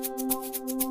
Thank 0.00 0.82
you. 0.82 0.87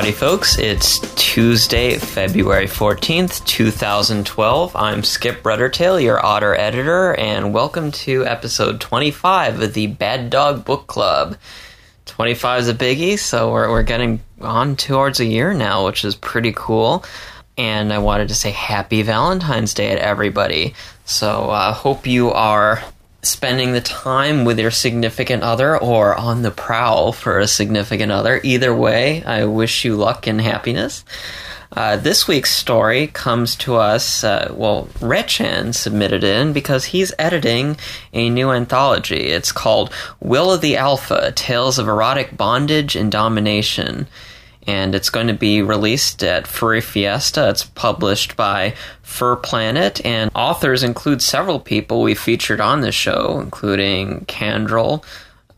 Howdy, 0.00 0.12
folks. 0.12 0.58
It's 0.58 0.98
Tuesday, 1.14 1.98
February 1.98 2.64
14th, 2.64 3.44
2012. 3.44 4.74
I'm 4.74 5.02
Skip 5.02 5.42
Ruddertail, 5.42 6.02
your 6.02 6.24
Otter 6.24 6.54
editor, 6.54 7.14
and 7.16 7.52
welcome 7.52 7.92
to 7.92 8.24
episode 8.24 8.80
25 8.80 9.60
of 9.60 9.74
the 9.74 9.88
Bad 9.88 10.30
Dog 10.30 10.64
Book 10.64 10.86
Club. 10.86 11.36
25 12.06 12.60
is 12.62 12.68
a 12.68 12.74
biggie, 12.74 13.18
so 13.18 13.52
we're, 13.52 13.68
we're 13.68 13.82
getting 13.82 14.20
on 14.40 14.74
towards 14.74 15.20
a 15.20 15.26
year 15.26 15.52
now, 15.52 15.84
which 15.84 16.02
is 16.02 16.14
pretty 16.14 16.54
cool. 16.56 17.04
And 17.58 17.92
I 17.92 17.98
wanted 17.98 18.28
to 18.28 18.34
say 18.34 18.52
happy 18.52 19.02
Valentine's 19.02 19.74
Day 19.74 19.94
to 19.94 20.02
everybody. 20.02 20.72
So 21.04 21.50
I 21.50 21.68
uh, 21.68 21.72
hope 21.74 22.06
you 22.06 22.30
are 22.30 22.82
spending 23.22 23.72
the 23.72 23.80
time 23.80 24.44
with 24.44 24.58
your 24.58 24.70
significant 24.70 25.42
other 25.42 25.78
or 25.78 26.14
on 26.14 26.42
the 26.42 26.50
prowl 26.50 27.12
for 27.12 27.38
a 27.38 27.46
significant 27.46 28.10
other. 28.10 28.40
Either 28.42 28.74
way, 28.74 29.22
I 29.24 29.44
wish 29.44 29.84
you 29.84 29.96
luck 29.96 30.26
and 30.26 30.40
happiness. 30.40 31.04
Uh, 31.72 31.96
this 31.96 32.26
week's 32.26 32.52
story 32.52 33.06
comes 33.06 33.54
to 33.54 33.76
us, 33.76 34.24
uh, 34.24 34.52
well, 34.56 34.88
Rechan 35.00 35.72
submitted 35.72 36.24
in 36.24 36.52
because 36.52 36.86
he's 36.86 37.12
editing 37.16 37.76
a 38.12 38.28
new 38.28 38.50
anthology. 38.50 39.28
It's 39.28 39.52
called 39.52 39.92
Will 40.18 40.52
of 40.52 40.62
the 40.62 40.76
Alpha 40.76 41.30
Tales 41.30 41.78
of 41.78 41.86
Erotic 41.86 42.36
Bondage 42.36 42.96
and 42.96 43.12
Domination 43.12 44.08
and 44.70 44.94
it's 44.94 45.10
going 45.10 45.26
to 45.26 45.34
be 45.34 45.62
released 45.62 46.22
at 46.22 46.46
Furry 46.46 46.80
Fiesta. 46.80 47.48
It's 47.48 47.64
published 47.64 48.36
by 48.36 48.74
Fur 49.02 49.34
Planet, 49.34 50.00
and 50.06 50.30
authors 50.32 50.84
include 50.84 51.22
several 51.22 51.58
people 51.58 52.02
we 52.02 52.14
featured 52.14 52.60
on 52.60 52.80
the 52.80 52.92
show, 52.92 53.40
including 53.42 54.26
Kandrel, 54.26 55.04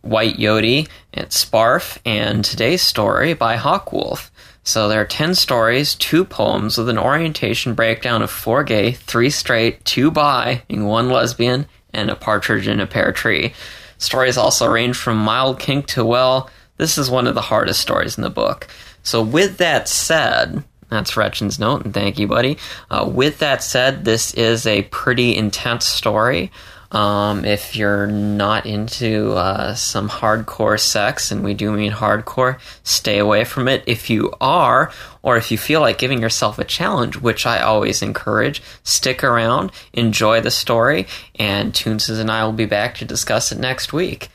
Whyte 0.01 0.39
Yoté, 0.39 0.89
and 1.13 1.27
Sparf, 1.27 1.99
and 2.07 2.43
today's 2.43 2.81
story 2.81 3.35
by 3.35 3.59
Hawkwolf. 3.59 4.31
So 4.65 4.89
there 4.89 5.03
are 5.03 5.05
10 5.05 5.35
stories, 5.35 5.95
two 5.95 6.25
poems 6.25 6.79
with 6.79 6.89
an 6.89 6.99
orientation 6.99 7.75
breakdown 7.75 8.23
of 8.23 8.31
four 8.31 8.65
gay, 8.65 8.93
three 8.93 9.29
straight, 9.29 9.85
two 9.85 10.11
bi, 10.11 10.63
and 10.71 10.89
one 10.89 11.11
lesbian, 11.11 11.67
and 11.93 12.09
a 12.09 12.17
partridge 12.17 12.67
in 12.67 12.81
a 12.81 12.87
pear 12.87 13.13
tree. 13.13 13.53
Stories 13.99 14.39
also 14.39 14.67
range 14.67 14.97
from 14.97 15.19
mild 15.19 15.61
kink 15.61 15.87
to, 15.89 16.03
well, 16.03 16.49
this 16.79 16.97
is 16.97 17.11
one 17.11 17.27
of 17.27 17.35
the 17.35 17.43
hardest 17.43 17.81
stories 17.81 18.17
in 18.17 18.25
the 18.25 18.31
book. 18.31 18.69
So, 19.03 19.23
with 19.23 19.59
that 19.59 19.89
said, 19.89 20.65
that's 20.89 21.13
Rechan's 21.13 21.59
note, 21.59 21.85
and 21.85 21.95
thank 21.95 22.19
you, 22.19 22.29
buddy. 22.29 22.59
Uh, 22.91 23.09
with 23.11 23.39
that 23.39 23.63
said, 23.63 24.05
this 24.05 24.35
is 24.35 24.67
a 24.67 24.83
pretty 24.83 25.37
intense 25.37 25.87
story. 25.87 26.51
Um, 26.93 27.47
if 27.47 27.75
you're 27.75 28.07
not 28.07 28.67
into 28.67 29.33
uh, 29.33 29.75
some 29.75 30.11
hardcore 30.11 30.79
sex, 30.79 31.33
and 31.33 31.43
we 31.43 31.55
do 31.55 31.73
mean 31.73 31.93
hardcore, 31.93 32.61
stay 32.85 33.19
away 33.19 33.45
from 33.45 33.67
it. 33.67 33.83
If 33.87 34.11
you 34.11 34.35
are, 34.43 34.93
or 35.23 35.39
if 35.39 35.51
you 35.51 35.57
feel 35.57 35.81
like 35.81 35.97
giving 35.97 36.21
yourself 36.21 36.59
a 36.59 36.65
challenge, 36.65 37.17
which 37.17 37.47
I 37.47 37.61
always 37.61 38.03
encourage, 38.03 38.63
stick 38.85 39.25
around, 39.25 39.73
enjoy 39.95 40.43
the 40.43 40.51
story, 40.51 41.07
and 41.37 41.73
Toonses 41.73 42.21
and 42.21 42.31
I 42.31 42.45
will 42.45 42.53
be 42.53 42.67
back 42.67 42.97
to 42.97 43.07
discuss 43.07 43.51
it 43.51 43.59
next 43.59 43.95
week. 43.95 44.29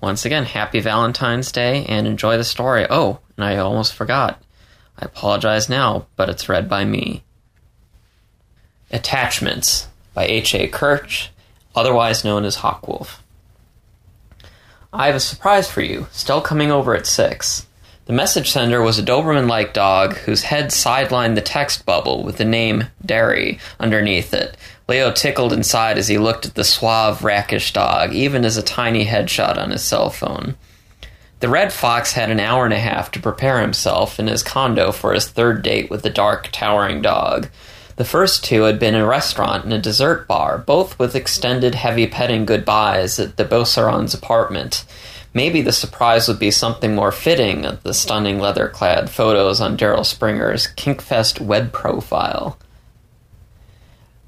Once 0.00 0.24
again, 0.24 0.44
happy 0.44 0.80
Valentine's 0.80 1.50
Day 1.50 1.84
and 1.88 2.06
enjoy 2.06 2.36
the 2.36 2.44
story. 2.44 2.86
Oh, 2.88 3.18
and 3.36 3.44
I 3.44 3.56
almost 3.56 3.94
forgot. 3.94 4.42
I 4.98 5.04
apologize 5.04 5.68
now, 5.68 6.06
but 6.16 6.28
it's 6.28 6.48
read 6.48 6.68
by 6.68 6.84
me. 6.84 7.24
Attachments 8.90 9.88
by 10.14 10.24
H.A. 10.26 10.68
Kirsch, 10.68 11.28
otherwise 11.74 12.24
known 12.24 12.44
as 12.44 12.58
Hawkwolf. 12.58 13.18
I 14.92 15.06
have 15.06 15.16
a 15.16 15.20
surprise 15.20 15.70
for 15.70 15.82
you, 15.82 16.06
still 16.12 16.40
coming 16.40 16.70
over 16.70 16.94
at 16.94 17.06
6. 17.06 17.66
The 18.06 18.12
message 18.14 18.50
sender 18.50 18.80
was 18.80 18.98
a 18.98 19.02
Doberman 19.02 19.48
like 19.48 19.74
dog 19.74 20.16
whose 20.16 20.44
head 20.44 20.68
sidelined 20.68 21.34
the 21.34 21.42
text 21.42 21.84
bubble 21.84 22.24
with 22.24 22.38
the 22.38 22.44
name 22.46 22.84
Dari 23.04 23.58
underneath 23.78 24.32
it, 24.32 24.56
Leo 24.88 25.12
tickled 25.12 25.52
inside 25.52 25.98
as 25.98 26.08
he 26.08 26.16
looked 26.16 26.46
at 26.46 26.54
the 26.54 26.64
suave, 26.64 27.22
rakish 27.22 27.74
dog, 27.74 28.14
even 28.14 28.44
as 28.44 28.56
a 28.56 28.62
tiny 28.62 29.04
headshot 29.04 29.58
on 29.58 29.70
his 29.70 29.82
cell 29.82 30.08
phone. 30.08 30.56
The 31.40 31.48
Red 31.48 31.72
Fox 31.72 32.14
had 32.14 32.30
an 32.30 32.40
hour 32.40 32.64
and 32.64 32.72
a 32.72 32.78
half 32.78 33.10
to 33.12 33.20
prepare 33.20 33.60
himself 33.60 34.18
in 34.18 34.26
his 34.26 34.42
condo 34.42 34.90
for 34.90 35.12
his 35.12 35.28
third 35.28 35.62
date 35.62 35.90
with 35.90 36.02
the 36.02 36.10
dark, 36.10 36.48
towering 36.50 37.02
dog. 37.02 37.48
The 37.96 38.04
first 38.04 38.44
two 38.44 38.62
had 38.62 38.78
been 38.78 38.94
a 38.94 39.06
restaurant 39.06 39.64
and 39.64 39.72
a 39.72 39.78
dessert 39.78 40.26
bar, 40.26 40.56
both 40.58 40.98
with 40.98 41.14
extended, 41.14 41.74
heavy 41.74 42.06
petting 42.06 42.46
goodbyes 42.46 43.18
at 43.18 43.36
the 43.36 43.44
Beaucerons' 43.44 44.14
apartment. 44.14 44.84
Maybe 45.34 45.60
the 45.60 45.72
surprise 45.72 46.26
would 46.28 46.38
be 46.38 46.50
something 46.50 46.94
more 46.94 47.12
fitting 47.12 47.66
of 47.66 47.82
the 47.82 47.92
stunning 47.92 48.40
leather 48.40 48.68
clad 48.68 49.10
photos 49.10 49.60
on 49.60 49.76
Daryl 49.76 50.06
Springer's 50.06 50.66
Kinkfest 50.66 51.40
web 51.40 51.72
profile. 51.72 52.58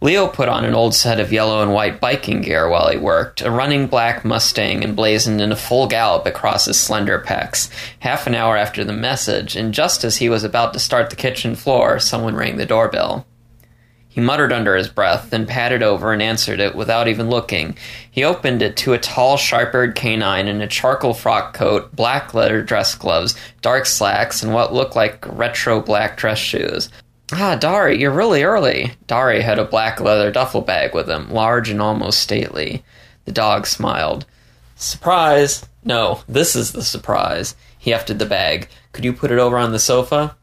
Leo 0.03 0.27
put 0.27 0.49
on 0.49 0.65
an 0.65 0.73
old 0.73 0.95
set 0.95 1.21
of 1.21 1.31
yellow 1.31 1.63
and 1.63 1.75
white 1.75 2.01
biking 2.01 2.41
gear 2.41 2.71
while 2.71 2.89
he 2.89 2.97
worked, 2.97 3.43
a 3.43 3.51
running 3.51 3.87
black 3.87 4.25
Mustang 4.25 4.83
emblazoned 4.83 5.43
in 5.43 5.53
a 5.53 5.57
full 5.57 5.87
gallop 5.87 6.25
across 6.25 6.65
his 6.65 6.81
slender 6.81 7.19
pecs. 7.19 7.69
Half 7.99 8.27
an 8.27 8.35
hour 8.35 8.57
after 8.57 8.83
the 8.83 8.95
message, 8.95 9.57
and 9.57 9.75
just 9.75 10.03
as 10.03 10.17
he 10.17 10.31
was 10.31 10.43
about 10.43 10.73
to 10.73 10.79
start 10.79 11.11
the 11.11 11.17
kitchen 11.17 11.55
floor, 11.55 11.99
someone 11.99 12.35
rang 12.35 12.57
the 12.57 12.65
doorbell. 12.65 13.27
He 14.09 14.23
muttered 14.23 14.55
under 14.55 14.75
his 14.75 14.89
breath, 14.89 15.29
then 15.29 15.47
padded 15.47 15.83
over 15.83 16.15
and 16.15 16.23
answered 16.23 16.61
it 16.61 16.75
without 16.75 17.07
even 17.07 17.29
looking. 17.29 17.77
He 18.11 18.25
opened 18.25 18.63
it 18.63 18.79
to 18.79 18.95
a 18.95 18.99
tall, 18.99 19.37
sharp-eared 19.37 19.95
canine 19.95 20.49
in 20.49 20.63
a 20.63 20.67
charcoal 20.67 21.13
frock 21.13 21.53
coat, 21.53 21.95
black 21.95 22.33
leather 22.33 22.63
dress 22.63 22.95
gloves, 22.95 23.37
dark 23.61 23.85
slacks, 23.85 24.43
and 24.43 24.55
what 24.55 24.73
looked 24.73 24.97
like 24.97 25.25
retro 25.29 25.81
black 25.81 26.17
dress 26.17 26.39
shoes. 26.39 26.89
Ah, 27.33 27.55
Dari, 27.55 27.99
you're 27.99 28.11
really 28.11 28.43
early. 28.43 28.93
Dari 29.07 29.41
had 29.41 29.59
a 29.59 29.65
black 29.65 30.01
leather 30.01 30.33
duffel 30.33 30.63
bag 30.63 30.95
with 30.95 31.09
him, 31.09 31.31
large 31.31 31.69
and 31.69 31.81
almost 31.81 32.21
stately. 32.21 32.83
The 33.25 33.33
dog 33.33 33.67
smiled. 33.67 34.27
Surprise! 34.75 35.67
No, 35.85 36.23
this 36.29 36.57
is 36.57 36.73
the 36.73 36.83
surprise. 36.83 37.55
He 37.79 37.93
hefted 37.93 38.19
the 38.19 38.27
bag. 38.27 38.69
Could 38.93 39.05
you 39.05 39.13
put 39.13 39.31
it 39.31 39.39
over 39.39 39.59
on 39.59 39.73
the 39.73 39.79
sofa? 39.79 40.37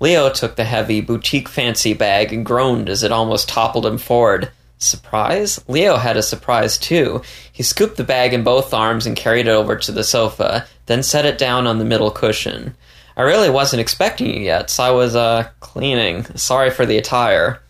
Leo 0.00 0.28
took 0.30 0.56
the 0.56 0.64
heavy, 0.64 1.00
boutique 1.00 1.48
fancy 1.48 1.94
bag 1.94 2.32
and 2.32 2.44
groaned 2.44 2.88
as 2.88 3.04
it 3.04 3.12
almost 3.12 3.48
toppled 3.48 3.86
him 3.86 3.98
forward. 3.98 4.50
Surprise? 4.78 5.62
Leo 5.68 5.96
had 5.96 6.16
a 6.16 6.22
surprise 6.22 6.76
too. 6.76 7.22
He 7.52 7.62
scooped 7.62 7.96
the 7.96 8.02
bag 8.02 8.34
in 8.34 8.42
both 8.42 8.74
arms 8.74 9.06
and 9.06 9.14
carried 9.14 9.46
it 9.46 9.50
over 9.50 9.76
to 9.76 9.92
the 9.92 10.02
sofa, 10.02 10.66
then 10.86 11.04
set 11.04 11.24
it 11.24 11.38
down 11.38 11.68
on 11.68 11.78
the 11.78 11.84
middle 11.84 12.10
cushion. 12.10 12.74
I 13.16 13.22
really 13.22 13.50
wasn't 13.50 13.80
expecting 13.80 14.28
you 14.28 14.40
yet, 14.40 14.70
so 14.70 14.84
I 14.84 14.90
was, 14.90 15.14
uh, 15.14 15.48
cleaning. 15.60 16.24
Sorry 16.36 16.70
for 16.70 16.86
the 16.86 16.98
attire. 16.98 17.60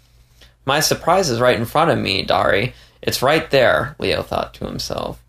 My 0.65 0.81
surprise 0.81 1.31
is 1.31 1.41
right 1.41 1.59
in 1.59 1.65
front 1.65 1.91
of 1.91 1.99
me, 1.99 2.23
Dari. 2.23 2.75
It's 3.03 3.23
right 3.23 3.51
there, 3.51 3.97
Leo 3.99 4.23
thought 4.23 4.55
to 4.55 4.67
himself. 4.67 5.21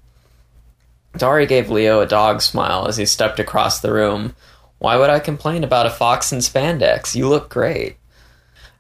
Dari 1.18 1.46
gave 1.46 1.69
Leo 1.69 2.01
a 2.01 2.06
dog 2.06 2.41
smile 2.41 2.88
as 2.88 2.97
he 2.97 3.06
stepped 3.06 3.40
across 3.40 3.79
the 3.79 3.94
room. 3.94 4.35
Why 4.79 4.97
would 4.97 5.09
I 5.09 5.19
complain 5.19 5.63
about 5.63 5.85
a 5.85 5.91
fox 5.91 6.31
in 6.31 6.40
spandex? 6.40 7.16
You 7.16 7.30
look 7.30 7.50
great. 7.50 7.97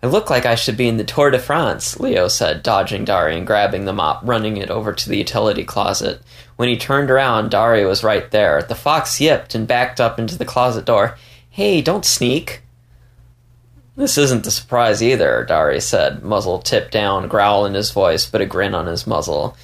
I 0.03 0.07
look 0.07 0.29
like 0.29 0.45
I 0.45 0.55
should 0.55 0.75
be 0.75 0.89
in 0.89 0.97
the 0.97 1.05
Tour 1.05 1.31
de 1.31 1.39
France, 1.39 1.97
Leo 1.97 2.27
said, 2.27 2.61
dodging 2.61 3.05
Dari 3.05 3.37
and 3.37 3.47
grabbing 3.47 3.85
the 3.85 3.93
mop, 3.93 4.19
running 4.25 4.57
it 4.57 4.69
over 4.69 4.91
to 4.91 5.09
the 5.09 5.15
utility 5.15 5.63
closet. 5.63 6.21
When 6.57 6.67
he 6.67 6.75
turned 6.75 7.09
around, 7.09 7.51
Dari 7.51 7.85
was 7.85 8.03
right 8.03 8.29
there. 8.29 8.61
The 8.61 8.75
fox 8.75 9.21
yipped 9.21 9.55
and 9.55 9.65
backed 9.65 10.01
up 10.01 10.19
into 10.19 10.37
the 10.37 10.43
closet 10.43 10.83
door. 10.83 11.17
Hey, 11.49 11.81
don't 11.81 12.03
sneak. 12.03 12.63
This 13.95 14.17
isn't 14.17 14.45
a 14.45 14.51
surprise 14.51 15.01
either, 15.01 15.45
Dari 15.45 15.79
said, 15.79 16.21
muzzle 16.21 16.59
tipped 16.59 16.91
down, 16.91 17.29
growl 17.29 17.65
in 17.65 17.73
his 17.73 17.91
voice, 17.91 18.29
but 18.29 18.41
a 18.41 18.45
grin 18.45 18.75
on 18.75 18.87
his 18.87 19.07
muzzle. 19.07 19.55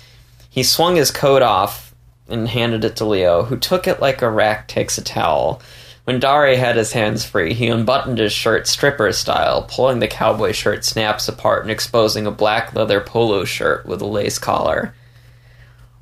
He 0.50 0.63
swung 0.63 0.95
his 0.95 1.12
coat 1.12 1.41
off 1.41 1.94
and 2.30 2.47
handed 2.47 2.86
it 2.86 2.95
to 2.95 3.06
Leo, 3.06 3.44
who 3.44 3.57
took 3.57 3.88
it 3.88 4.00
like 4.00 4.21
a 4.21 4.30
rack 4.30 4.69
takes 4.69 4.97
a 4.97 5.03
towel. 5.03 5.62
When 6.09 6.19
Dari 6.19 6.56
had 6.56 6.75
his 6.75 6.94
hands 6.94 7.23
free, 7.23 7.53
he 7.53 7.67
unbuttoned 7.67 8.17
his 8.17 8.33
shirt 8.33 8.65
stripper 8.65 9.11
style, 9.11 9.67
pulling 9.69 10.00
the 10.00 10.07
cowboy 10.07 10.53
shirt 10.53 10.83
snaps 10.83 11.27
apart 11.27 11.61
and 11.61 11.69
exposing 11.69 12.25
a 12.25 12.31
black 12.31 12.73
leather 12.73 13.00
polo 13.00 13.45
shirt 13.45 13.85
with 13.85 14.01
a 14.01 14.07
lace 14.07 14.39
collar. 14.39 14.95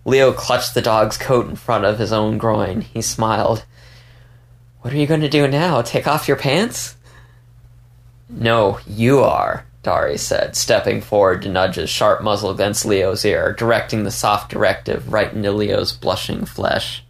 Leo 0.06 0.32
clutched 0.32 0.74
the 0.74 0.82
dog's 0.82 1.18
coat 1.18 1.50
in 1.50 1.58
front 1.58 1.84
of 1.84 2.00
his 2.00 2.14
own 2.14 2.38
groin. 2.38 2.80
He 2.80 3.02
smiled. 3.02 3.66
What 4.80 4.94
are 4.94 4.98
you 4.98 5.08
going 5.08 5.20
to 5.20 5.28
do 5.28 5.46
now? 5.46 5.82
Take 5.82 6.08
off 6.08 6.30
your 6.30 6.38
pants? 6.38 6.96
No, 8.30 8.80
you 8.88 9.20
are, 9.20 9.66
Dari 9.84 10.18
said, 10.18 10.56
stepping 10.56 11.02
forward 11.02 11.42
to 11.42 11.50
nudge 11.50 11.76
his 11.76 11.90
sharp 11.90 12.24
muzzle 12.24 12.52
against 12.52 12.86
Leo's 12.86 13.26
ear, 13.26 13.52
directing 13.52 14.06
the 14.06 14.12
soft 14.12 14.52
directive 14.52 15.12
right 15.12 15.34
into 15.34 15.52
Leo's 15.52 15.92
blushing 15.92 16.46
flesh. 16.46 17.04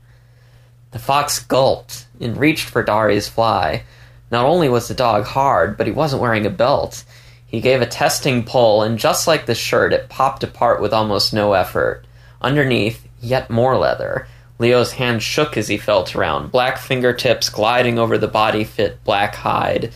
The 0.92 1.00
fox 1.00 1.40
gulped 1.40 2.08
and 2.20 2.38
reached 2.38 2.70
for 2.70 2.84
Dari's 2.84 3.28
fly. 3.28 3.84
Not 4.32 4.46
only 4.46 4.70
was 4.70 4.88
the 4.88 4.94
dog 4.94 5.26
hard, 5.26 5.78
but 5.78 5.88
he 5.88 5.94
wasn't 5.94 6.22
wearing 6.22 6.46
a 6.46 6.50
belt. 6.50 7.04
He 7.46 7.62
gave 7.62 7.82
a 7.82 7.86
testing 7.86 8.44
pull, 8.44 8.84
and 8.84 9.00
just 9.00 9.28
like 9.28 9.46
the 9.46 9.56
shirt, 9.56 9.94
it 9.94 10.10
popped 10.10 10.44
apart 10.44 10.82
with 10.82 10.94
almost 10.94 11.34
no 11.34 11.54
effort. 11.54 12.06
Underneath, 12.42 13.08
yet 13.22 13.50
more 13.50 13.78
leather. 13.78 14.28
Leo's 14.60 14.94
hand 14.94 15.22
shook 15.22 15.56
as 15.56 15.68
he 15.68 15.78
felt 15.78 16.16
around, 16.16 16.52
black 16.52 16.78
fingertips 16.78 17.50
gliding 17.50 18.00
over 18.00 18.18
the 18.18 18.28
body 18.28 18.64
fit 18.64 19.04
black 19.04 19.36
hide. 19.36 19.94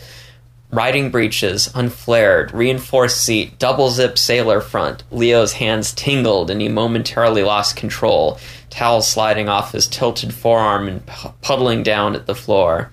Riding 0.70 1.10
breeches, 1.10 1.70
unflared, 1.74 2.52
reinforced 2.54 3.20
seat, 3.20 3.58
double 3.58 3.90
zip 3.90 4.16
sailor 4.16 4.62
front. 4.62 5.02
Leo's 5.10 5.52
hands 5.54 5.92
tingled 5.92 6.50
and 6.50 6.62
he 6.62 6.68
momentarily 6.68 7.42
lost 7.42 7.76
control, 7.76 8.38
towel 8.72 9.02
sliding 9.02 9.48
off 9.48 9.72
his 9.72 9.86
tilted 9.86 10.32
forearm 10.32 10.88
and 10.88 11.06
puddling 11.42 11.82
down 11.82 12.16
at 12.16 12.26
the 12.26 12.34
floor. 12.34 12.90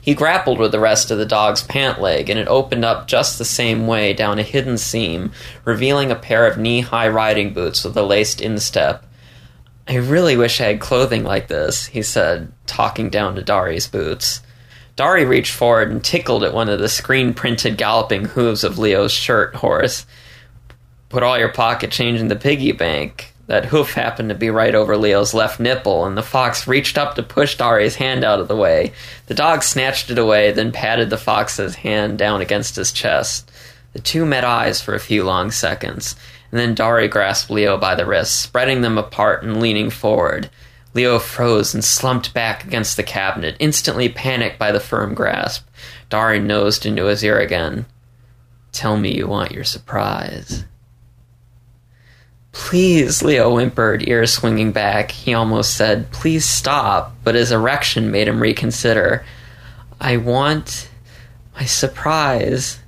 He 0.00 0.14
grappled 0.14 0.58
with 0.58 0.72
the 0.72 0.80
rest 0.80 1.10
of 1.10 1.18
the 1.18 1.26
dog's 1.26 1.62
pant 1.62 2.00
leg, 2.00 2.28
and 2.28 2.38
it 2.38 2.48
opened 2.48 2.84
up 2.84 3.06
just 3.06 3.38
the 3.38 3.44
same 3.44 3.86
way 3.86 4.14
down 4.14 4.38
a 4.38 4.42
hidden 4.42 4.78
seam, 4.78 5.32
revealing 5.64 6.10
a 6.10 6.16
pair 6.16 6.46
of 6.46 6.58
knee 6.58 6.80
high 6.80 7.08
riding 7.08 7.52
boots 7.52 7.84
with 7.84 7.96
a 7.96 8.02
laced 8.02 8.40
instep. 8.40 9.04
I 9.86 9.96
really 9.96 10.36
wish 10.36 10.60
I 10.60 10.64
had 10.64 10.80
clothing 10.80 11.24
like 11.24 11.48
this, 11.48 11.86
he 11.86 12.02
said, 12.02 12.50
talking 12.66 13.10
down 13.10 13.34
to 13.34 13.42
Dari's 13.42 13.86
boots. 13.86 14.40
Dari 14.96 15.26
reached 15.26 15.52
forward 15.52 15.90
and 15.90 16.02
tickled 16.02 16.42
at 16.42 16.54
one 16.54 16.70
of 16.70 16.78
the 16.78 16.88
screen 16.88 17.34
printed 17.34 17.76
galloping 17.76 18.24
hooves 18.24 18.64
of 18.64 18.78
Leo's 18.78 19.12
shirt 19.12 19.56
horse. 19.56 20.06
Put 21.10 21.22
all 21.22 21.38
your 21.38 21.52
pocket 21.52 21.90
change 21.90 22.20
in 22.20 22.28
the 22.28 22.36
piggy 22.36 22.72
bank. 22.72 23.33
That 23.46 23.66
hoof 23.66 23.92
happened 23.92 24.30
to 24.30 24.34
be 24.34 24.48
right 24.48 24.74
over 24.74 24.96
Leo's 24.96 25.34
left 25.34 25.60
nipple, 25.60 26.06
and 26.06 26.16
the 26.16 26.22
fox 26.22 26.66
reached 26.66 26.96
up 26.96 27.14
to 27.14 27.22
push 27.22 27.56
Dari's 27.56 27.96
hand 27.96 28.24
out 28.24 28.40
of 28.40 28.48
the 28.48 28.56
way. 28.56 28.92
The 29.26 29.34
dog 29.34 29.62
snatched 29.62 30.10
it 30.10 30.18
away, 30.18 30.50
then 30.52 30.72
patted 30.72 31.10
the 31.10 31.18
fox's 31.18 31.74
hand 31.76 32.16
down 32.16 32.40
against 32.40 32.76
his 32.76 32.90
chest. 32.90 33.50
The 33.92 34.00
two 34.00 34.24
met 34.24 34.44
eyes 34.44 34.80
for 34.80 34.94
a 34.94 35.00
few 35.00 35.24
long 35.24 35.50
seconds, 35.50 36.16
and 36.50 36.58
then 36.58 36.74
Dari 36.74 37.06
grasped 37.06 37.50
Leo 37.50 37.76
by 37.76 37.94
the 37.94 38.06
wrists, 38.06 38.34
spreading 38.34 38.80
them 38.80 38.96
apart 38.96 39.42
and 39.42 39.60
leaning 39.60 39.90
forward. 39.90 40.48
Leo 40.94 41.18
froze 41.18 41.74
and 41.74 41.84
slumped 41.84 42.32
back 42.32 42.64
against 42.64 42.96
the 42.96 43.02
cabinet, 43.02 43.56
instantly 43.58 44.08
panicked 44.08 44.58
by 44.58 44.72
the 44.72 44.80
firm 44.80 45.12
grasp. 45.12 45.66
Dari 46.08 46.38
nosed 46.38 46.86
into 46.86 47.06
his 47.06 47.22
ear 47.22 47.38
again. 47.38 47.84
Tell 48.72 48.96
me 48.96 49.14
you 49.14 49.26
want 49.26 49.52
your 49.52 49.64
surprise. 49.64 50.64
Please, 52.54 53.20
Leo 53.20 53.50
whimpered, 53.50 54.08
ears 54.08 54.32
swinging 54.32 54.70
back. 54.70 55.10
He 55.10 55.34
almost 55.34 55.76
said, 55.76 56.10
Please 56.12 56.44
stop, 56.44 57.12
but 57.24 57.34
his 57.34 57.50
erection 57.50 58.12
made 58.12 58.28
him 58.28 58.40
reconsider. 58.40 59.24
I 60.00 60.18
want 60.18 60.88
my 61.56 61.64
surprise. 61.64 62.78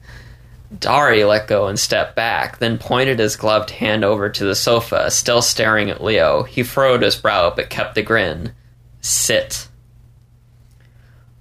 Dari 0.78 1.24
let 1.24 1.48
go 1.48 1.66
and 1.66 1.78
stepped 1.78 2.14
back, 2.14 2.58
then 2.58 2.78
pointed 2.78 3.18
his 3.18 3.34
gloved 3.34 3.70
hand 3.70 4.04
over 4.04 4.28
to 4.28 4.44
the 4.44 4.54
sofa, 4.54 5.10
still 5.10 5.42
staring 5.42 5.90
at 5.90 6.02
Leo. 6.02 6.44
He 6.44 6.62
furrowed 6.62 7.02
his 7.02 7.16
brow 7.16 7.52
but 7.54 7.68
kept 7.68 7.96
the 7.96 8.02
grin. 8.02 8.52
Sit. 9.00 9.66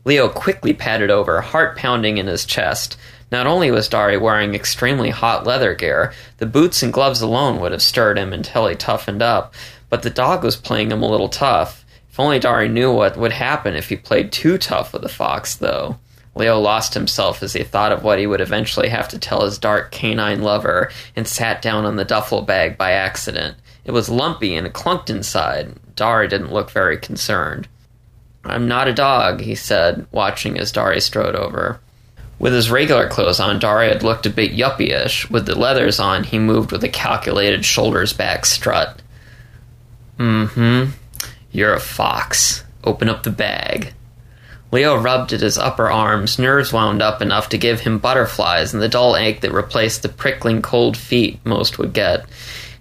Leo 0.03 0.29
quickly 0.29 0.73
padded 0.73 1.11
over, 1.11 1.41
heart 1.41 1.77
pounding 1.77 2.17
in 2.17 2.25
his 2.25 2.45
chest. 2.45 2.97
Not 3.31 3.47
only 3.47 3.71
was 3.71 3.89
Dari 3.89 4.17
wearing 4.17 4.53
extremely 4.53 5.09
hot 5.09 5.45
leather 5.45 5.73
gear, 5.73 6.13
the 6.37 6.45
boots 6.45 6.83
and 6.83 6.93
gloves 6.93 7.21
alone 7.21 7.59
would 7.59 7.71
have 7.71 7.81
stirred 7.81 8.17
him 8.17 8.33
until 8.33 8.67
he 8.67 8.75
toughened 8.75 9.21
up, 9.21 9.53
but 9.89 10.03
the 10.03 10.09
dog 10.09 10.43
was 10.43 10.55
playing 10.55 10.91
him 10.91 11.01
a 11.01 11.09
little 11.09 11.29
tough. 11.29 11.85
If 12.09 12.19
only 12.19 12.39
Dari 12.39 12.69
knew 12.69 12.93
what 12.93 13.17
would 13.17 13.33
happen 13.33 13.75
if 13.75 13.89
he 13.89 13.95
played 13.95 14.31
too 14.31 14.57
tough 14.57 14.93
with 14.93 15.01
the 15.01 15.09
fox, 15.09 15.55
though. 15.55 15.97
Leo 16.35 16.59
lost 16.59 16.93
himself 16.93 17.41
as 17.41 17.53
he 17.53 17.63
thought 17.63 17.91
of 17.91 18.03
what 18.03 18.19
he 18.19 18.27
would 18.27 18.41
eventually 18.41 18.89
have 18.89 19.07
to 19.09 19.19
tell 19.19 19.43
his 19.43 19.57
dark 19.57 19.91
canine 19.91 20.41
lover 20.41 20.91
and 21.15 21.27
sat 21.27 21.61
down 21.61 21.85
on 21.85 21.95
the 21.95 22.05
duffel 22.05 22.41
bag 22.41 22.77
by 22.77 22.91
accident. 22.91 23.55
It 23.85 23.91
was 23.91 24.09
lumpy 24.09 24.55
and 24.55 24.67
it 24.67 24.73
clunked 24.73 25.09
inside. 25.09 25.73
Dari 25.95 26.27
didn't 26.27 26.51
look 26.51 26.71
very 26.71 26.97
concerned. 26.97 27.67
I'm 28.43 28.67
not 28.67 28.87
a 28.87 28.93
dog, 28.93 29.41
he 29.41 29.55
said, 29.55 30.05
watching 30.11 30.59
as 30.59 30.71
Dari 30.71 30.99
strode 30.99 31.35
over. 31.35 31.79
With 32.37 32.53
his 32.53 32.69
regular 32.69 33.07
clothes 33.07 33.39
on, 33.39 33.59
Dari 33.59 33.87
had 33.87 34.03
looked 34.03 34.25
a 34.25 34.29
bit 34.29 34.51
yuppie-ish. 34.51 35.29
With 35.29 35.45
the 35.45 35.57
leathers 35.57 35.99
on, 35.99 36.23
he 36.23 36.37
moved 36.37 36.71
with 36.71 36.83
a 36.83 36.89
calculated 36.89 37.63
shoulders 37.63 38.13
back 38.13 38.45
strut. 38.45 39.01
Mm-hmm. 40.19 40.91
You're 41.51 41.73
a 41.73 41.79
fox. 41.79 42.63
Open 42.83 43.09
up 43.09 43.23
the 43.23 43.31
bag. 43.31 43.93
Leo 44.71 44.97
rubbed 44.97 45.31
at 45.31 45.39
his 45.39 45.57
upper 45.57 45.89
arms, 45.89 46.37
nerves 46.37 46.73
wound 46.73 47.01
up 47.01 47.21
enough 47.21 47.47
to 47.49 47.57
give 47.57 47.79
him 47.79 47.97
butterflies 47.97 48.73
and 48.73 48.83
the 48.83 48.89
dull 48.89 49.15
ache 49.15 49.39
that 49.41 49.53
replaced 49.53 50.01
the 50.01 50.09
prickling 50.09 50.61
cold 50.61 50.97
feet 50.97 51.39
most 51.45 51.77
would 51.77 51.93
get. 51.93 52.25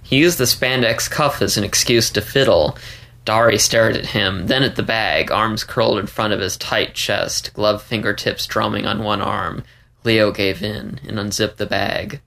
He 0.03 0.19
used 0.19 0.39
the 0.39 0.45
spandex 0.45 1.09
cuff 1.09 1.41
as 1.41 1.57
an 1.57 1.65
excuse 1.65 2.11
to 2.11 2.21
fiddle. 2.21 2.77
Dari 3.25 3.59
stared 3.59 3.97
at 3.97 4.07
him, 4.07 4.49
then 4.49 4.63
at 4.63 4.77
the 4.77 4.83
bag, 4.83 5.31
arms 5.31 5.65
curled 5.65 5.99
in 5.99 6.07
front 6.07 6.33
of 6.33 6.41
his 6.41 6.57
tight 6.57 6.95
chest, 6.95 7.55
gloved 7.55 7.83
fingertips 7.83 8.47
drumming 8.47 8.87
on 8.87 9.03
one 9.03 9.23
arm. 9.23 9.65
Leo 10.05 10.31
gave 10.31 10.63
in 10.63 11.01
and 11.09 11.19
unzipped 11.19 11.57
the 11.57 11.67
bag. 11.67 12.21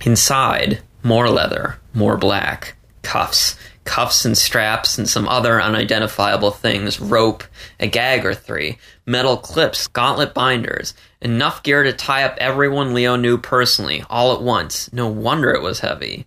Inside, 0.00 0.80
more 1.02 1.28
leather, 1.28 1.78
more 1.92 2.16
black, 2.16 2.76
cuffs, 3.02 3.56
cuffs 3.84 4.24
and 4.24 4.36
straps 4.36 4.98
and 4.98 5.08
some 5.08 5.26
other 5.28 5.60
unidentifiable 5.60 6.50
things, 6.50 7.00
rope, 7.00 7.42
a 7.80 7.86
gag 7.86 8.24
or 8.24 8.34
three, 8.34 8.78
metal 9.06 9.36
clips, 9.36 9.86
gauntlet 9.88 10.34
binders, 10.34 10.94
enough 11.20 11.62
gear 11.62 11.82
to 11.82 11.92
tie 11.92 12.22
up 12.22 12.36
everyone 12.38 12.94
Leo 12.94 13.16
knew 13.16 13.38
personally, 13.38 14.04
all 14.10 14.34
at 14.34 14.42
once. 14.42 14.92
No 14.92 15.08
wonder 15.08 15.50
it 15.52 15.62
was 15.62 15.80
heavy. 15.80 16.26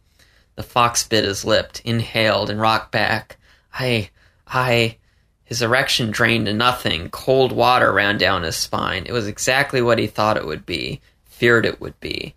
The 0.55 0.63
fox 0.63 1.07
bit 1.07 1.23
his 1.23 1.45
lip, 1.45 1.77
inhaled, 1.85 2.49
and 2.49 2.59
rocked 2.59 2.91
back. 2.91 3.37
I, 3.73 4.09
I. 4.47 4.97
His 5.43 5.61
erection 5.61 6.11
drained 6.11 6.45
to 6.45 6.53
nothing. 6.53 7.09
Cold 7.09 7.51
water 7.51 7.91
ran 7.91 8.17
down 8.17 8.43
his 8.43 8.55
spine. 8.55 9.03
It 9.05 9.11
was 9.11 9.27
exactly 9.27 9.81
what 9.81 9.99
he 9.99 10.07
thought 10.07 10.37
it 10.37 10.45
would 10.45 10.65
be, 10.65 11.01
feared 11.25 11.65
it 11.65 11.81
would 11.81 11.99
be. 11.99 12.35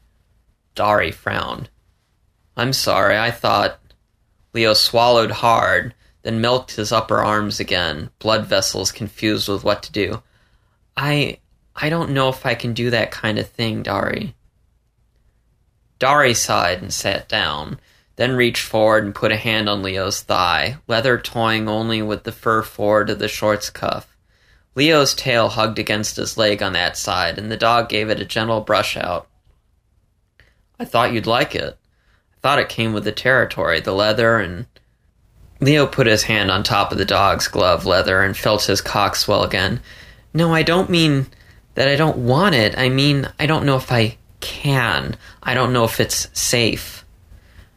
Dari 0.74 1.12
frowned. 1.12 1.68
I'm 2.56 2.72
sorry, 2.72 3.16
I 3.16 3.30
thought. 3.30 3.78
Leo 4.52 4.74
swallowed 4.74 5.30
hard, 5.30 5.94
then 6.22 6.40
milked 6.40 6.76
his 6.76 6.92
upper 6.92 7.18
arms 7.18 7.60
again, 7.60 8.10
blood 8.18 8.46
vessels 8.46 8.92
confused 8.92 9.48
with 9.48 9.64
what 9.64 9.82
to 9.82 9.92
do. 9.92 10.22
I 10.96 11.38
I 11.76 11.88
don't 11.88 12.10
know 12.10 12.28
if 12.28 12.46
I 12.46 12.54
can 12.54 12.72
do 12.72 12.90
that 12.90 13.10
kind 13.10 13.38
of 13.38 13.48
thing, 13.48 13.82
Dari. 13.82 14.34
Dari 15.98 16.34
sighed 16.34 16.82
and 16.82 16.92
sat 16.92 17.28
down, 17.28 17.80
then 18.16 18.36
reached 18.36 18.64
forward 18.64 19.04
and 19.04 19.14
put 19.14 19.32
a 19.32 19.36
hand 19.36 19.68
on 19.68 19.82
Leo's 19.82 20.20
thigh, 20.20 20.78
leather 20.86 21.18
toying 21.18 21.68
only 21.68 22.00
with 22.02 22.24
the 22.24 22.32
fur 22.32 22.62
forward 22.62 23.10
of 23.10 23.18
the 23.18 23.28
shorts 23.28 23.70
cuff. 23.70 24.16
Leo's 24.74 25.14
tail 25.14 25.50
hugged 25.50 25.78
against 25.78 26.16
his 26.16 26.36
leg 26.36 26.62
on 26.62 26.72
that 26.72 26.96
side, 26.96 27.38
and 27.38 27.50
the 27.50 27.56
dog 27.56 27.88
gave 27.88 28.10
it 28.10 28.20
a 28.20 28.24
gentle 28.24 28.60
brush 28.60 28.96
out. 28.96 29.28
I 30.78 30.84
thought 30.84 31.12
you'd 31.12 31.26
like 31.26 31.54
it 31.54 31.78
I 32.32 32.40
thought 32.40 32.58
it 32.58 32.68
came 32.68 32.92
with 32.92 33.04
the 33.04 33.12
territory, 33.12 33.80
the 33.80 33.92
leather, 33.92 34.38
and. 34.38 34.66
Leo 35.60 35.86
put 35.86 36.06
his 36.06 36.24
hand 36.24 36.50
on 36.50 36.62
top 36.62 36.92
of 36.92 36.98
the 36.98 37.04
dog's 37.04 37.48
glove 37.48 37.86
leather 37.86 38.20
and 38.22 38.36
felt 38.36 38.64
his 38.64 38.80
cock 38.80 39.16
swell 39.16 39.44
again. 39.44 39.80
No, 40.34 40.52
I 40.52 40.62
don't 40.62 40.90
mean 40.90 41.28
that 41.74 41.88
I 41.88 41.96
don't 41.96 42.18
want 42.18 42.54
it. 42.54 42.76
I 42.76 42.88
mean, 42.88 43.28
I 43.38 43.46
don't 43.46 43.64
know 43.64 43.76
if 43.76 43.90
I 43.90 44.18
can. 44.40 45.16
I 45.42 45.54
don't 45.54 45.72
know 45.72 45.84
if 45.84 46.00
it's 46.00 46.28
safe. 46.38 47.03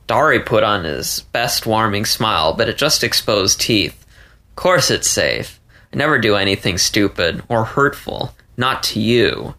Dari 0.07 0.39
put 0.39 0.63
on 0.63 0.85
his 0.85 1.21
best 1.33 1.65
warming 1.65 2.05
smile, 2.05 2.53
but 2.53 2.69
it 2.69 2.77
just 2.77 3.03
exposed 3.03 3.59
teeth. 3.59 4.05
Of 4.49 4.55
course 4.55 4.89
it's 4.89 5.09
safe. 5.09 5.59
I 5.93 5.97
never 5.97 6.17
do 6.17 6.35
anything 6.35 6.77
stupid 6.77 7.43
or 7.49 7.65
hurtful. 7.65 8.33
Not 8.55 8.83
to 8.83 8.99
you. 8.99 9.55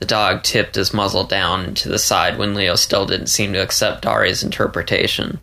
The 0.00 0.06
dog 0.06 0.42
tipped 0.42 0.74
his 0.74 0.92
muzzle 0.92 1.24
down 1.24 1.74
to 1.74 1.88
the 1.88 1.98
side 1.98 2.36
when 2.36 2.54
Leo 2.54 2.74
still 2.74 3.06
didn't 3.06 3.28
seem 3.28 3.52
to 3.52 3.62
accept 3.62 4.02
Dari's 4.02 4.42
interpretation. 4.42 5.38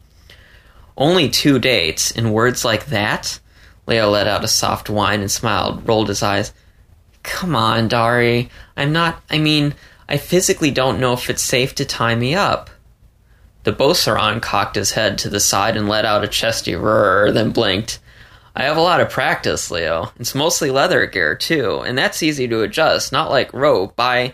Only 0.98 1.30
two 1.30 1.60
dates, 1.60 2.12
in 2.12 2.34
words 2.34 2.66
like 2.66 2.88
that? 2.88 3.40
Leo 3.88 4.10
let 4.10 4.28
out 4.28 4.44
a 4.44 4.50
soft 4.50 4.90
whine 4.90 5.22
and 5.22 5.32
smiled, 5.32 5.88
rolled 5.88 6.10
his 6.10 6.22
eyes. 6.22 6.52
Come 7.24 7.56
on, 7.56 7.88
Dari. 7.88 8.50
I'm 8.76 8.92
not. 8.92 9.22
I 9.30 9.38
mean, 9.38 9.74
I 10.10 10.18
physically 10.18 10.72
don't 10.72 11.00
know 11.00 11.14
if 11.14 11.30
it's 11.30 11.42
safe 11.42 11.74
to 11.76 11.86
tie 11.86 12.16
me 12.16 12.36
up. 12.36 12.70
The 13.64 13.74
Beauceron 13.74 14.42
cocked 14.42 14.76
his 14.76 14.92
head 14.92 15.18
to 15.20 15.30
the 15.30 15.40
side 15.40 15.76
and 15.76 15.90
let 15.90 16.06
out 16.06 16.24
a 16.24 16.28
chesty 16.28 16.76
roar, 16.76 17.32
then 17.32 17.52
blinked. 17.52 18.00
I 18.56 18.64
have 18.64 18.78
a 18.78 18.82
lot 18.82 19.02
of 19.02 19.10
practice, 19.10 19.70
Leo. 19.70 20.12
It's 20.20 20.34
mostly 20.36 20.72
leather 20.72 21.06
gear, 21.06 21.36
too, 21.36 21.80
and 21.80 21.98
that's 21.98 22.24
easy 22.24 22.48
to 22.48 22.62
adjust, 22.62 23.12
not 23.12 23.30
like 23.30 23.54
rope. 23.54 24.00
I. 24.00 24.34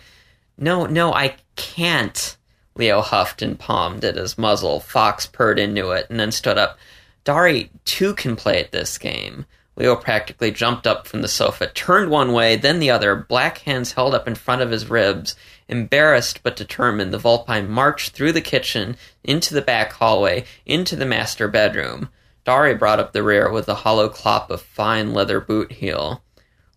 No, 0.58 0.86
no, 0.86 1.13
I 1.13 1.36
can't. 1.55 2.38
Leo 2.75 3.01
huffed 3.01 3.41
and 3.41 3.60
palmed 3.60 4.03
at 4.05 4.15
his 4.15 4.38
muzzle. 4.38 4.79
Fox 4.79 5.25
purred 5.25 5.60
into 5.60 5.91
it 5.91 6.08
and 6.10 6.20
then 6.20 6.32
stood 6.32 6.58
up. 6.58 6.77
Dari, 7.24 7.72
too, 7.86 8.13
can 8.13 8.36
play 8.36 8.60
at 8.60 8.72
this 8.72 8.98
game. 8.98 9.46
Leo 9.75 9.96
practically 9.96 10.51
jumped 10.51 10.88
up 10.88 11.08
from 11.08 11.22
the 11.22 11.27
sofa, 11.27 11.67
turned 11.67 12.10
one 12.10 12.32
way, 12.32 12.55
then 12.55 12.79
the 12.79 12.91
other, 12.91 13.15
black 13.15 13.60
hands 13.60 13.91
held 13.94 14.15
up 14.15 14.27
in 14.27 14.36
front 14.36 14.62
of 14.62 14.72
his 14.72 14.89
ribs. 14.89 15.36
Embarrassed 15.67 16.43
but 16.43 16.55
determined, 16.55 17.12
the 17.12 17.17
Vulpine 17.17 17.69
marched 17.69 18.12
through 18.12 18.31
the 18.31 18.41
kitchen, 18.41 18.98
into 19.24 19.53
the 19.53 19.62
back 19.62 19.93
hallway, 19.93 20.45
into 20.65 20.95
the 20.95 21.05
master 21.05 21.48
bedroom. 21.48 22.10
Dari 22.43 22.75
brought 22.75 23.00
up 23.00 23.13
the 23.13 23.24
rear 23.24 23.51
with 23.51 23.67
a 23.67 23.75
hollow 23.75 24.07
clop 24.07 24.51
of 24.51 24.62
fine 24.62 25.13
leather 25.13 25.41
boot 25.41 25.72
heel. 25.72 26.22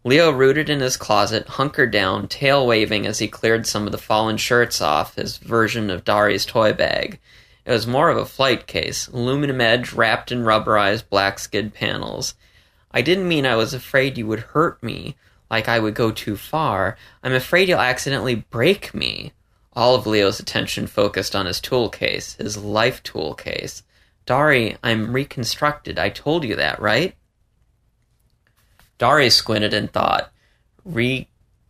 Leo 0.05 0.31
rooted 0.31 0.71
in 0.71 0.81
his 0.81 0.97
closet, 0.97 1.47
hunkered 1.47 1.91
down, 1.91 2.29
tail 2.29 2.67
waving 2.67 3.07
as 3.07 3.19
he 3.19 3.29
cleared 3.29 3.67
some 3.67 3.85
of 3.85 3.93
the 3.93 3.99
fallen 3.99 4.39
shirts 4.39 4.81
off 4.81 5.17
his 5.17 5.37
version 5.37 5.91
of 5.91 6.05
Dari's 6.05 6.47
toy 6.47 6.73
bag. 6.73 7.19
It 7.67 7.73
was 7.73 7.87
more 7.87 8.09
of 8.09 8.17
a 8.17 8.25
flight 8.25 8.67
case, 8.67 9.09
aluminum 9.09 9.61
edge 9.61 9.93
wrapped 9.93 10.33
in 10.33 10.45
rubberized 10.45 11.11
black 11.11 11.39
skid 11.39 11.75
panels. 11.75 12.35
I 12.91 13.03
didn't 13.03 13.29
mean 13.29 13.45
I 13.45 13.57
was 13.57 13.75
afraid 13.75 14.17
you 14.17 14.27
would 14.27 14.41
hurt 14.41 14.83
me, 14.83 15.17
like 15.51 15.69
I 15.69 15.79
would 15.79 15.95
go 15.95 16.11
too 16.11 16.37
far. 16.37 16.97
I'm 17.23 17.33
afraid 17.33 17.69
you'll 17.69 17.79
accidentally 17.79 18.35
break 18.37 18.95
me. 18.95 19.33
All 19.73 19.95
of 19.95 20.07
Leo's 20.07 20.41
attention 20.41 20.87
focused 20.87 21.37
on 21.37 21.47
his 21.47 21.61
tool 21.61 21.89
case, 21.89 22.35
his 22.35 22.57
life 22.57 23.03
tool 23.03 23.35
case. 23.35 23.83
Dari, 24.27 24.77
I'm 24.83 25.13
reconstructed. 25.13 25.99
I 25.99 26.11
told 26.11 26.45
you 26.45 26.57
that, 26.57 26.81
right? 26.81 27.15
Dari 28.99 29.31
squinted 29.31 29.73
and 29.73 29.91
thought. 29.91 30.33
Re- 30.85 31.29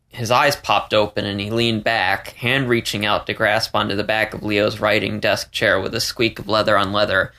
his 0.08 0.30
eyes 0.30 0.56
popped 0.56 0.94
open 0.94 1.26
and 1.26 1.38
he 1.38 1.50
leaned 1.50 1.84
back, 1.84 2.28
hand 2.28 2.68
reaching 2.68 3.04
out 3.04 3.26
to 3.26 3.34
grasp 3.34 3.76
onto 3.76 3.94
the 3.94 4.04
back 4.04 4.32
of 4.32 4.42
Leo's 4.42 4.80
writing 4.80 5.20
desk 5.20 5.52
chair 5.52 5.78
with 5.78 5.94
a 5.94 6.00
squeak 6.00 6.38
of 6.38 6.48
leather 6.48 6.76
on 6.76 6.92
leather. 6.92 7.32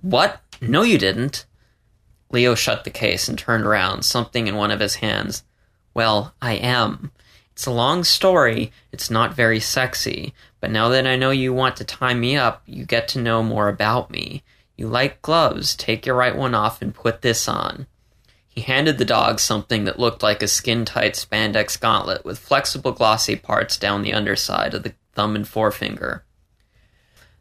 What? 0.00 0.40
No, 0.60 0.82
you 0.82 0.98
didn't. 0.98 1.44
Leo 2.30 2.54
shut 2.54 2.84
the 2.84 2.90
case 2.90 3.28
and 3.28 3.38
turned 3.38 3.64
around, 3.64 4.04
something 4.04 4.46
in 4.46 4.56
one 4.56 4.70
of 4.70 4.80
his 4.80 4.96
hands. 4.96 5.44
Well, 5.94 6.34
I 6.42 6.54
am. 6.54 7.12
It's 7.52 7.66
a 7.66 7.70
long 7.70 8.02
story. 8.02 8.72
It's 8.92 9.10
not 9.10 9.34
very 9.34 9.60
sexy. 9.60 10.34
But 10.60 10.72
now 10.72 10.88
that 10.88 11.06
I 11.06 11.16
know 11.16 11.30
you 11.30 11.54
want 11.54 11.76
to 11.76 11.84
tie 11.84 12.14
me 12.14 12.36
up, 12.36 12.62
you 12.66 12.84
get 12.84 13.06
to 13.08 13.20
know 13.20 13.42
more 13.42 13.68
about 13.68 14.10
me. 14.10 14.42
You 14.76 14.88
like 14.88 15.22
gloves. 15.22 15.76
Take 15.76 16.04
your 16.04 16.16
right 16.16 16.36
one 16.36 16.54
off 16.54 16.82
and 16.82 16.94
put 16.94 17.22
this 17.22 17.48
on. 17.48 17.86
He 18.48 18.60
handed 18.60 18.98
the 18.98 19.04
dog 19.04 19.40
something 19.40 19.84
that 19.84 19.98
looked 19.98 20.22
like 20.22 20.42
a 20.42 20.48
skin 20.48 20.84
tight 20.84 21.14
spandex 21.14 21.78
gauntlet 21.78 22.24
with 22.24 22.38
flexible 22.38 22.92
glossy 22.92 23.36
parts 23.36 23.76
down 23.76 24.02
the 24.02 24.12
underside 24.12 24.74
of 24.74 24.82
the 24.82 24.94
thumb 25.14 25.36
and 25.36 25.46
forefinger. 25.46 26.24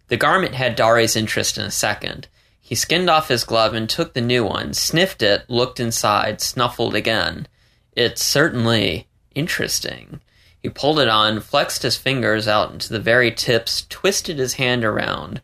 The 0.07 0.17
garment 0.17 0.55
had 0.55 0.75
Dari's 0.75 1.15
interest 1.15 1.57
in 1.57 1.65
a 1.65 1.71
second. 1.71 2.27
He 2.59 2.75
skinned 2.75 3.09
off 3.09 3.27
his 3.29 3.43
glove 3.43 3.73
and 3.73 3.89
took 3.89 4.13
the 4.13 4.21
new 4.21 4.43
one, 4.43 4.73
sniffed 4.73 5.21
it, 5.21 5.49
looked 5.49 5.79
inside, 5.79 6.41
snuffled 6.41 6.95
again. 6.95 7.47
It's 7.95 8.23
certainly 8.23 9.07
interesting. 9.35 10.21
He 10.61 10.69
pulled 10.69 10.99
it 10.99 11.09
on, 11.09 11.41
flexed 11.41 11.83
his 11.83 11.97
fingers 11.97 12.47
out 12.47 12.71
into 12.71 12.89
the 12.89 12.99
very 12.99 13.31
tips, 13.31 13.85
twisted 13.89 14.39
his 14.39 14.53
hand 14.53 14.85
around. 14.85 15.41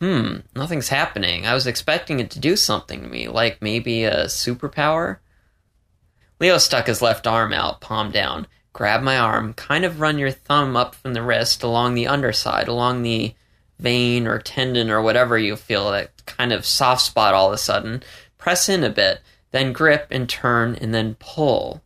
Hmm, 0.00 0.38
nothing's 0.54 0.88
happening. 0.88 1.46
I 1.46 1.54
was 1.54 1.66
expecting 1.66 2.20
it 2.20 2.30
to 2.30 2.38
do 2.38 2.56
something 2.56 3.02
to 3.02 3.08
me, 3.08 3.28
like 3.28 3.62
maybe 3.62 4.04
a 4.04 4.26
superpower. 4.26 5.18
Leo 6.38 6.58
stuck 6.58 6.86
his 6.86 7.02
left 7.02 7.26
arm 7.26 7.52
out, 7.52 7.80
palm 7.80 8.10
down. 8.10 8.46
Grab 8.72 9.02
my 9.02 9.18
arm, 9.18 9.52
kind 9.54 9.84
of 9.84 10.00
run 10.00 10.18
your 10.18 10.30
thumb 10.30 10.76
up 10.76 10.94
from 10.94 11.12
the 11.12 11.22
wrist 11.22 11.62
along 11.62 11.94
the 11.94 12.06
underside, 12.06 12.68
along 12.68 13.02
the 13.02 13.34
vein 13.78 14.26
or 14.26 14.38
tendon 14.38 14.90
or 14.90 15.02
whatever 15.02 15.36
you 15.36 15.56
feel 15.56 15.90
that 15.90 16.24
kind 16.26 16.52
of 16.52 16.64
soft 16.64 17.02
spot 17.02 17.34
all 17.34 17.48
of 17.48 17.52
a 17.54 17.58
sudden. 17.58 18.02
Press 18.38 18.68
in 18.68 18.84
a 18.84 18.90
bit, 18.90 19.20
then 19.50 19.72
grip 19.72 20.06
and 20.10 20.28
turn 20.28 20.74
and 20.76 20.94
then 20.94 21.16
pull. 21.18 21.82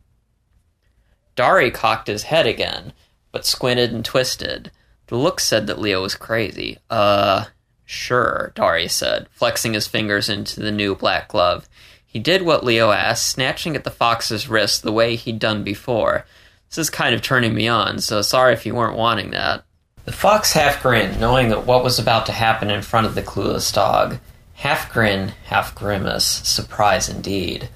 Dari 1.35 1.71
cocked 1.71 2.07
his 2.07 2.23
head 2.23 2.45
again, 2.47 2.93
but 3.31 3.45
squinted 3.45 3.91
and 3.91 4.05
twisted. 4.05 4.71
The 5.07 5.17
look 5.17 5.39
said 5.39 5.67
that 5.67 5.79
Leo 5.79 6.01
was 6.01 6.15
crazy. 6.15 6.77
Uh, 6.89 7.45
sure, 7.85 8.51
Dari 8.55 8.87
said, 8.87 9.27
flexing 9.31 9.73
his 9.73 9.87
fingers 9.87 10.29
into 10.29 10.59
the 10.59 10.71
new 10.71 10.95
black 10.95 11.27
glove. 11.27 11.67
He 12.05 12.19
did 12.19 12.43
what 12.43 12.63
Leo 12.63 12.91
asked, 12.91 13.27
snatching 13.27 13.75
at 13.75 13.83
the 13.83 13.91
fox's 13.91 14.47
wrist 14.47 14.83
the 14.83 14.93
way 14.93 15.15
he'd 15.15 15.39
done 15.39 15.63
before. 15.63 16.25
This 16.69 16.77
is 16.77 16.89
kind 16.89 17.13
of 17.13 17.21
turning 17.21 17.53
me 17.53 17.67
on, 17.67 17.99
so 17.99 18.21
sorry 18.21 18.53
if 18.53 18.65
you 18.65 18.73
weren't 18.73 18.97
wanting 18.97 19.31
that. 19.31 19.65
The 20.05 20.11
fox 20.11 20.53
half 20.53 20.81
grinned, 20.81 21.19
knowing 21.19 21.49
that 21.49 21.65
what 21.65 21.83
was 21.83 21.99
about 21.99 22.27
to 22.27 22.31
happen 22.31 22.69
in 22.69 22.81
front 22.81 23.07
of 23.07 23.15
the 23.15 23.21
clueless 23.21 23.73
dog. 23.73 24.19
Half 24.55 24.91
grin, 24.91 25.33
half 25.45 25.75
grimace. 25.75 26.25
Surprise 26.25 27.07
indeed. 27.09 27.69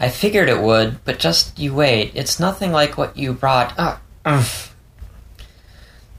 I 0.00 0.08
figured 0.08 0.48
it 0.48 0.60
would, 0.60 1.04
but 1.04 1.18
just 1.18 1.58
you 1.58 1.74
wait. 1.74 2.12
It's 2.14 2.38
nothing 2.38 2.70
like 2.70 2.96
what 2.96 3.16
you 3.16 3.32
brought. 3.32 3.76
Uh, 3.78 3.96
uh. 4.24 4.44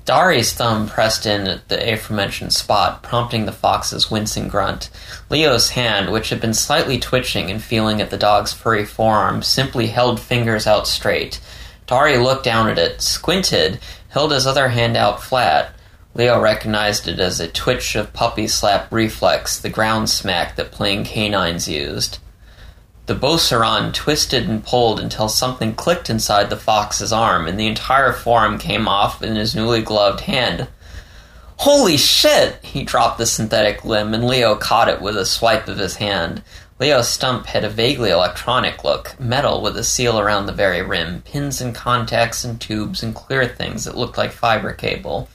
Dari's 0.06 0.54
thumb 0.54 0.88
pressed 0.90 1.28
in 1.28 1.46
at 1.48 1.68
the 1.70 1.94
aforementioned 1.94 2.52
spot, 2.52 3.04
prompting 3.04 3.46
the 3.46 3.52
fox's 3.52 4.10
wincing 4.10 4.48
grunt. 4.48 4.90
Leo's 5.30 5.70
hand, 5.70 6.12
which 6.12 6.30
had 6.30 6.42
been 6.42 6.56
slightly 6.56 6.98
twitching 6.98 7.52
and 7.52 7.62
feeling 7.62 8.02
at 8.02 8.10
the 8.10 8.18
dog's 8.18 8.52
furry 8.52 8.86
forearm, 8.86 9.44
simply 9.44 9.88
held 9.88 10.20
fingers 10.20 10.66
out 10.66 10.88
straight. 10.88 11.40
Dari 11.86 12.18
looked 12.18 12.44
down 12.44 12.70
at 12.70 12.80
it, 12.80 13.02
squinted, 13.02 13.80
held 14.08 14.32
his 14.32 14.48
other 14.48 14.70
hand 14.70 14.98
out 14.98 15.22
flat. 15.22 15.72
Leo 16.16 16.40
recognized 16.40 17.08
it 17.08 17.20
as 17.20 17.40
a 17.40 17.48
twitch 17.48 17.96
of 17.96 18.14
puppy 18.14 18.48
slap 18.48 18.92
reflex, 18.92 19.60
the 19.60 19.70
ground 19.70 20.10
smack 20.10 20.56
that 20.56 20.72
playing 20.72 21.04
canines 21.04 21.68
used. 21.68 22.18
The 23.06 23.16
Beauceron 23.16 23.94
twisted 23.94 24.48
and 24.50 24.64
pulled 24.64 25.00
until 25.00 25.30
something 25.30 25.76
clicked 25.76 26.10
inside 26.10 26.50
the 26.50 26.58
fox's 26.58 27.14
arm, 27.14 27.48
and 27.48 27.60
the 27.60 27.68
entire 27.68 28.14
forearm 28.14 28.58
came 28.58 28.88
off 28.88 29.22
in 29.22 29.36
his 29.36 29.56
newly 29.56 29.82
gloved 29.82 30.22
hand. 30.22 30.68
Holy 31.58 31.98
shit! 31.98 32.64
He 32.64 32.84
dropped 32.84 33.18
the 33.18 33.26
synthetic 33.26 33.84
limb, 33.84 34.14
and 34.14 34.26
Leo 34.26 34.56
caught 34.56 34.90
it 34.90 35.02
with 35.02 35.18
a 35.18 35.26
swipe 35.26 35.68
of 35.68 35.78
his 35.78 35.98
hand. 35.98 36.42
Leo's 36.80 37.10
stump 37.10 37.48
had 37.48 37.64
a 37.64 37.70
vaguely 37.70 38.10
electronic 38.10 38.84
look, 38.84 39.20
metal 39.20 39.62
with 39.62 39.76
a 39.76 39.84
seal 39.84 40.20
around 40.20 40.46
the 40.46 40.54
very 40.54 40.82
rim, 40.82 41.22
pins 41.24 41.60
and 41.60 41.76
contacts 41.76 42.44
and 42.44 42.62
tubes 42.62 43.04
and 43.04 43.14
clear 43.14 43.46
things 43.46 43.84
that 43.84 43.98
looked 43.98 44.18
like 44.18 44.32
fiber 44.32 44.72
cable. 44.72 45.28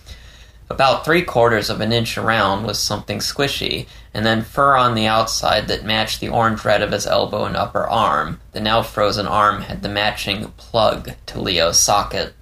About 0.74 1.04
three 1.04 1.22
quarters 1.22 1.70
of 1.70 1.80
an 1.80 1.92
inch 1.92 2.18
around 2.18 2.66
was 2.66 2.80
something 2.80 3.20
squishy, 3.20 3.86
and 4.12 4.26
then 4.26 4.42
fur 4.42 4.74
on 4.74 4.96
the 4.96 5.06
outside 5.06 5.68
that 5.68 5.84
matched 5.84 6.18
the 6.18 6.30
orange 6.30 6.64
red 6.64 6.82
of 6.82 6.90
his 6.90 7.06
elbow 7.06 7.44
and 7.44 7.56
upper 7.56 7.86
arm. 7.86 8.40
The 8.50 8.60
now 8.60 8.82
frozen 8.82 9.28
arm 9.28 9.62
had 9.62 9.84
the 9.84 9.88
matching 9.88 10.52
plug 10.56 11.12
to 11.26 11.40
Leo's 11.40 11.78
socket. 11.78 12.34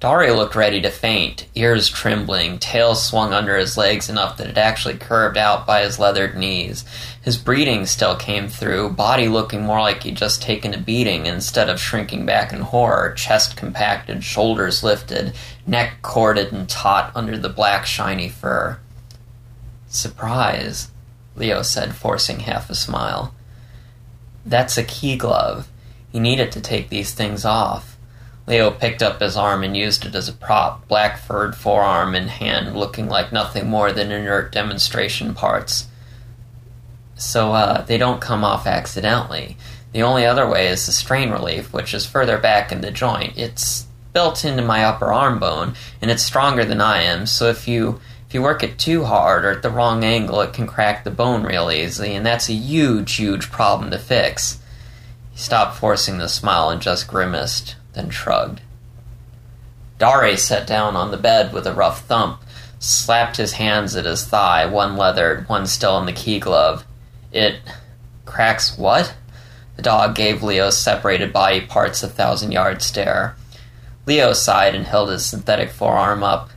Dari 0.00 0.30
looked 0.30 0.54
ready 0.54 0.80
to 0.82 0.90
faint, 0.90 1.46
ears 1.56 1.88
trembling, 1.88 2.60
tail 2.60 2.94
swung 2.94 3.32
under 3.32 3.56
his 3.56 3.76
legs 3.76 4.08
enough 4.08 4.36
that 4.36 4.46
it 4.46 4.56
actually 4.56 4.94
curved 4.96 5.36
out 5.36 5.66
by 5.66 5.82
his 5.82 5.98
leathered 5.98 6.36
knees. 6.36 6.84
His 7.20 7.36
breathing 7.36 7.84
still 7.84 8.14
came 8.14 8.46
through, 8.46 8.90
body 8.90 9.26
looking 9.26 9.62
more 9.62 9.80
like 9.80 10.04
he'd 10.04 10.16
just 10.16 10.40
taken 10.40 10.72
a 10.72 10.78
beating 10.78 11.26
instead 11.26 11.68
of 11.68 11.80
shrinking 11.80 12.24
back 12.24 12.52
in 12.52 12.60
horror, 12.60 13.12
chest 13.14 13.56
compacted, 13.56 14.22
shoulders 14.22 14.84
lifted, 14.84 15.34
neck 15.66 15.94
corded 16.02 16.52
and 16.52 16.68
taut 16.68 17.10
under 17.16 17.36
the 17.36 17.48
black 17.48 17.84
shiny 17.84 18.28
fur. 18.28 18.78
Surprise, 19.88 20.92
Leo 21.34 21.62
said, 21.62 21.96
forcing 21.96 22.40
half 22.40 22.70
a 22.70 22.76
smile. 22.76 23.34
That's 24.46 24.78
a 24.78 24.84
key 24.84 25.16
glove. 25.16 25.68
You 26.12 26.20
need 26.20 26.38
it 26.38 26.52
to 26.52 26.60
take 26.60 26.88
these 26.88 27.12
things 27.12 27.44
off. 27.44 27.97
Leo 28.48 28.70
picked 28.70 29.02
up 29.02 29.20
his 29.20 29.36
arm 29.36 29.62
and 29.62 29.76
used 29.76 30.06
it 30.06 30.14
as 30.14 30.26
a 30.26 30.32
prop, 30.32 30.88
black 30.88 31.18
furred 31.18 31.54
forearm 31.54 32.14
and 32.14 32.30
hand 32.30 32.74
looking 32.74 33.06
like 33.06 33.30
nothing 33.30 33.68
more 33.68 33.92
than 33.92 34.10
inert 34.10 34.52
demonstration 34.52 35.34
parts. 35.34 35.86
So, 37.14 37.52
uh, 37.52 37.82
they 37.82 37.98
don't 37.98 38.22
come 38.22 38.44
off 38.44 38.66
accidentally. 38.66 39.58
The 39.92 40.02
only 40.02 40.24
other 40.24 40.48
way 40.48 40.68
is 40.68 40.86
the 40.86 40.92
strain 40.92 41.30
relief, 41.30 41.74
which 41.74 41.92
is 41.92 42.06
further 42.06 42.38
back 42.38 42.72
in 42.72 42.80
the 42.80 42.90
joint. 42.90 43.36
It's 43.36 43.86
built 44.14 44.46
into 44.46 44.62
my 44.62 44.82
upper 44.82 45.12
arm 45.12 45.38
bone, 45.38 45.74
and 46.00 46.10
it's 46.10 46.22
stronger 46.22 46.64
than 46.64 46.80
I 46.80 47.02
am, 47.02 47.26
so 47.26 47.48
if 47.48 47.68
you 47.68 48.00
if 48.26 48.34
you 48.34 48.42
work 48.42 48.62
it 48.62 48.78
too 48.78 49.04
hard 49.04 49.44
or 49.44 49.50
at 49.50 49.62
the 49.62 49.70
wrong 49.70 50.04
angle, 50.04 50.40
it 50.42 50.52
can 50.52 50.66
crack 50.66 51.04
the 51.04 51.10
bone 51.10 51.42
real 51.42 51.70
easily, 51.70 52.14
and 52.14 52.24
that's 52.24 52.48
a 52.48 52.54
huge, 52.54 53.14
huge 53.14 53.50
problem 53.50 53.90
to 53.90 53.98
fix. 53.98 54.58
He 55.32 55.38
stopped 55.38 55.76
forcing 55.76 56.18
the 56.18 56.28
smile 56.28 56.68
and 56.68 56.80
just 56.80 57.08
grimaced 57.08 57.76
then 57.98 58.10
shrugged. 58.10 58.60
Dari 59.98 60.36
sat 60.36 60.66
down 60.66 60.94
on 60.94 61.10
the 61.10 61.16
bed 61.16 61.52
with 61.52 61.66
a 61.66 61.74
rough 61.74 62.04
thump, 62.04 62.40
slapped 62.78 63.36
his 63.36 63.54
hands 63.54 63.96
at 63.96 64.04
his 64.04 64.24
thigh, 64.24 64.64
one 64.66 64.96
leathered, 64.96 65.48
one 65.48 65.66
still 65.66 65.98
in 65.98 66.06
the 66.06 66.12
key 66.12 66.38
glove. 66.38 66.86
It 67.32 67.56
cracks 68.24 68.78
what? 68.78 69.14
The 69.76 69.82
dog 69.82 70.14
gave 70.14 70.42
Leo's 70.42 70.76
separated 70.76 71.32
body 71.32 71.60
parts 71.60 72.02
a 72.02 72.08
thousand 72.08 72.52
yard 72.52 72.82
stare. 72.82 73.36
Leo 74.06 74.32
sighed 74.32 74.74
and 74.74 74.86
held 74.86 75.10
his 75.10 75.26
synthetic 75.26 75.70
forearm 75.70 76.22
up. 76.22 76.50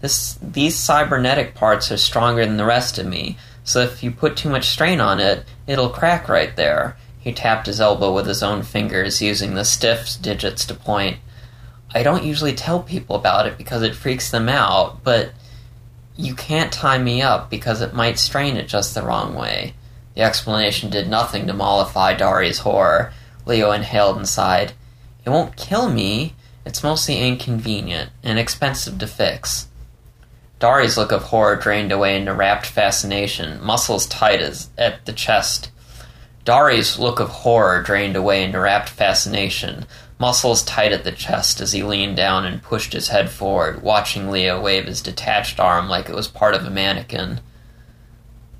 This 0.00 0.38
these 0.42 0.76
cybernetic 0.76 1.54
parts 1.54 1.92
are 1.92 1.96
stronger 1.96 2.44
than 2.46 2.56
the 2.56 2.64
rest 2.64 2.98
of 2.98 3.06
me, 3.06 3.36
so 3.64 3.80
if 3.80 4.02
you 4.02 4.10
put 4.10 4.36
too 4.36 4.48
much 4.48 4.68
strain 4.68 5.00
on 5.00 5.20
it, 5.20 5.44
it'll 5.66 5.90
crack 5.90 6.28
right 6.28 6.54
there. 6.56 6.96
He 7.28 7.34
tapped 7.34 7.66
his 7.66 7.78
elbow 7.78 8.10
with 8.10 8.26
his 8.26 8.42
own 8.42 8.62
fingers, 8.62 9.20
using 9.20 9.52
the 9.52 9.66
stiff 9.66 10.16
digits 10.18 10.64
to 10.64 10.72
point. 10.72 11.18
I 11.94 12.02
don't 12.02 12.24
usually 12.24 12.54
tell 12.54 12.82
people 12.82 13.16
about 13.16 13.46
it 13.46 13.58
because 13.58 13.82
it 13.82 13.94
freaks 13.94 14.30
them 14.30 14.48
out, 14.48 15.04
but 15.04 15.32
you 16.16 16.34
can't 16.34 16.72
tie 16.72 16.96
me 16.96 17.20
up 17.20 17.50
because 17.50 17.82
it 17.82 17.92
might 17.92 18.18
strain 18.18 18.56
it 18.56 18.66
just 18.66 18.94
the 18.94 19.02
wrong 19.02 19.34
way. 19.34 19.74
The 20.14 20.22
explanation 20.22 20.88
did 20.88 21.10
nothing 21.10 21.46
to 21.48 21.52
mollify 21.52 22.14
Dari's 22.14 22.60
horror. 22.60 23.12
Leo 23.44 23.72
inhaled 23.72 24.16
and 24.16 24.26
sighed. 24.26 24.72
It 25.26 25.28
won't 25.28 25.54
kill 25.54 25.90
me. 25.90 26.34
It's 26.64 26.82
mostly 26.82 27.18
inconvenient 27.18 28.08
and 28.22 28.38
expensive 28.38 28.98
to 29.00 29.06
fix. 29.06 29.68
Dari's 30.60 30.96
look 30.96 31.12
of 31.12 31.24
horror 31.24 31.56
drained 31.56 31.92
away 31.92 32.16
into 32.16 32.32
rapt 32.32 32.64
fascination, 32.64 33.62
muscles 33.62 34.06
tight 34.06 34.40
as 34.40 34.70
at 34.78 35.04
the 35.04 35.12
chest. 35.12 35.70
Dari's 36.48 36.98
look 36.98 37.20
of 37.20 37.28
horror 37.28 37.82
drained 37.82 38.16
away 38.16 38.42
into 38.42 38.58
rapt 38.58 38.88
fascination, 38.88 39.84
muscles 40.18 40.62
tight 40.62 40.92
at 40.92 41.04
the 41.04 41.12
chest 41.12 41.60
as 41.60 41.72
he 41.72 41.82
leaned 41.82 42.16
down 42.16 42.46
and 42.46 42.62
pushed 42.62 42.94
his 42.94 43.08
head 43.08 43.28
forward, 43.28 43.82
watching 43.82 44.30
Leo 44.30 44.58
wave 44.58 44.86
his 44.86 45.02
detached 45.02 45.60
arm 45.60 45.90
like 45.90 46.08
it 46.08 46.14
was 46.14 46.26
part 46.26 46.54
of 46.54 46.64
a 46.64 46.70
mannequin. 46.70 47.42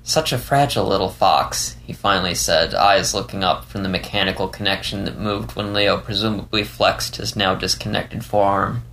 Such 0.03 0.31
a 0.31 0.37
fragile 0.37 0.85
little 0.85 1.09
fox, 1.09 1.77
he 1.83 1.91
finally 1.91 2.35
said, 2.35 2.75
eyes 2.75 3.15
looking 3.15 3.43
up 3.43 3.65
from 3.65 3.81
the 3.81 3.89
mechanical 3.89 4.47
connection 4.49 5.05
that 5.05 5.17
moved 5.17 5.55
when 5.55 5.73
Leo 5.73 5.97
presumably 5.97 6.63
flexed 6.63 7.15
his 7.15 7.35
now 7.35 7.55
disconnected 7.55 8.23
forearm. 8.23 8.83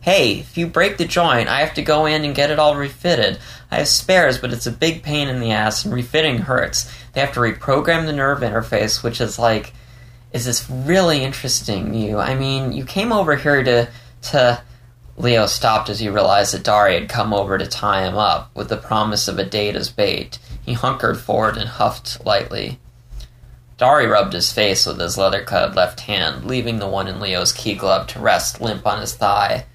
Hey, 0.00 0.40
if 0.40 0.56
you 0.56 0.66
break 0.66 0.98
the 0.98 1.06
joint, 1.06 1.48
I 1.48 1.60
have 1.60 1.74
to 1.74 1.82
go 1.82 2.04
in 2.04 2.24
and 2.24 2.34
get 2.34 2.50
it 2.50 2.58
all 2.58 2.76
refitted. 2.76 3.38
I 3.70 3.76
have 3.76 3.88
spares, 3.88 4.36
but 4.36 4.52
it's 4.52 4.66
a 4.66 4.70
big 4.70 5.02
pain 5.02 5.28
in 5.28 5.40
the 5.40 5.50
ass, 5.50 5.84
and 5.84 5.94
refitting 5.94 6.38
hurts. 6.38 6.90
They 7.14 7.20
have 7.20 7.32
to 7.34 7.40
reprogram 7.40 8.06
the 8.06 8.12
nerve 8.12 8.40
interface, 8.40 9.02
which 9.02 9.20
is 9.20 9.38
like, 9.38 9.72
is 10.32 10.44
this 10.44 10.68
really 10.68 11.22
interesting 11.22 11.94
you? 11.94 12.18
I 12.18 12.34
mean, 12.34 12.72
you 12.72 12.84
came 12.84 13.12
over 13.12 13.36
here 13.36 13.62
to, 13.62 13.88
to. 14.22 14.62
Leo 15.16 15.46
stopped 15.46 15.88
as 15.88 16.00
he 16.00 16.08
realized 16.08 16.52
that 16.52 16.64
Dari 16.64 16.94
had 16.94 17.08
come 17.08 17.32
over 17.32 17.56
to 17.56 17.66
tie 17.68 18.04
him 18.04 18.16
up, 18.16 18.50
with 18.52 18.68
the 18.68 18.76
promise 18.76 19.28
of 19.28 19.38
a 19.38 19.44
date 19.44 19.76
as 19.76 19.88
bait. 19.88 20.40
He 20.60 20.72
hunkered 20.72 21.20
forward 21.20 21.56
and 21.56 21.68
huffed 21.68 22.26
lightly. 22.26 22.80
Dari 23.78 24.06
rubbed 24.06 24.32
his 24.32 24.52
face 24.52 24.86
with 24.86 24.98
his 24.98 25.16
leather 25.16 25.44
clad 25.44 25.76
left 25.76 26.00
hand, 26.00 26.46
leaving 26.46 26.80
the 26.80 26.88
one 26.88 27.06
in 27.06 27.20
Leo's 27.20 27.52
key 27.52 27.74
glove 27.76 28.08
to 28.08 28.18
rest 28.18 28.60
limp 28.60 28.84
on 28.86 29.00
his 29.00 29.14
thigh. 29.14 29.66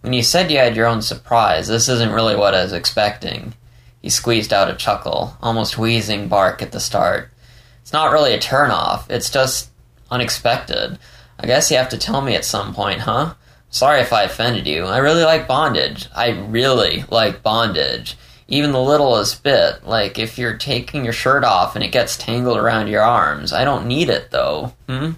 When 0.00 0.12
you 0.12 0.22
said 0.22 0.50
you 0.50 0.58
had 0.58 0.76
your 0.76 0.86
own 0.86 1.02
surprise, 1.02 1.66
this 1.66 1.88
isn't 1.88 2.12
really 2.12 2.36
what 2.36 2.54
I 2.54 2.62
was 2.62 2.72
expecting. 2.72 3.54
He 4.00 4.10
squeezed 4.10 4.52
out 4.52 4.70
a 4.70 4.76
chuckle, 4.76 5.36
almost 5.42 5.78
wheezing 5.78 6.28
bark 6.28 6.62
at 6.62 6.72
the 6.72 6.80
start. 6.80 7.30
It's 7.82 7.92
not 7.92 8.12
really 8.12 8.32
a 8.32 8.38
turnoff, 8.38 9.10
it's 9.10 9.30
just 9.30 9.70
unexpected. 10.10 10.98
I 11.40 11.46
guess 11.46 11.70
you 11.70 11.76
have 11.76 11.88
to 11.90 11.98
tell 11.98 12.20
me 12.20 12.34
at 12.34 12.44
some 12.44 12.74
point, 12.74 13.00
huh? 13.00 13.34
Sorry 13.70 14.00
if 14.00 14.12
I 14.12 14.22
offended 14.22 14.66
you. 14.66 14.84
I 14.84 14.98
really 14.98 15.24
like 15.24 15.46
bondage. 15.46 16.08
I 16.14 16.30
really 16.30 17.04
like 17.10 17.42
bondage. 17.42 18.16
Even 18.48 18.72
the 18.72 18.80
littlest 18.80 19.42
bit. 19.42 19.84
Like 19.86 20.18
if 20.18 20.38
you're 20.38 20.56
taking 20.56 21.04
your 21.04 21.12
shirt 21.12 21.44
off 21.44 21.74
and 21.74 21.84
it 21.84 21.92
gets 21.92 22.16
tangled 22.16 22.56
around 22.56 22.88
your 22.88 23.02
arms. 23.02 23.52
I 23.52 23.64
don't 23.64 23.86
need 23.86 24.08
it 24.08 24.30
though. 24.30 24.72
Hmm? 24.88 25.12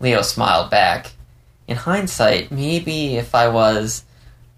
Leo 0.00 0.22
smiled 0.22 0.70
back. 0.70 1.12
In 1.68 1.76
hindsight, 1.76 2.50
maybe 2.50 3.16
if 3.16 3.34
I 3.34 3.48
was 3.48 4.04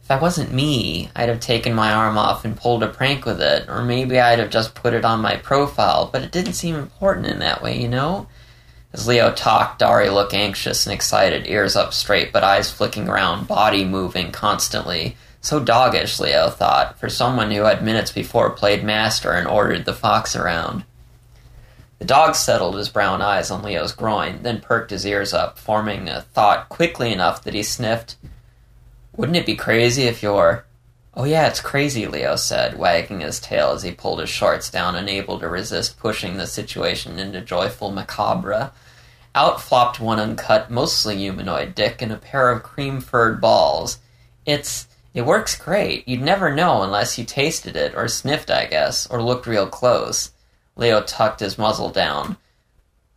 if 0.07 0.11
I 0.13 0.21
wasn't 0.21 0.53
me, 0.53 1.11
I'd 1.17 1.29
have 1.29 1.41
taken 1.41 1.75
my 1.75 1.93
arm 1.93 2.17
off 2.17 2.45
and 2.45 2.57
pulled 2.57 2.85
a 2.85 2.89
prank 2.89 3.27
with 3.27 3.41
it, 3.41 3.69
or 3.69 3.83
maybe 3.83 4.21
I'd 4.21 4.39
have 4.39 4.51
just 4.51 4.77
put 4.77 4.95
it 4.95 5.05
on 5.05 5.21
my 5.21 5.35
profile, 5.35 6.09
but 6.13 6.23
it 6.23 6.31
didn't 6.31 6.53
seem 6.53 6.77
important 6.77 7.27
in 7.27 7.41
that 7.41 7.61
way, 7.61 7.83
you 7.83 7.89
know? 7.89 8.29
As 8.93 9.09
Leo 9.09 9.33
talked, 9.33 9.81
Dari 9.81 10.09
looked 10.09 10.33
anxious 10.33 10.87
and 10.87 10.95
excited, 10.95 11.49
ears 11.49 11.75
up 11.75 11.93
straight, 11.93 12.33
but 12.33 12.45
eyes 12.45 12.71
flicking 12.71 13.09
around, 13.09 13.49
body 13.49 13.85
moving 13.85 14.31
constantly. 14.31 15.17
So 15.41 15.59
doggish, 15.59 16.21
Leo 16.21 16.51
thought, 16.51 17.01
for 17.01 17.09
someone 17.09 17.51
who 17.51 17.63
had 17.63 17.83
minutes 17.83 18.13
before 18.13 18.51
played 18.51 18.85
master 18.85 19.33
and 19.33 19.49
ordered 19.49 19.87
the 19.87 19.93
fox 19.93 20.37
around. 20.37 20.85
The 21.99 22.05
dog 22.05 22.37
settled 22.37 22.77
his 22.77 22.91
brown 22.91 23.23
eyes 23.23 23.51
on 23.51 23.65
Leo's 23.65 23.91
groin, 23.91 24.45
then 24.45 24.61
perked 24.61 24.93
his 24.93 25.05
ears 25.05 25.35
up, 25.35 25.59
forming 25.59 26.09
a 26.09 26.21
thought 26.21 26.69
quickly 26.69 27.13
enough 27.13 27.43
that 27.43 27.55
he 27.55 27.65
sniffed. 27.65 28.15
Wouldn't 29.17 29.37
it 29.37 29.47
be 29.47 29.57
crazy 29.57 30.03
if 30.05 30.23
you're. 30.23 30.67
Oh, 31.15 31.25
yeah, 31.25 31.49
it's 31.49 31.61
crazy, 31.61 32.07
Leo 32.07 32.37
said, 32.37 32.79
wagging 32.79 33.21
his 33.21 33.41
tail 33.41 33.71
as 33.71 33.83
he 33.83 33.91
pulled 33.91 34.21
his 34.21 34.29
shorts 34.29 34.71
down, 34.71 34.95
unable 34.95 35.39
to 35.39 35.49
resist 35.49 35.99
pushing 35.99 36.37
the 36.37 36.47
situation 36.47 37.19
into 37.19 37.41
joyful 37.41 37.91
macabre. 37.91 38.73
Out 39.35 39.61
flopped 39.61 39.99
one 39.99 40.21
uncut, 40.21 40.71
mostly 40.71 41.17
humanoid 41.17 41.75
dick 41.75 42.03
and 42.03 42.13
a 42.13 42.17
pair 42.17 42.51
of 42.51 42.63
cream 42.63 43.01
furred 43.01 43.41
balls. 43.41 43.99
It's. 44.45 44.89
It 45.15 45.25
works 45.25 45.57
great. 45.57 46.07
You'd 46.07 46.21
never 46.21 46.55
know 46.55 46.83
unless 46.83 47.17
you 47.17 47.25
tasted 47.25 47.75
it, 47.75 47.95
or 47.95 48.07
sniffed, 48.07 48.51
I 48.51 48.67
guess, 48.67 49.07
or 49.07 49.23
looked 49.23 49.47
real 49.47 49.67
close. 49.67 50.31
Leo 50.77 51.01
tucked 51.01 51.41
his 51.41 51.57
muzzle 51.57 51.89
down. 51.89 52.37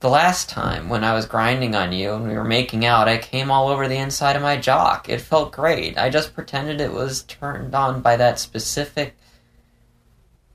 The 0.02 0.10
last 0.10 0.48
time, 0.48 0.88
when 0.88 1.04
I 1.04 1.14
was 1.14 1.26
grinding 1.26 1.76
on 1.76 1.92
you 1.92 2.14
and 2.14 2.26
we 2.26 2.34
were 2.36 2.46
making 2.46 2.86
out, 2.86 3.10
I 3.10 3.18
came 3.18 3.52
all 3.52 3.68
over 3.68 3.86
the 3.86 3.98
inside 3.98 4.38
of 4.38 4.42
my 4.42 4.56
jock. 4.56 5.10
It 5.10 5.20
felt 5.20 5.52
great. 5.52 5.98
I 5.98 6.10
just 6.10 6.34
pretended 6.34 6.80
it 6.80 6.94
was 6.94 7.24
turned 7.24 7.76
on 7.76 8.00
by 8.00 8.16
that 8.16 8.40
specific. 8.40 9.18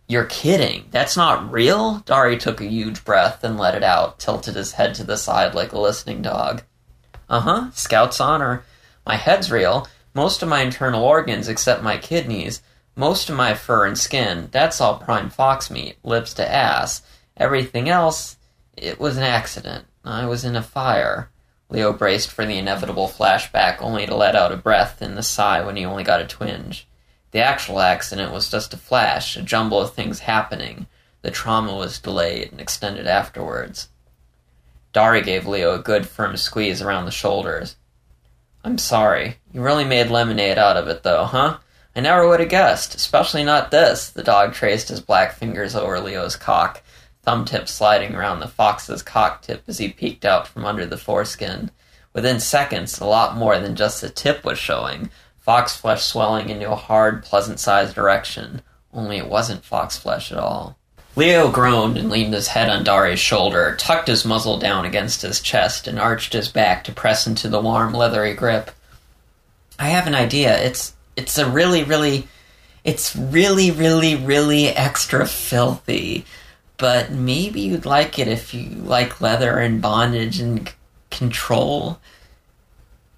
You're 0.09 0.25
kidding. 0.25 0.87
That's 0.91 1.15
not 1.15 1.53
real? 1.53 1.99
Dari 2.07 2.39
took 2.39 2.63
a 2.63 2.67
huge 2.67 3.05
breath 3.05 3.45
and 3.45 3.59
let 3.59 3.75
it 3.75 3.83
out, 3.83 4.19
tilted 4.19 4.55
his 4.55 4.73
head 4.73 4.95
to 4.95 5.05
the 5.05 5.19
side 5.19 5.55
like 5.55 5.73
a 5.73 5.79
listening 5.79 6.23
dog. 6.23 6.63
Uh 7.29 7.41
huh, 7.41 7.71
Scout's 7.73 8.21
honor. 8.21 8.65
My 9.05 9.17
head's 9.17 9.51
real. 9.51 9.87
Most 10.15 10.43
of 10.43 10.49
my 10.49 10.63
internal 10.63 11.05
organs, 11.05 11.49
except 11.49 11.83
my 11.83 11.99
kidneys. 11.99 12.63
Most 12.97 13.29
of 13.29 13.37
my 13.37 13.53
fur 13.53 13.85
and 13.85 13.99
skin, 13.99 14.49
that's 14.53 14.81
all 14.81 14.97
prime 14.99 15.29
fox 15.29 15.71
meat, 15.71 15.97
lips 16.03 16.33
to 16.35 16.51
ass. 16.51 17.03
Everything 17.37 17.91
else, 17.91 18.37
it 18.77 18.99
was 18.99 19.17
an 19.17 19.23
accident. 19.23 19.87
I 20.05 20.27
was 20.27 20.45
in 20.45 20.57
a 20.57 20.63
fire. 20.63 21.31
Leo 21.69 21.93
braced 21.93 22.31
for 22.31 22.45
the 22.45 22.59
inevitable 22.59 23.09
flashback, 23.09 23.81
only 23.81 24.07
to 24.07 24.15
let 24.15 24.37
out 24.37 24.53
a 24.53 24.57
breath 24.57 25.01
and 25.01 25.19
a 25.19 25.23
sigh 25.23 25.65
when 25.65 25.77
he 25.77 25.85
only 25.85 26.05
got 26.05 26.21
a 26.21 26.27
twinge. 26.27 26.87
The 27.31 27.41
actual 27.41 27.81
accident 27.81 28.33
was 28.33 28.51
just 28.51 28.75
a 28.75 28.77
flash, 28.77 29.37
a 29.37 29.43
jumble 29.43 29.81
of 29.81 29.93
things 29.93 30.21
happening. 30.21 30.87
The 31.23 31.33
trauma 31.33 31.75
was 31.75 31.99
delayed 31.99 32.53
and 32.53 32.61
extended 32.61 33.07
afterwards. 33.09 33.89
Dari 34.93 35.23
gave 35.23 35.47
Leo 35.47 35.75
a 35.75 35.83
good 35.83 36.07
firm 36.07 36.37
squeeze 36.37 36.81
around 36.81 37.07
the 37.07 37.11
shoulders. 37.11 37.75
I'm 38.63 38.79
sorry. 38.79 39.39
You 39.53 39.61
really 39.63 39.85
made 39.85 40.11
lemonade 40.11 40.59
out 40.59 40.77
of 40.77 40.87
it, 40.87 41.03
though, 41.03 41.25
huh? 41.25 41.59
I 41.97 42.01
never 42.01 42.29
would 42.29 42.39
have 42.39 42.49
guessed, 42.49 42.95
especially 42.95 43.43
not 43.43 43.73
this. 43.73 44.11
The 44.11 44.23
dog 44.23 44.53
traced 44.55 44.89
his 44.89 45.01
black 45.01 45.35
fingers 45.35 45.75
over 45.75 45.99
Leo's 45.99 46.37
cock, 46.37 46.84
thumb 47.25 47.45
tip 47.45 47.69
sliding 47.69 48.15
around 48.15 48.41
the 48.41 48.49
fox's 48.49 49.03
cock 49.03 49.43
tip 49.43 49.65
as 49.67 49.79
he 49.79 49.89
peeked 49.89 50.25
out 50.25 50.47
from 50.47 50.65
under 50.65 50.87
the 50.87 50.97
foreskin. 50.97 51.71
Within 52.13 52.39
seconds, 52.39 53.01
a 53.01 53.07
lot 53.07 53.37
more 53.37 53.59
than 53.59 53.75
just 53.75 54.01
the 54.01 54.09
tip 54.09 54.45
was 54.45 54.59
showing, 54.59 55.11
fox 55.39 55.75
flesh 55.75 56.05
swelling 56.05 56.49
into 56.49 56.71
a 56.71 56.77
hard, 56.77 57.25
pleasant 57.25 57.59
sized 57.59 57.99
erection. 57.99 58.63
Only 58.93 59.19
it 59.19 59.29
wasn't 59.29 59.65
fox 59.65 59.99
flesh 59.99 60.31
at 60.31 60.39
all. 60.39 60.79
Leo 61.17 61.51
groaned 61.51 61.97
and 61.97 62.11
leaned 62.11 62.35
his 62.35 62.49
head 62.49 62.69
on 62.69 62.83
Dari's 62.83 63.21
shoulder, 63.21 63.77
tucked 63.79 64.09
his 64.09 64.25
muzzle 64.25 64.59
down 64.59 64.85
against 64.85 65.23
his 65.23 65.41
chest, 65.41 65.87
and 65.87 65.99
arched 65.99 66.33
his 66.33 66.49
back 66.49 66.85
to 66.85 66.93
press 66.93 67.27
into 67.27 67.49
the 67.49 67.61
warm, 67.61 67.93
leathery 67.93 68.35
grip. 68.35 68.71
I 69.79 69.89
have 69.89 70.07
an 70.07 70.15
idea. 70.15 70.61
It's 70.61 70.95
it's 71.17 71.39
a 71.39 71.49
really, 71.49 71.85
really, 71.85 72.27
it's 72.83 73.15
really, 73.15 73.71
really, 73.71 74.17
really 74.17 74.69
extra 74.69 75.27
filthy. 75.27 76.25
But 76.77 77.11
maybe 77.11 77.61
you'd 77.61 77.87
like 77.87 78.19
it 78.19 78.29
if 78.29 78.53
you 78.53 78.69
like 78.71 79.21
leather 79.21 79.59
and 79.59 79.81
bondage 79.81 80.41
and 80.41 80.73
control. 81.11 81.99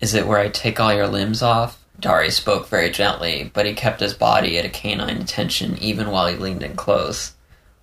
Is 0.01 0.15
it 0.15 0.27
where 0.27 0.39
I 0.39 0.49
take 0.49 0.79
all 0.79 0.93
your 0.93 1.09
limbs 1.09 1.43
off? 1.43 1.83
Dari 1.99 2.31
spoke 2.31 2.69
very 2.69 2.91
gently, 2.91 3.51
but 3.55 3.65
he 3.65 3.73
kept 3.73 4.01
his 4.01 4.13
body 4.13 4.59
at 4.59 4.67
a 4.67 4.69
canine 4.69 5.23
attention 5.23 5.79
even 5.79 6.11
while 6.11 6.27
he 6.27 6.37
leaned 6.37 6.63
in 6.63 6.77
close. 6.77 7.33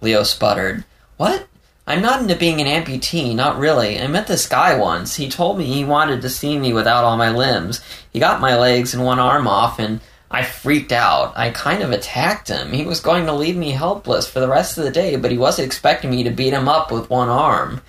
Leo 0.01 0.23
sputtered, 0.23 0.83
What? 1.17 1.47
I'm 1.85 2.01
not 2.01 2.21
into 2.21 2.35
being 2.35 2.61
an 2.61 2.67
amputee, 2.67 3.35
not 3.35 3.57
really. 3.57 3.99
I 3.99 4.07
met 4.07 4.27
this 4.27 4.47
guy 4.47 4.77
once. 4.77 5.15
He 5.15 5.27
told 5.27 5.57
me 5.57 5.65
he 5.65 5.83
wanted 5.83 6.21
to 6.21 6.29
see 6.29 6.57
me 6.57 6.71
without 6.71 7.03
all 7.03 7.17
my 7.17 7.29
limbs. 7.29 7.81
He 8.13 8.19
got 8.19 8.39
my 8.39 8.55
legs 8.57 8.93
and 8.93 9.03
one 9.03 9.19
arm 9.19 9.47
off, 9.47 9.79
and 9.79 9.99
I 10.33 10.41
freaked 10.41 10.91
out. 10.91 11.31
I 11.35 11.51
kind 11.51 11.83
of 11.83 11.91
attacked 11.91 12.47
him. 12.47 12.71
He 12.71 12.85
was 12.85 12.99
going 12.99 13.27
to 13.27 13.33
leave 13.33 13.55
me 13.55 13.69
helpless 13.69 14.27
for 14.27 14.39
the 14.39 14.47
rest 14.47 14.79
of 14.79 14.83
the 14.83 14.89
day, 14.89 15.15
but 15.15 15.29
he 15.29 15.37
wasn't 15.37 15.67
expecting 15.67 16.09
me 16.09 16.23
to 16.23 16.31
beat 16.31 16.53
him 16.53 16.67
up 16.67 16.91
with 16.91 17.07
one 17.07 17.29
arm. 17.29 17.81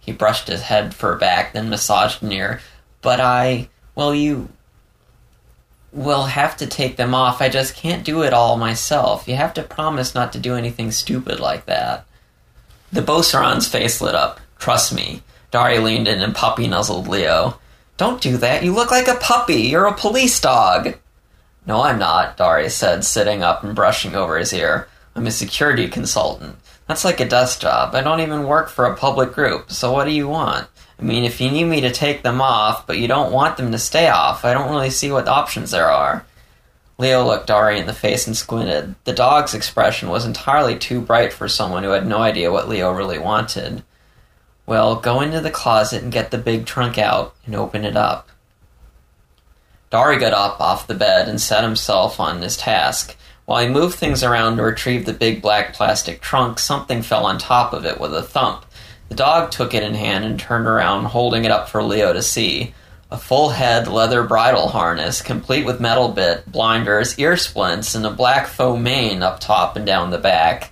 He 0.00 0.10
brushed 0.10 0.48
his 0.48 0.62
head 0.62 0.94
fur 0.94 1.18
back, 1.18 1.52
then 1.52 1.68
massaged 1.68 2.22
near. 2.22 2.62
But 3.02 3.20
I. 3.20 3.68
Well, 3.94 4.14
you. 4.14 4.48
will 5.92 6.24
have 6.24 6.56
to 6.56 6.66
take 6.66 6.96
them 6.96 7.14
off. 7.14 7.42
I 7.42 7.50
just 7.50 7.76
can't 7.76 8.02
do 8.02 8.22
it 8.22 8.32
all 8.32 8.56
myself. 8.56 9.28
You 9.28 9.36
have 9.36 9.52
to 9.54 9.62
promise 9.62 10.14
not 10.14 10.32
to 10.32 10.38
do 10.38 10.54
anything 10.54 10.92
stupid 10.92 11.38
like 11.38 11.66
that. 11.66 12.06
The 12.90 13.02
Beauceron's 13.02 13.68
face 13.68 14.00
lit 14.00 14.14
up. 14.14 14.40
Trust 14.58 14.94
me. 14.94 15.22
Dari 15.50 15.78
leaned 15.78 16.08
in 16.08 16.22
and 16.22 16.34
puppy 16.34 16.66
nuzzled 16.66 17.08
Leo. 17.08 17.58
Don't 17.98 18.22
do 18.22 18.38
that. 18.38 18.64
You 18.64 18.74
look 18.74 18.90
like 18.90 19.08
a 19.08 19.16
puppy. 19.16 19.62
You're 19.64 19.86
a 19.86 19.94
police 19.94 20.40
dog. 20.40 20.94
No, 21.70 21.82
I'm 21.82 22.00
not, 22.00 22.36
Dari 22.36 22.68
said, 22.68 23.04
sitting 23.04 23.44
up 23.44 23.62
and 23.62 23.76
brushing 23.76 24.16
over 24.16 24.36
his 24.36 24.52
ear. 24.52 24.88
I'm 25.14 25.28
a 25.28 25.30
security 25.30 25.86
consultant. 25.86 26.56
That's 26.88 27.04
like 27.04 27.20
a 27.20 27.28
desk 27.28 27.60
job. 27.60 27.94
I 27.94 28.00
don't 28.00 28.18
even 28.18 28.48
work 28.48 28.68
for 28.68 28.86
a 28.86 28.96
public 28.96 29.32
group, 29.32 29.70
so 29.70 29.92
what 29.92 30.06
do 30.06 30.10
you 30.10 30.26
want? 30.26 30.66
I 30.98 31.02
mean, 31.04 31.22
if 31.22 31.40
you 31.40 31.48
need 31.48 31.66
me 31.66 31.80
to 31.82 31.92
take 31.92 32.22
them 32.22 32.40
off, 32.40 32.88
but 32.88 32.98
you 32.98 33.06
don't 33.06 33.32
want 33.32 33.56
them 33.56 33.70
to 33.70 33.78
stay 33.78 34.08
off, 34.08 34.44
I 34.44 34.52
don't 34.52 34.68
really 34.68 34.90
see 34.90 35.12
what 35.12 35.28
options 35.28 35.70
there 35.70 35.88
are. 35.88 36.26
Leo 36.98 37.24
looked 37.24 37.46
Dari 37.46 37.78
in 37.78 37.86
the 37.86 37.92
face 37.92 38.26
and 38.26 38.36
squinted. 38.36 38.96
The 39.04 39.12
dog's 39.12 39.54
expression 39.54 40.08
was 40.08 40.26
entirely 40.26 40.76
too 40.76 41.00
bright 41.00 41.32
for 41.32 41.46
someone 41.46 41.84
who 41.84 41.90
had 41.90 42.04
no 42.04 42.18
idea 42.18 42.50
what 42.50 42.68
Leo 42.68 42.90
really 42.90 43.20
wanted. 43.20 43.84
Well, 44.66 44.96
go 44.96 45.20
into 45.20 45.40
the 45.40 45.52
closet 45.52 46.02
and 46.02 46.10
get 46.10 46.32
the 46.32 46.38
big 46.38 46.66
trunk 46.66 46.98
out 46.98 47.36
and 47.46 47.54
open 47.54 47.84
it 47.84 47.96
up. 47.96 48.28
Dari 49.90 50.18
got 50.18 50.32
up 50.32 50.60
off 50.60 50.86
the 50.86 50.94
bed 50.94 51.28
and 51.28 51.40
set 51.40 51.64
himself 51.64 52.20
on 52.20 52.42
his 52.42 52.56
task. 52.56 53.16
While 53.44 53.64
he 53.64 53.68
moved 53.68 53.98
things 53.98 54.22
around 54.22 54.56
to 54.56 54.62
retrieve 54.62 55.04
the 55.04 55.12
big 55.12 55.42
black 55.42 55.74
plastic 55.74 56.20
trunk, 56.20 56.60
something 56.60 57.02
fell 57.02 57.26
on 57.26 57.38
top 57.38 57.72
of 57.72 57.84
it 57.84 57.98
with 57.98 58.14
a 58.14 58.22
thump. 58.22 58.64
The 59.08 59.16
dog 59.16 59.50
took 59.50 59.74
it 59.74 59.82
in 59.82 59.94
hand 59.94 60.24
and 60.24 60.38
turned 60.38 60.68
around, 60.68 61.06
holding 61.06 61.44
it 61.44 61.50
up 61.50 61.68
for 61.68 61.82
Leo 61.82 62.12
to 62.12 62.22
see. 62.22 62.72
A 63.10 63.18
full 63.18 63.48
head 63.48 63.88
leather 63.88 64.22
bridle 64.22 64.68
harness, 64.68 65.20
complete 65.20 65.66
with 65.66 65.80
metal 65.80 66.10
bit, 66.10 66.50
blinders, 66.52 67.18
ear 67.18 67.36
splints, 67.36 67.96
and 67.96 68.06
a 68.06 68.10
black 68.10 68.46
faux 68.46 68.80
mane 68.80 69.24
up 69.24 69.40
top 69.40 69.74
and 69.74 69.84
down 69.84 70.10
the 70.10 70.18
back. 70.18 70.70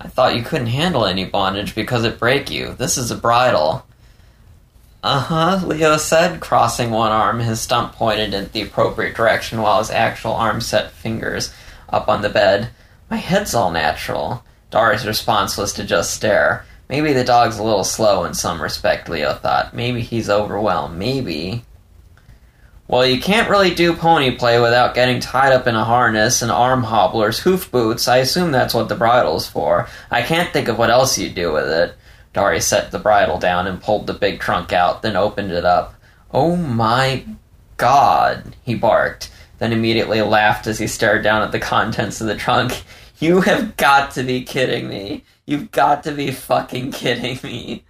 I 0.00 0.08
thought 0.08 0.34
you 0.34 0.42
couldn't 0.42 0.66
handle 0.66 1.06
any 1.06 1.24
bondage 1.24 1.76
because 1.76 2.02
it 2.02 2.18
break 2.18 2.50
you. 2.50 2.74
This 2.74 2.98
is 2.98 3.12
a 3.12 3.16
bridle. 3.16 3.86
Uh 5.02 5.18
huh, 5.18 5.66
Leo 5.66 5.96
said, 5.96 6.40
crossing 6.40 6.90
one 6.92 7.10
arm, 7.10 7.40
his 7.40 7.60
stump 7.60 7.94
pointed 7.94 8.32
in 8.32 8.48
the 8.52 8.62
appropriate 8.62 9.16
direction 9.16 9.60
while 9.60 9.80
his 9.80 9.90
actual 9.90 10.32
arm 10.32 10.60
set 10.60 10.92
fingers 10.92 11.52
up 11.88 12.08
on 12.08 12.22
the 12.22 12.28
bed. 12.28 12.70
My 13.10 13.16
head's 13.16 13.52
all 13.52 13.72
natural. 13.72 14.44
Dari's 14.70 15.04
response 15.04 15.56
was 15.56 15.72
to 15.74 15.84
just 15.84 16.14
stare. 16.14 16.64
Maybe 16.88 17.12
the 17.12 17.24
dog's 17.24 17.58
a 17.58 17.64
little 17.64 17.84
slow 17.84 18.24
in 18.24 18.34
some 18.34 18.62
respect, 18.62 19.08
Leo 19.08 19.34
thought. 19.34 19.74
Maybe 19.74 20.02
he's 20.02 20.30
overwhelmed. 20.30 20.96
Maybe. 20.96 21.64
Well, 22.86 23.04
you 23.04 23.20
can't 23.20 23.50
really 23.50 23.74
do 23.74 23.94
pony 23.94 24.36
play 24.36 24.60
without 24.60 24.94
getting 24.94 25.18
tied 25.18 25.52
up 25.52 25.66
in 25.66 25.74
a 25.74 25.84
harness 25.84 26.42
and 26.42 26.50
arm 26.50 26.84
hobblers, 26.84 27.40
hoof 27.40 27.72
boots. 27.72 28.06
I 28.06 28.18
assume 28.18 28.52
that's 28.52 28.74
what 28.74 28.88
the 28.88 28.94
bridle's 28.94 29.48
for. 29.48 29.88
I 30.10 30.22
can't 30.22 30.52
think 30.52 30.68
of 30.68 30.78
what 30.78 30.90
else 30.90 31.18
you'd 31.18 31.34
do 31.34 31.52
with 31.52 31.68
it. 31.68 31.94
Dari 32.32 32.60
set 32.60 32.90
the 32.90 32.98
bridle 32.98 33.38
down 33.38 33.66
and 33.66 33.82
pulled 33.82 34.06
the 34.06 34.14
big 34.14 34.40
trunk 34.40 34.72
out, 34.72 35.02
then 35.02 35.16
opened 35.16 35.52
it 35.52 35.64
up. 35.64 35.94
Oh 36.30 36.56
my 36.56 37.24
god, 37.76 38.56
he 38.62 38.74
barked, 38.74 39.30
then 39.58 39.72
immediately 39.72 40.22
laughed 40.22 40.66
as 40.66 40.78
he 40.78 40.86
stared 40.86 41.22
down 41.22 41.42
at 41.42 41.52
the 41.52 41.58
contents 41.58 42.20
of 42.20 42.26
the 42.26 42.36
trunk. 42.36 42.82
You 43.18 43.42
have 43.42 43.76
got 43.76 44.10
to 44.12 44.24
be 44.24 44.42
kidding 44.42 44.88
me. 44.88 45.22
You've 45.46 45.70
got 45.70 46.02
to 46.02 46.10
be 46.10 46.32
fucking 46.32 46.90
kidding 46.90 47.38
me. 47.44 47.84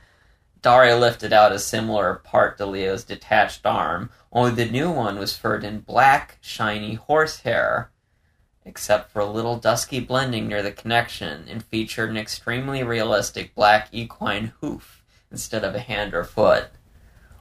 Daria 0.61 0.95
lifted 0.97 1.33
out 1.33 1.53
a 1.53 1.59
similar 1.59 2.17
part 2.17 2.59
to 2.59 2.67
Leo's 2.67 3.03
detached 3.03 3.65
arm, 3.65 4.11
only 4.31 4.53
the 4.53 4.71
new 4.71 4.91
one 4.91 5.19
was 5.19 5.37
furred 5.37 5.65
in 5.65 5.81
black, 5.81 6.37
shiny 6.43 6.95
horsehair, 6.95 7.91
except 8.65 9.11
for 9.11 9.21
a 9.21 9.27
little 9.27 9.57
dusky 9.57 10.01
blending 10.01 10.49
near 10.49 10.63
the 10.63 10.71
connection, 10.71 11.45
and 11.49 11.65
featured 11.65 12.11
an 12.11 12.17
extremely 12.17 12.83
realistic 12.83 13.55
black 13.55 13.89
equine 13.93 14.53
hoof 14.61 15.03
instead 15.31 15.65
of 15.65 15.75
a 15.75 15.81
hand 15.81 16.15
or 16.15 16.25
foot. 16.25 16.69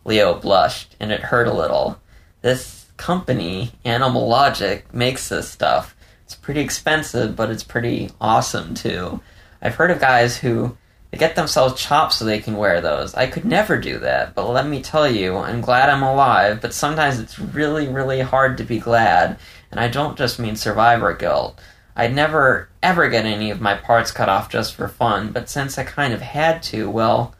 Leo 0.03 0.33
blushed, 0.33 0.95
and 0.99 1.11
it 1.11 1.21
hurt 1.21 1.47
a 1.47 1.53
little. 1.53 1.99
This 2.41 2.89
company, 2.97 3.71
Animal 3.85 4.27
Logic, 4.27 4.91
makes 4.93 5.29
this 5.29 5.49
stuff. 5.49 5.95
It's 6.23 6.35
pretty 6.35 6.61
expensive, 6.61 7.35
but 7.35 7.49
it's 7.49 7.63
pretty 7.63 8.09
awesome 8.19 8.73
too. 8.73 9.21
I've 9.61 9.75
heard 9.75 9.91
of 9.91 9.99
guys 9.99 10.37
who 10.37 10.77
they 11.11 11.17
get 11.17 11.35
themselves 11.35 11.81
chopped 11.81 12.13
so 12.13 12.25
they 12.25 12.39
can 12.39 12.55
wear 12.55 12.79
those. 12.79 13.13
I 13.13 13.27
could 13.27 13.43
never 13.43 13.77
do 13.77 13.99
that, 13.99 14.33
but 14.33 14.49
let 14.49 14.65
me 14.65 14.81
tell 14.81 15.09
you, 15.09 15.37
I'm 15.37 15.61
glad 15.61 15.89
I'm 15.89 16.03
alive, 16.03 16.61
but 16.61 16.73
sometimes 16.73 17.19
it's 17.19 17.37
really, 17.37 17.87
really 17.89 18.21
hard 18.21 18.57
to 18.57 18.63
be 18.63 18.79
glad, 18.79 19.37
and 19.71 19.79
I 19.79 19.87
don't 19.87 20.17
just 20.17 20.39
mean 20.39 20.55
survivor 20.55 21.13
guilt. 21.13 21.59
I'd 21.95 22.13
never, 22.13 22.69
ever 22.83 23.09
get 23.09 23.25
any 23.25 23.49
of 23.51 23.61
my 23.61 23.75
parts 23.75 24.11
cut 24.11 24.29
off 24.29 24.49
just 24.49 24.75
for 24.75 24.87
fun, 24.87 25.31
but 25.31 25.49
since 25.49 25.77
I 25.77 25.83
kind 25.83 26.13
of 26.13 26.21
had 26.21 26.63
to, 26.63 26.89
well, 26.89 27.33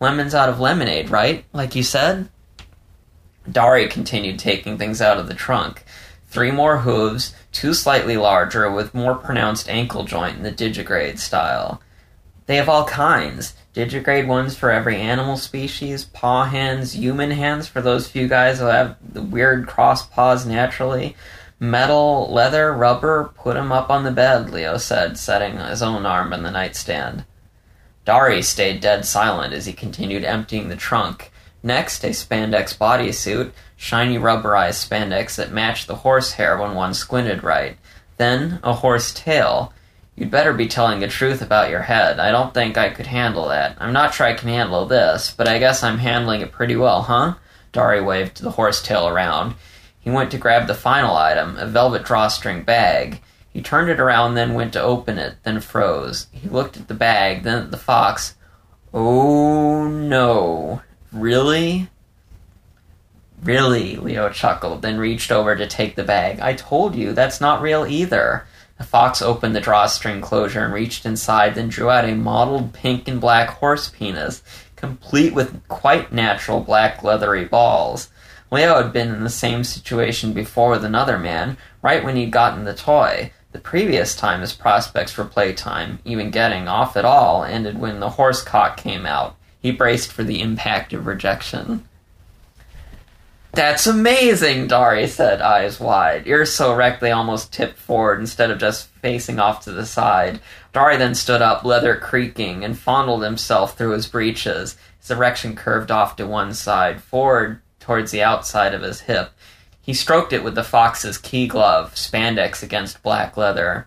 lemons 0.00 0.34
out 0.34 0.48
of 0.48 0.60
lemonade, 0.60 1.10
right? 1.10 1.44
Like 1.52 1.74
you 1.74 1.82
said? 1.82 2.28
Dari 3.50 3.88
continued 3.88 4.38
taking 4.38 4.78
things 4.78 5.00
out 5.00 5.18
of 5.18 5.28
the 5.28 5.34
trunk. 5.34 5.84
Three 6.28 6.50
more 6.50 6.78
hooves, 6.78 7.34
two 7.52 7.72
slightly 7.72 8.16
larger 8.16 8.70
with 8.70 8.94
more 8.94 9.14
pronounced 9.14 9.68
ankle 9.68 10.04
joint 10.04 10.36
in 10.36 10.42
the 10.42 10.52
digigrade 10.52 11.18
style. 11.18 11.80
They 12.46 12.56
have 12.56 12.68
all 12.68 12.84
kinds. 12.84 13.54
Digigrade 13.74 14.26
ones 14.26 14.56
for 14.56 14.70
every 14.70 14.96
animal 14.96 15.36
species, 15.36 16.04
paw 16.04 16.44
hands, 16.44 16.94
human 16.94 17.30
hands 17.30 17.66
for 17.68 17.80
those 17.80 18.08
few 18.08 18.28
guys 18.28 18.58
who 18.58 18.66
have 18.66 18.96
the 19.02 19.22
weird 19.22 19.66
cross 19.66 20.06
paws 20.06 20.46
naturally. 20.46 21.16
Metal, 21.58 22.30
leather, 22.30 22.72
rubber, 22.72 23.30
put 23.34 23.56
'em 23.56 23.72
up 23.72 23.88
on 23.88 24.04
the 24.04 24.10
bed, 24.10 24.50
Leo 24.50 24.76
said, 24.76 25.18
setting 25.18 25.58
his 25.58 25.82
own 25.82 26.04
arm 26.04 26.34
on 26.34 26.42
the 26.42 26.50
nightstand. 26.50 27.24
Dari 28.04 28.42
stayed 28.42 28.80
dead 28.80 29.06
silent 29.06 29.54
as 29.54 29.64
he 29.64 29.72
continued 29.72 30.22
emptying 30.22 30.68
the 30.68 30.76
trunk. 30.76 31.32
Next, 31.62 32.04
a 32.04 32.08
spandex 32.08 32.76
bodysuit, 32.76 33.52
shiny 33.74 34.18
rubberized 34.18 34.86
spandex 34.86 35.34
that 35.36 35.50
matched 35.50 35.86
the 35.86 35.96
horsehair 35.96 36.58
when 36.58 36.74
one 36.74 36.92
squinted 36.92 37.42
right. 37.42 37.78
Then, 38.18 38.60
a 38.62 38.74
horse 38.74 39.12
tail. 39.12 39.72
You'd 40.14 40.30
better 40.30 40.52
be 40.52 40.68
telling 40.68 41.00
the 41.00 41.08
truth 41.08 41.42
about 41.42 41.70
your 41.70 41.82
head. 41.82 42.20
I 42.20 42.30
don't 42.30 42.54
think 42.54 42.76
I 42.76 42.90
could 42.90 43.06
handle 43.06 43.48
that. 43.48 43.76
I'm 43.80 43.92
not 43.92 44.14
sure 44.14 44.26
I 44.26 44.34
can 44.34 44.48
handle 44.48 44.86
this, 44.86 45.34
but 45.36 45.48
I 45.48 45.58
guess 45.58 45.82
I'm 45.82 45.98
handling 45.98 46.42
it 46.42 46.52
pretty 46.52 46.76
well, 46.76 47.02
huh? 47.02 47.34
Dari 47.72 48.00
waved 48.00 48.42
the 48.42 48.52
horse 48.52 48.82
tail 48.82 49.08
around. 49.08 49.54
He 50.06 50.12
went 50.12 50.30
to 50.30 50.38
grab 50.38 50.68
the 50.68 50.74
final 50.74 51.16
item, 51.16 51.56
a 51.58 51.66
velvet 51.66 52.04
drawstring 52.04 52.62
bag. 52.62 53.20
He 53.52 53.60
turned 53.60 53.90
it 53.90 53.98
around, 53.98 54.36
then 54.36 54.54
went 54.54 54.72
to 54.74 54.80
open 54.80 55.18
it, 55.18 55.34
then 55.42 55.58
froze. 55.58 56.28
He 56.30 56.48
looked 56.48 56.76
at 56.76 56.86
the 56.86 56.94
bag, 56.94 57.42
then 57.42 57.64
at 57.64 57.70
the 57.72 57.76
fox. 57.76 58.36
Oh 58.94 59.88
no. 59.88 60.80
Really? 61.10 61.88
Really? 63.42 63.96
Leo 63.96 64.28
chuckled, 64.28 64.82
then 64.82 64.96
reached 64.96 65.32
over 65.32 65.56
to 65.56 65.66
take 65.66 65.96
the 65.96 66.04
bag. 66.04 66.38
I 66.38 66.54
told 66.54 66.94
you, 66.94 67.12
that's 67.12 67.40
not 67.40 67.60
real 67.60 67.84
either. 67.84 68.46
The 68.78 68.84
fox 68.84 69.20
opened 69.20 69.56
the 69.56 69.60
drawstring 69.60 70.20
closure 70.20 70.64
and 70.64 70.72
reached 70.72 71.04
inside, 71.04 71.56
then 71.56 71.68
drew 71.68 71.90
out 71.90 72.08
a 72.08 72.14
mottled 72.14 72.72
pink 72.72 73.08
and 73.08 73.20
black 73.20 73.48
horse 73.48 73.88
penis, 73.88 74.44
complete 74.76 75.34
with 75.34 75.66
quite 75.66 76.12
natural 76.12 76.60
black 76.60 77.02
leathery 77.02 77.44
balls. 77.44 78.08
Leo 78.50 78.80
had 78.80 78.92
been 78.92 79.12
in 79.12 79.24
the 79.24 79.30
same 79.30 79.64
situation 79.64 80.32
before 80.32 80.70
with 80.70 80.84
another 80.84 81.18
man, 81.18 81.56
right 81.82 82.04
when 82.04 82.16
he'd 82.16 82.30
gotten 82.30 82.64
the 82.64 82.74
toy. 82.74 83.32
The 83.52 83.58
previous 83.58 84.14
time 84.14 84.40
his 84.40 84.52
prospects 84.52 85.12
for 85.12 85.24
playtime, 85.24 85.98
even 86.04 86.30
getting 86.30 86.68
off 86.68 86.96
at 86.96 87.04
all, 87.04 87.42
ended 87.42 87.78
when 87.78 88.00
the 88.00 88.10
horse 88.10 88.42
cock 88.42 88.76
came 88.76 89.06
out. 89.06 89.34
He 89.60 89.72
braced 89.72 90.12
for 90.12 90.22
the 90.22 90.40
impact 90.40 90.92
of 90.92 91.06
rejection. 91.06 91.88
That's 93.52 93.86
amazing, 93.86 94.66
Dari 94.68 95.06
said, 95.06 95.40
eyes 95.40 95.80
wide. 95.80 96.26
Ears 96.26 96.52
so 96.52 96.74
erect 96.74 97.00
they 97.00 97.10
almost 97.10 97.52
tipped 97.52 97.78
forward 97.78 98.20
instead 98.20 98.50
of 98.50 98.58
just 98.58 98.88
facing 99.00 99.40
off 99.40 99.64
to 99.64 99.72
the 99.72 99.86
side. 99.86 100.40
Dari 100.74 100.98
then 100.98 101.14
stood 101.14 101.40
up, 101.40 101.64
leather 101.64 101.96
creaking, 101.96 102.62
and 102.62 102.78
fondled 102.78 103.22
himself 103.22 103.76
through 103.76 103.92
his 103.92 104.06
breeches. 104.06 104.76
His 105.00 105.10
erection 105.10 105.56
curved 105.56 105.90
off 105.90 106.16
to 106.16 106.26
one 106.26 106.52
side, 106.52 107.02
forward 107.02 107.62
towards 107.86 108.10
the 108.10 108.22
outside 108.22 108.74
of 108.74 108.82
his 108.82 109.02
hip. 109.02 109.30
He 109.80 109.94
stroked 109.94 110.32
it 110.32 110.42
with 110.42 110.56
the 110.56 110.64
fox's 110.64 111.16
key 111.16 111.46
glove, 111.46 111.94
spandex 111.94 112.60
against 112.64 113.02
black 113.04 113.36
leather. 113.36 113.86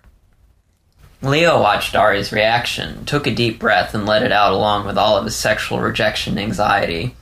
Leo 1.21 1.61
watched 1.61 1.91
Dari's 1.91 2.31
reaction, 2.31 3.03
took 3.03 3.27
a 3.27 3.35
deep 3.35 3.59
breath, 3.59 3.93
and 3.93 4.05
let 4.05 4.23
it 4.23 4.31
out 4.31 4.53
along 4.53 4.87
with 4.87 4.97
all 4.97 5.17
of 5.17 5.25
his 5.25 5.35
sexual 5.35 5.81
rejection 5.81 6.37
anxiety. 6.37 7.13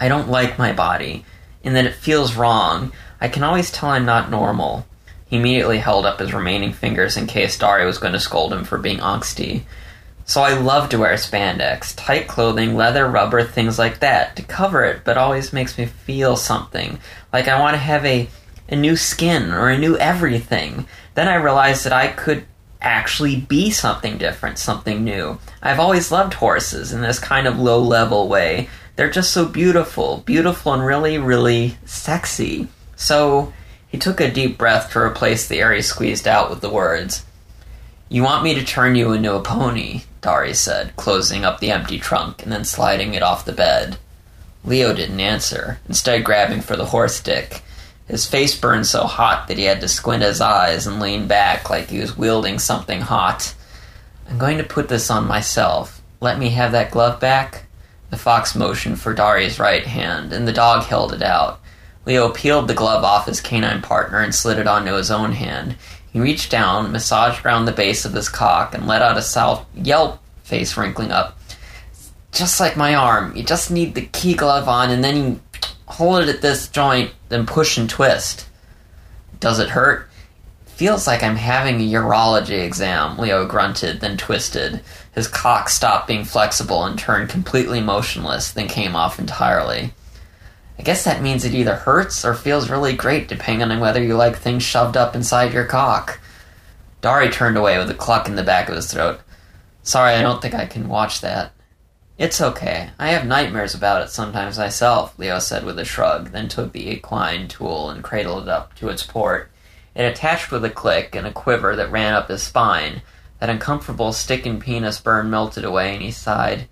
I 0.00 0.08
don't 0.08 0.30
like 0.30 0.58
my 0.58 0.72
body 0.72 1.26
in 1.62 1.74
that 1.74 1.84
it 1.84 1.94
feels 1.94 2.36
wrong. 2.36 2.90
I 3.20 3.28
can 3.28 3.42
always 3.42 3.70
tell 3.70 3.90
I'm 3.90 4.06
not 4.06 4.30
normal. 4.30 4.86
He 5.26 5.36
immediately 5.36 5.76
held 5.76 6.06
up 6.06 6.20
his 6.20 6.32
remaining 6.32 6.72
fingers 6.72 7.18
in 7.18 7.26
case 7.26 7.58
Dari 7.58 7.84
was 7.84 7.98
going 7.98 8.14
to 8.14 8.20
scold 8.20 8.54
him 8.54 8.64
for 8.64 8.78
being 8.78 9.00
angsty. 9.00 9.64
So 10.28 10.42
I 10.42 10.52
love 10.52 10.90
to 10.90 10.98
wear 10.98 11.14
spandex, 11.14 11.94
tight 11.96 12.28
clothing, 12.28 12.76
leather, 12.76 13.08
rubber, 13.08 13.42
things 13.42 13.78
like 13.78 14.00
that, 14.00 14.36
to 14.36 14.42
cover 14.42 14.84
it, 14.84 15.00
but 15.02 15.16
always 15.16 15.54
makes 15.54 15.78
me 15.78 15.86
feel 15.86 16.36
something. 16.36 16.98
Like 17.32 17.48
I 17.48 17.58
want 17.58 17.72
to 17.74 17.78
have 17.78 18.04
a 18.04 18.28
a 18.68 18.76
new 18.76 18.94
skin 18.94 19.50
or 19.50 19.70
a 19.70 19.78
new 19.78 19.96
everything. 19.96 20.86
Then 21.14 21.28
I 21.28 21.36
realized 21.36 21.86
that 21.86 21.94
I 21.94 22.08
could 22.08 22.44
actually 22.82 23.36
be 23.36 23.70
something 23.70 24.18
different, 24.18 24.58
something 24.58 25.02
new. 25.02 25.38
I've 25.62 25.80
always 25.80 26.12
loved 26.12 26.34
horses 26.34 26.92
in 26.92 27.00
this 27.00 27.18
kind 27.18 27.46
of 27.46 27.58
low 27.58 27.80
level 27.80 28.28
way. 28.28 28.68
They're 28.96 29.10
just 29.10 29.32
so 29.32 29.46
beautiful, 29.46 30.18
beautiful 30.26 30.74
and 30.74 30.84
really, 30.84 31.16
really 31.16 31.78
sexy. 31.86 32.68
So 32.96 33.54
he 33.88 33.96
took 33.96 34.20
a 34.20 34.30
deep 34.30 34.58
breath 34.58 34.92
to 34.92 34.98
replace 34.98 35.48
the 35.48 35.60
air 35.60 35.72
he 35.72 35.80
squeezed 35.80 36.28
out 36.28 36.50
with 36.50 36.60
the 36.60 36.68
words. 36.68 37.24
You 38.10 38.22
want 38.22 38.44
me 38.44 38.54
to 38.54 38.64
turn 38.64 38.94
you 38.94 39.12
into 39.12 39.34
a 39.34 39.42
pony, 39.42 40.02
Dari 40.20 40.54
said, 40.54 40.96
closing 40.96 41.44
up 41.44 41.60
the 41.60 41.70
empty 41.70 41.98
trunk 41.98 42.42
and 42.42 42.52
then 42.52 42.64
sliding 42.64 43.14
it 43.14 43.22
off 43.22 43.44
the 43.44 43.52
bed. 43.52 43.98
Leo 44.64 44.92
didn't 44.92 45.20
answer, 45.20 45.78
instead 45.88 46.24
grabbing 46.24 46.60
for 46.60 46.76
the 46.76 46.86
horse 46.86 47.20
dick. 47.20 47.62
His 48.06 48.26
face 48.26 48.58
burned 48.58 48.86
so 48.86 49.04
hot 49.04 49.48
that 49.48 49.58
he 49.58 49.64
had 49.64 49.80
to 49.82 49.88
squint 49.88 50.22
his 50.22 50.40
eyes 50.40 50.86
and 50.86 50.98
lean 50.98 51.28
back 51.28 51.68
like 51.70 51.88
he 51.88 52.00
was 52.00 52.16
wielding 52.16 52.58
something 52.58 53.02
hot. 53.02 53.54
I'm 54.28 54.38
going 54.38 54.58
to 54.58 54.64
put 54.64 54.88
this 54.88 55.10
on 55.10 55.28
myself. 55.28 56.02
Let 56.20 56.38
me 56.38 56.50
have 56.50 56.72
that 56.72 56.90
glove 56.90 57.20
back? 57.20 57.66
The 58.10 58.16
fox 58.16 58.54
motioned 58.54 59.00
for 59.00 59.12
Dari's 59.12 59.58
right 59.58 59.86
hand, 59.86 60.32
and 60.32 60.48
the 60.48 60.52
dog 60.52 60.84
held 60.84 61.12
it 61.12 61.22
out. 61.22 61.60
Leo 62.06 62.30
peeled 62.30 62.68
the 62.68 62.74
glove 62.74 63.04
off 63.04 63.26
his 63.26 63.42
canine 63.42 63.82
partner 63.82 64.20
and 64.20 64.34
slid 64.34 64.58
it 64.58 64.66
onto 64.66 64.94
his 64.94 65.10
own 65.10 65.32
hand. 65.32 65.76
He 66.12 66.20
reached 66.20 66.50
down, 66.50 66.92
massaged 66.92 67.44
around 67.44 67.64
the 67.64 67.72
base 67.72 68.04
of 68.04 68.12
his 68.12 68.28
cock, 68.28 68.74
and 68.74 68.86
let 68.86 69.02
out 69.02 69.16
a 69.16 69.22
soft 69.22 69.66
yelp, 69.76 70.20
face 70.42 70.76
wrinkling 70.76 71.12
up. 71.12 71.38
Just 72.32 72.60
like 72.60 72.76
my 72.76 72.94
arm, 72.94 73.34
you 73.36 73.42
just 73.42 73.70
need 73.70 73.94
the 73.94 74.06
key 74.06 74.34
glove 74.34 74.68
on, 74.68 74.90
and 74.90 75.02
then 75.02 75.16
you 75.16 75.40
hold 75.86 76.22
it 76.22 76.28
at 76.28 76.42
this 76.42 76.68
joint, 76.68 77.10
then 77.28 77.46
push 77.46 77.76
and 77.78 77.88
twist. 77.88 78.46
Does 79.40 79.58
it 79.58 79.70
hurt? 79.70 80.08
Feels 80.66 81.06
like 81.06 81.22
I'm 81.22 81.36
having 81.36 81.80
a 81.80 81.92
urology 81.92 82.64
exam, 82.64 83.18
Leo 83.18 83.46
grunted, 83.46 84.00
then 84.00 84.16
twisted. 84.16 84.80
His 85.12 85.26
cock 85.26 85.68
stopped 85.68 86.06
being 86.06 86.24
flexible 86.24 86.84
and 86.84 86.96
turned 86.98 87.30
completely 87.30 87.80
motionless, 87.80 88.52
then 88.52 88.68
came 88.68 88.94
off 88.94 89.18
entirely. 89.18 89.92
I 90.78 90.82
guess 90.82 91.04
that 91.04 91.22
means 91.22 91.44
it 91.44 91.54
either 91.54 91.74
hurts 91.74 92.24
or 92.24 92.34
feels 92.34 92.70
really 92.70 92.94
great, 92.94 93.26
depending 93.26 93.68
on 93.68 93.80
whether 93.80 94.02
you 94.02 94.16
like 94.16 94.36
things 94.36 94.62
shoved 94.62 94.96
up 94.96 95.16
inside 95.16 95.52
your 95.52 95.64
cock. 95.64 96.20
Dari 97.00 97.30
turned 97.30 97.56
away 97.56 97.78
with 97.78 97.90
a 97.90 97.94
cluck 97.94 98.28
in 98.28 98.36
the 98.36 98.44
back 98.44 98.68
of 98.68 98.76
his 98.76 98.92
throat. 98.92 99.20
Sorry, 99.82 100.14
I 100.14 100.22
don't 100.22 100.40
think 100.40 100.54
I 100.54 100.66
can 100.66 100.88
watch 100.88 101.20
that. 101.20 101.52
It's 102.16 102.40
okay. 102.40 102.90
I 102.98 103.10
have 103.10 103.26
nightmares 103.26 103.74
about 103.74 104.02
it 104.02 104.10
sometimes 104.10 104.58
myself, 104.58 105.18
Leo 105.18 105.38
said 105.38 105.64
with 105.64 105.78
a 105.78 105.84
shrug, 105.84 106.30
then 106.30 106.48
took 106.48 106.72
the 106.72 106.90
equine 106.90 107.48
tool 107.48 107.90
and 107.90 108.02
cradled 108.02 108.44
it 108.44 108.48
up 108.48 108.74
to 108.76 108.88
its 108.88 109.04
port. 109.04 109.50
It 109.94 110.02
attached 110.02 110.50
with 110.50 110.64
a 110.64 110.70
click 110.70 111.14
and 111.14 111.26
a 111.26 111.32
quiver 111.32 111.74
that 111.76 111.90
ran 111.90 112.14
up 112.14 112.28
his 112.28 112.42
spine. 112.42 113.02
That 113.40 113.50
uncomfortable 113.50 114.12
stick 114.12 114.46
and 114.46 114.60
penis 114.60 115.00
burn 115.00 115.30
melted 115.30 115.64
away, 115.64 115.94
and 115.94 116.02
he 116.02 116.10
sighed. 116.10 116.68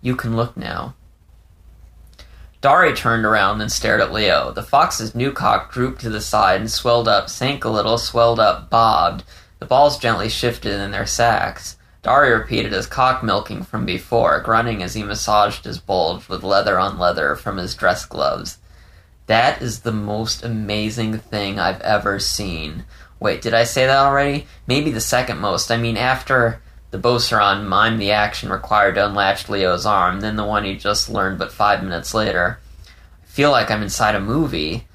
You 0.00 0.14
can 0.14 0.36
look 0.36 0.56
now. 0.56 0.94
Dari 2.64 2.94
turned 2.94 3.26
around 3.26 3.60
and 3.60 3.70
stared 3.70 4.00
at 4.00 4.10
Leo. 4.10 4.50
The 4.50 4.62
fox's 4.62 5.14
new 5.14 5.32
cock 5.32 5.70
drooped 5.70 6.00
to 6.00 6.08
the 6.08 6.22
side 6.22 6.62
and 6.62 6.70
swelled 6.70 7.06
up, 7.06 7.28
sank 7.28 7.62
a 7.62 7.68
little, 7.68 7.98
swelled 7.98 8.40
up, 8.40 8.70
bobbed. 8.70 9.22
The 9.58 9.66
balls 9.66 9.98
gently 9.98 10.30
shifted 10.30 10.80
in 10.80 10.90
their 10.90 11.04
sacks. 11.04 11.76
Dari 12.02 12.30
repeated 12.30 12.72
his 12.72 12.86
cock 12.86 13.22
milking 13.22 13.64
from 13.64 13.84
before, 13.84 14.40
grunting 14.40 14.82
as 14.82 14.94
he 14.94 15.02
massaged 15.02 15.66
his 15.66 15.78
bulge 15.78 16.26
with 16.26 16.42
leather 16.42 16.78
on 16.78 16.98
leather 16.98 17.36
from 17.36 17.58
his 17.58 17.74
dress 17.74 18.06
gloves. 18.06 18.56
That 19.26 19.60
is 19.60 19.80
the 19.80 19.92
most 19.92 20.42
amazing 20.42 21.18
thing 21.18 21.58
I've 21.58 21.82
ever 21.82 22.18
seen. 22.18 22.86
Wait, 23.20 23.42
did 23.42 23.52
I 23.52 23.64
say 23.64 23.84
that 23.84 24.06
already? 24.06 24.46
Maybe 24.66 24.90
the 24.90 25.02
second 25.02 25.38
most. 25.38 25.70
I 25.70 25.76
mean, 25.76 25.98
after 25.98 26.62
the 26.94 27.00
Beauceron 27.00 27.66
mimed 27.66 27.98
the 27.98 28.12
action 28.12 28.50
required 28.50 28.94
to 28.94 29.04
unlatch 29.04 29.48
Leo's 29.48 29.84
arm, 29.84 30.20
then 30.20 30.36
the 30.36 30.44
one 30.44 30.62
he 30.62 30.76
just 30.76 31.10
learned 31.10 31.40
but 31.40 31.50
five 31.50 31.82
minutes 31.82 32.14
later. 32.14 32.60
I 32.86 33.26
feel 33.26 33.50
like 33.50 33.68
I'm 33.68 33.82
inside 33.82 34.14
a 34.14 34.20
movie. 34.20 34.86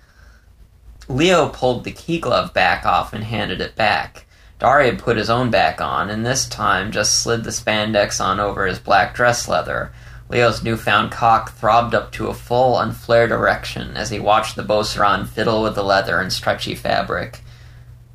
Leo 1.09 1.49
pulled 1.49 1.83
the 1.83 1.91
key 1.91 2.17
glove 2.17 2.53
back 2.53 2.85
off 2.85 3.12
and 3.12 3.25
handed 3.25 3.59
it 3.59 3.75
back. 3.75 4.25
Dari 4.59 4.85
had 4.85 4.99
put 4.99 5.17
his 5.17 5.29
own 5.29 5.51
back 5.51 5.81
on, 5.81 6.09
and 6.09 6.25
this 6.25 6.47
time 6.47 6.93
just 6.93 7.21
slid 7.21 7.43
the 7.43 7.49
spandex 7.49 8.23
on 8.23 8.39
over 8.39 8.65
his 8.65 8.79
black 8.79 9.13
dress 9.13 9.49
leather. 9.49 9.91
Leo's 10.29 10.63
newfound 10.63 11.12
cock 11.12 11.51
throbbed 11.51 11.93
up 11.93 12.13
to 12.13 12.27
a 12.27 12.33
full, 12.33 12.79
unflared 12.79 13.31
erection 13.31 13.97
as 13.97 14.09
he 14.09 14.21
watched 14.21 14.55
the 14.55 14.63
Beauceron 14.63 15.27
fiddle 15.27 15.62
with 15.62 15.75
the 15.75 15.83
leather 15.83 16.21
and 16.21 16.31
stretchy 16.31 16.75
fabric. 16.75 17.41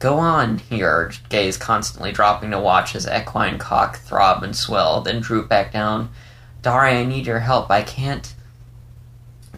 Go 0.05 0.19
on, 0.19 0.59
he 0.59 0.83
urged, 0.83 1.31
gaze 1.31 1.57
constantly 1.57 2.13
dropping 2.13 2.51
to 2.51 2.59
watch 2.59 2.93
his 2.93 3.09
equine 3.09 3.57
cock 3.57 3.97
throb 4.01 4.43
and 4.43 4.55
swell, 4.55 5.01
then 5.01 5.23
droop 5.23 5.49
back 5.49 5.73
down. 5.73 6.11
Dari, 6.61 6.99
I 6.99 7.07
need 7.07 7.27
your 7.27 7.39
help. 7.39 7.71
I 7.71 7.81
can't. 7.81 8.35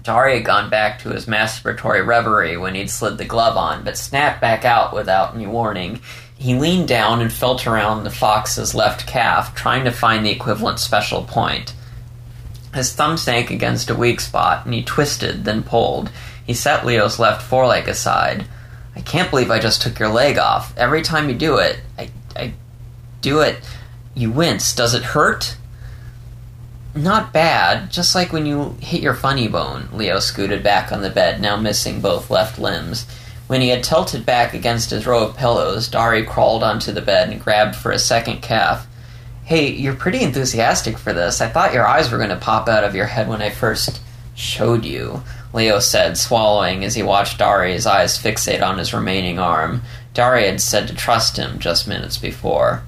Dari 0.00 0.36
had 0.36 0.44
gone 0.44 0.70
back 0.70 1.00
to 1.00 1.08
his 1.08 1.26
masturbatory 1.26 2.06
reverie 2.06 2.56
when 2.56 2.76
he'd 2.76 2.90
slid 2.90 3.18
the 3.18 3.24
glove 3.24 3.56
on, 3.56 3.82
but 3.82 3.98
snapped 3.98 4.40
back 4.40 4.64
out 4.64 4.94
without 4.94 5.34
any 5.34 5.48
warning. 5.48 5.98
He 6.38 6.54
leaned 6.54 6.86
down 6.86 7.20
and 7.20 7.32
felt 7.32 7.66
around 7.66 8.04
the 8.04 8.10
fox's 8.10 8.72
left 8.72 9.04
calf, 9.04 9.52
trying 9.52 9.82
to 9.82 9.90
find 9.90 10.24
the 10.24 10.30
equivalent 10.30 10.78
special 10.78 11.24
point. 11.24 11.74
His 12.72 12.92
thumb 12.92 13.16
sank 13.16 13.50
against 13.50 13.90
a 13.90 13.96
weak 13.96 14.20
spot, 14.20 14.64
and 14.64 14.72
he 14.72 14.84
twisted, 14.84 15.44
then 15.44 15.64
pulled. 15.64 16.08
He 16.46 16.54
set 16.54 16.86
Leo's 16.86 17.18
left 17.18 17.42
foreleg 17.42 17.88
aside. 17.88 18.46
I 18.96 19.02
can't 19.02 19.30
believe 19.30 19.50
I 19.50 19.60
just 19.60 19.82
took 19.82 19.98
your 19.98 20.08
leg 20.08 20.38
off. 20.38 20.76
Every 20.76 21.02
time 21.02 21.28
you 21.28 21.34
do 21.34 21.58
it, 21.58 21.78
I, 21.98 22.10
I 22.34 22.54
do 23.20 23.40
it, 23.40 23.58
you 24.14 24.30
wince. 24.30 24.74
Does 24.74 24.94
it 24.94 25.02
hurt? 25.02 25.56
Not 26.94 27.32
bad, 27.32 27.90
just 27.90 28.14
like 28.14 28.32
when 28.32 28.46
you 28.46 28.76
hit 28.80 29.02
your 29.02 29.14
funny 29.14 29.48
bone. 29.48 29.90
Leo 29.92 30.18
scooted 30.18 30.62
back 30.62 30.90
on 30.90 31.02
the 31.02 31.10
bed, 31.10 31.42
now 31.42 31.56
missing 31.56 32.00
both 32.00 32.30
left 32.30 32.58
limbs. 32.58 33.06
When 33.48 33.60
he 33.60 33.68
had 33.68 33.84
tilted 33.84 34.24
back 34.24 34.54
against 34.54 34.90
his 34.90 35.06
row 35.06 35.24
of 35.24 35.36
pillows, 35.36 35.88
Dari 35.88 36.24
crawled 36.24 36.64
onto 36.64 36.90
the 36.92 37.02
bed 37.02 37.28
and 37.28 37.42
grabbed 37.42 37.76
for 37.76 37.92
a 37.92 37.98
second 37.98 38.40
calf. 38.40 38.86
Hey, 39.44 39.70
you're 39.70 39.94
pretty 39.94 40.22
enthusiastic 40.22 40.96
for 40.96 41.12
this. 41.12 41.40
I 41.42 41.48
thought 41.48 41.74
your 41.74 41.86
eyes 41.86 42.10
were 42.10 42.18
going 42.18 42.30
to 42.30 42.36
pop 42.36 42.66
out 42.66 42.82
of 42.82 42.94
your 42.94 43.06
head 43.06 43.28
when 43.28 43.42
I 43.42 43.50
first 43.50 44.00
showed 44.34 44.84
you, 44.84 45.22
Leo 45.56 45.78
said, 45.78 46.18
swallowing 46.18 46.84
as 46.84 46.96
he 46.96 47.02
watched 47.02 47.38
Dari's 47.38 47.86
eyes 47.86 48.18
fixate 48.18 48.62
on 48.62 48.76
his 48.76 48.92
remaining 48.92 49.38
arm. 49.38 49.80
Dari 50.12 50.44
had 50.44 50.60
said 50.60 50.86
to 50.86 50.94
trust 50.94 51.38
him 51.38 51.58
just 51.58 51.88
minutes 51.88 52.18
before. 52.18 52.82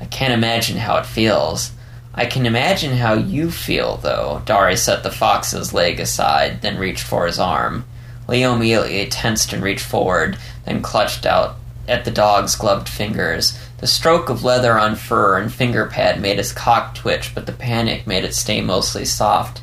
I 0.00 0.06
can't 0.06 0.32
imagine 0.32 0.78
how 0.78 0.96
it 0.96 1.04
feels. 1.04 1.72
I 2.14 2.24
can 2.24 2.46
imagine 2.46 2.96
how 2.96 3.12
you 3.12 3.50
feel, 3.50 3.98
though. 3.98 4.40
Dari 4.46 4.76
set 4.76 5.02
the 5.02 5.10
fox's 5.10 5.74
leg 5.74 6.00
aside, 6.00 6.62
then 6.62 6.78
reached 6.78 7.04
for 7.04 7.26
his 7.26 7.38
arm. 7.38 7.84
Leo 8.26 8.54
immediately 8.54 9.06
tensed 9.08 9.52
and 9.52 9.62
reached 9.62 9.84
forward, 9.84 10.38
then 10.64 10.80
clutched 10.80 11.26
out 11.26 11.56
at 11.86 12.06
the 12.06 12.10
dog's 12.10 12.56
gloved 12.56 12.88
fingers. 12.88 13.58
The 13.76 13.86
stroke 13.86 14.30
of 14.30 14.42
leather 14.42 14.78
on 14.78 14.96
fur 14.96 15.36
and 15.36 15.52
finger 15.52 15.84
pad 15.84 16.18
made 16.18 16.38
his 16.38 16.50
cock 16.50 16.94
twitch, 16.94 17.34
but 17.34 17.44
the 17.44 17.52
panic 17.52 18.06
made 18.06 18.24
it 18.24 18.34
stay 18.34 18.62
mostly 18.62 19.04
soft. 19.04 19.60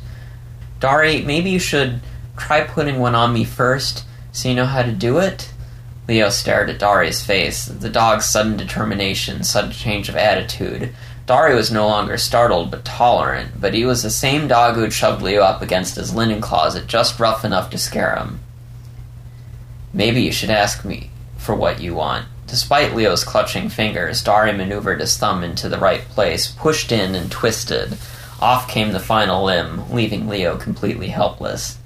Dari, 0.80 1.22
maybe 1.22 1.50
you 1.50 1.58
should 1.58 2.00
try 2.36 2.62
putting 2.64 2.98
one 2.98 3.14
on 3.14 3.32
me 3.32 3.44
first, 3.44 4.04
so 4.32 4.48
you 4.48 4.54
know 4.54 4.66
how 4.66 4.82
to 4.82 4.92
do 4.92 5.18
it? 5.18 5.52
Leo 6.08 6.30
stared 6.30 6.70
at 6.70 6.78
Dari's 6.78 7.24
face, 7.24 7.66
the 7.66 7.90
dog's 7.90 8.24
sudden 8.24 8.56
determination, 8.56 9.44
sudden 9.44 9.70
change 9.70 10.08
of 10.08 10.16
attitude. 10.16 10.92
Dari 11.26 11.54
was 11.54 11.70
no 11.70 11.86
longer 11.86 12.16
startled, 12.16 12.72
but 12.72 12.84
tolerant, 12.84 13.60
but 13.60 13.74
he 13.74 13.84
was 13.84 14.02
the 14.02 14.10
same 14.10 14.48
dog 14.48 14.74
who 14.74 14.80
had 14.80 14.92
shoved 14.92 15.22
Leo 15.22 15.42
up 15.42 15.62
against 15.62 15.94
his 15.94 16.12
linen 16.12 16.40
closet 16.40 16.88
just 16.88 17.20
rough 17.20 17.44
enough 17.44 17.70
to 17.70 17.78
scare 17.78 18.16
him. 18.16 18.40
Maybe 19.92 20.22
you 20.22 20.32
should 20.32 20.50
ask 20.50 20.84
me 20.84 21.10
for 21.36 21.54
what 21.54 21.80
you 21.80 21.94
want. 21.94 22.26
Despite 22.48 22.96
Leo's 22.96 23.22
clutching 23.22 23.68
fingers, 23.68 24.24
Dari 24.24 24.52
maneuvered 24.52 25.00
his 25.00 25.16
thumb 25.16 25.44
into 25.44 25.68
the 25.68 25.78
right 25.78 26.00
place, 26.00 26.48
pushed 26.48 26.90
in, 26.90 27.14
and 27.14 27.30
twisted. 27.30 27.96
Off 28.40 28.68
came 28.68 28.92
the 28.92 29.00
final 29.00 29.44
limb, 29.44 29.92
leaving 29.92 30.28
Leo 30.28 30.56
completely 30.56 31.08
helpless. 31.08 31.78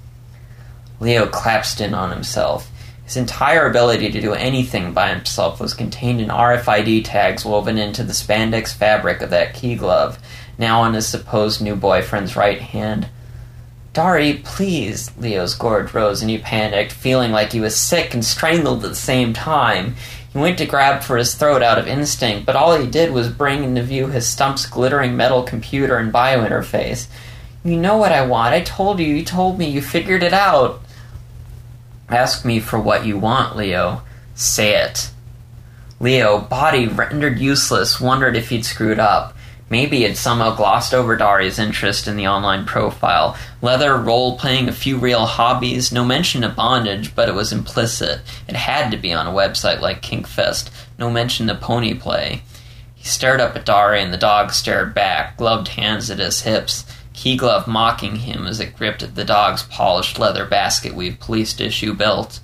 Leo 0.99 1.27
collapsed 1.27 1.81
in 1.81 1.93
on 1.93 2.11
himself. 2.11 2.71
His 3.03 3.17
entire 3.17 3.67
ability 3.67 4.11
to 4.11 4.21
do 4.21 4.33
anything 4.33 4.93
by 4.93 5.09
himself 5.09 5.59
was 5.59 5.73
contained 5.73 6.21
in 6.21 6.29
RFID 6.29 7.03
tags 7.05 7.45
woven 7.45 7.77
into 7.77 8.03
the 8.03 8.13
spandex 8.13 8.73
fabric 8.73 9.21
of 9.21 9.29
that 9.29 9.53
key 9.53 9.75
glove, 9.75 10.17
now 10.57 10.81
on 10.81 10.93
his 10.93 11.07
supposed 11.07 11.61
new 11.61 11.75
boyfriend's 11.75 12.35
right 12.35 12.59
hand. 12.59 13.09
Dari, 13.93 14.41
please! 14.43 15.15
Leo's 15.17 15.55
gorge 15.55 15.93
rose 15.93 16.21
and 16.21 16.29
he 16.29 16.37
panicked, 16.37 16.91
feeling 16.91 17.31
like 17.31 17.51
he 17.51 17.59
was 17.59 17.75
sick 17.75 18.13
and 18.13 18.25
strangled 18.25 18.83
at 18.83 18.89
the 18.89 18.95
same 18.95 19.33
time. 19.33 19.95
He 20.35 20.41
went 20.41 20.57
to 20.57 20.65
grab 20.65 21.01
for 21.01 21.15
his 21.15 21.33
throat 21.33 21.63
out 21.63 21.79
of 21.79 21.87
instinct, 21.87 22.45
but 22.45 22.57
all 22.57 22.77
he 22.77 22.87
did 22.87 23.13
was 23.13 23.29
bring 23.29 23.63
into 23.63 23.81
view 23.81 24.07
his 24.07 24.27
stump's 24.27 24.65
glittering 24.65 25.15
metal 25.15 25.43
computer 25.43 25.95
and 25.95 26.11
bio 26.11 26.45
interface. 26.45 27.07
You 27.63 27.77
know 27.77 27.95
what 27.95 28.11
I 28.11 28.25
want. 28.25 28.53
I 28.53 28.59
told 28.59 28.99
you. 28.99 29.05
You 29.05 29.23
told 29.23 29.57
me. 29.57 29.69
You 29.69 29.81
figured 29.81 30.23
it 30.23 30.33
out. 30.33 30.81
Ask 32.09 32.43
me 32.43 32.59
for 32.59 32.77
what 32.77 33.05
you 33.05 33.17
want, 33.17 33.55
Leo. 33.55 34.01
Say 34.33 34.75
it. 34.75 35.09
Leo, 36.01 36.41
body 36.41 36.85
rendered 36.85 37.39
useless, 37.39 38.01
wondered 38.01 38.35
if 38.35 38.49
he'd 38.49 38.65
screwed 38.65 38.99
up. 38.99 39.34
Maybe 39.69 40.05
he'd 40.05 40.15
somehow 40.15 40.55
glossed 40.55 40.93
over 40.93 41.15
Dari's 41.15 41.57
interest 41.57 42.07
in 42.07 42.17
the 42.17 42.27
online 42.27 42.65
profile. 42.65 43.35
Leather, 43.61 43.97
role 43.97 44.37
playing, 44.37 44.69
a 44.69 44.71
few 44.71 44.97
real 44.97 45.25
hobbies, 45.25 45.91
no 45.91 46.05
mention 46.05 46.43
of 46.43 46.55
bondage, 46.55 47.15
but 47.15 47.27
it 47.27 47.33
was 47.33 47.51
implicit. 47.51 48.21
It 48.47 48.55
had 48.55 48.91
to 48.91 48.97
be 48.97 49.11
on 49.11 49.25
a 49.25 49.31
website 49.31 49.81
like 49.81 50.03
Kinkfest. 50.03 50.69
No 50.99 51.09
mention 51.09 51.49
of 51.49 51.61
pony 51.61 51.95
play. 51.95 52.43
He 52.93 53.05
stared 53.05 53.41
up 53.41 53.55
at 53.55 53.65
Dari, 53.65 54.01
and 54.01 54.13
the 54.13 54.17
dog 54.17 54.51
stared 54.51 54.93
back, 54.93 55.37
gloved 55.37 55.69
hands 55.69 56.11
at 56.11 56.19
his 56.19 56.41
hips. 56.41 56.85
Key 57.13 57.35
glove 57.35 57.67
mocking 57.67 58.17
him 58.17 58.45
as 58.45 58.59
it 58.59 58.75
gripped 58.75 59.01
at 59.01 59.15
the 59.15 59.25
dog's 59.25 59.63
polished 59.63 60.19
leather 60.19 60.45
basket 60.45 60.93
weave 60.93 61.19
police 61.19 61.59
issue 61.59 61.93
belt. 61.93 62.39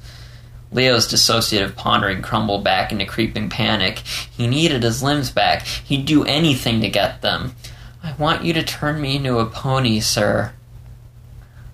Leo's 0.72 1.08
dissociative 1.08 1.76
pondering 1.76 2.22
crumbled 2.22 2.64
back 2.64 2.92
into 2.92 3.06
creeping 3.06 3.50
panic. 3.50 4.00
He 4.00 4.48
needed 4.48 4.84
his 4.84 5.04
limbs 5.04 5.30
back. 5.30 5.64
He'd 5.64 6.06
do 6.06 6.24
anything 6.24 6.82
to 6.82 6.90
get 6.90 7.22
them. 7.22 7.56
I 8.04 8.14
want 8.14 8.44
you 8.44 8.54
to 8.54 8.64
turn 8.64 9.02
me 9.02 9.18
into 9.18 9.40
a 9.40 9.46
pony, 9.46 10.00
sir. 10.00 10.54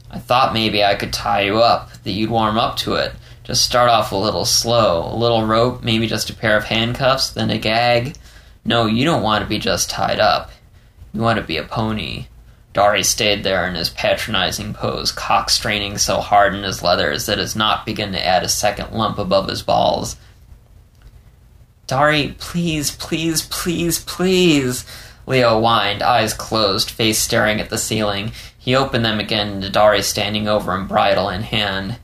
I 0.09 0.19
thought 0.19 0.53
maybe 0.53 0.83
I 0.83 0.95
could 0.95 1.13
tie 1.13 1.41
you 1.41 1.59
up, 1.59 1.91
that 2.03 2.11
you'd 2.11 2.29
warm 2.29 2.57
up 2.57 2.77
to 2.77 2.95
it. 2.95 3.13
Just 3.43 3.63
start 3.63 3.89
off 3.89 4.11
a 4.11 4.15
little 4.15 4.45
slow. 4.45 5.13
A 5.13 5.15
little 5.15 5.45
rope, 5.45 5.83
maybe 5.83 6.07
just 6.07 6.29
a 6.29 6.35
pair 6.35 6.57
of 6.57 6.65
handcuffs, 6.65 7.29
then 7.29 7.49
a 7.49 7.57
gag. 7.57 8.15
No, 8.65 8.85
you 8.87 9.05
don't 9.05 9.23
want 9.23 9.43
to 9.43 9.49
be 9.49 9.59
just 9.59 9.89
tied 9.89 10.19
up. 10.19 10.51
You 11.13 11.21
want 11.21 11.39
to 11.39 11.45
be 11.45 11.57
a 11.57 11.63
pony. 11.63 12.27
Dari 12.77 13.01
stayed 13.01 13.43
there 13.43 13.67
in 13.67 13.73
his 13.73 13.89
patronizing 13.89 14.71
pose, 14.71 15.11
cock 15.11 15.49
straining 15.49 15.97
so 15.97 16.21
hard 16.21 16.53
in 16.53 16.61
his 16.61 16.83
leathers 16.83 17.25
that 17.25 17.39
his 17.39 17.55
knot 17.55 17.87
began 17.87 18.11
to 18.11 18.23
add 18.23 18.43
a 18.43 18.47
second 18.47 18.91
lump 18.91 19.17
above 19.17 19.49
his 19.49 19.63
balls. 19.63 20.15
Dari, 21.87 22.35
please, 22.37 22.91
please, 22.95 23.41
please, 23.47 23.97
please. 23.97 24.85
Leo 25.25 25.59
whined, 25.59 26.03
eyes 26.03 26.35
closed, 26.35 26.91
face 26.91 27.17
staring 27.17 27.59
at 27.59 27.71
the 27.71 27.79
ceiling. 27.79 28.31
He 28.55 28.75
opened 28.75 29.03
them 29.03 29.19
again 29.19 29.59
to 29.61 29.71
Dari 29.71 30.03
standing 30.03 30.47
over 30.47 30.71
him, 30.71 30.87
bridle 30.87 31.29
in 31.29 31.41
hand. 31.41 31.97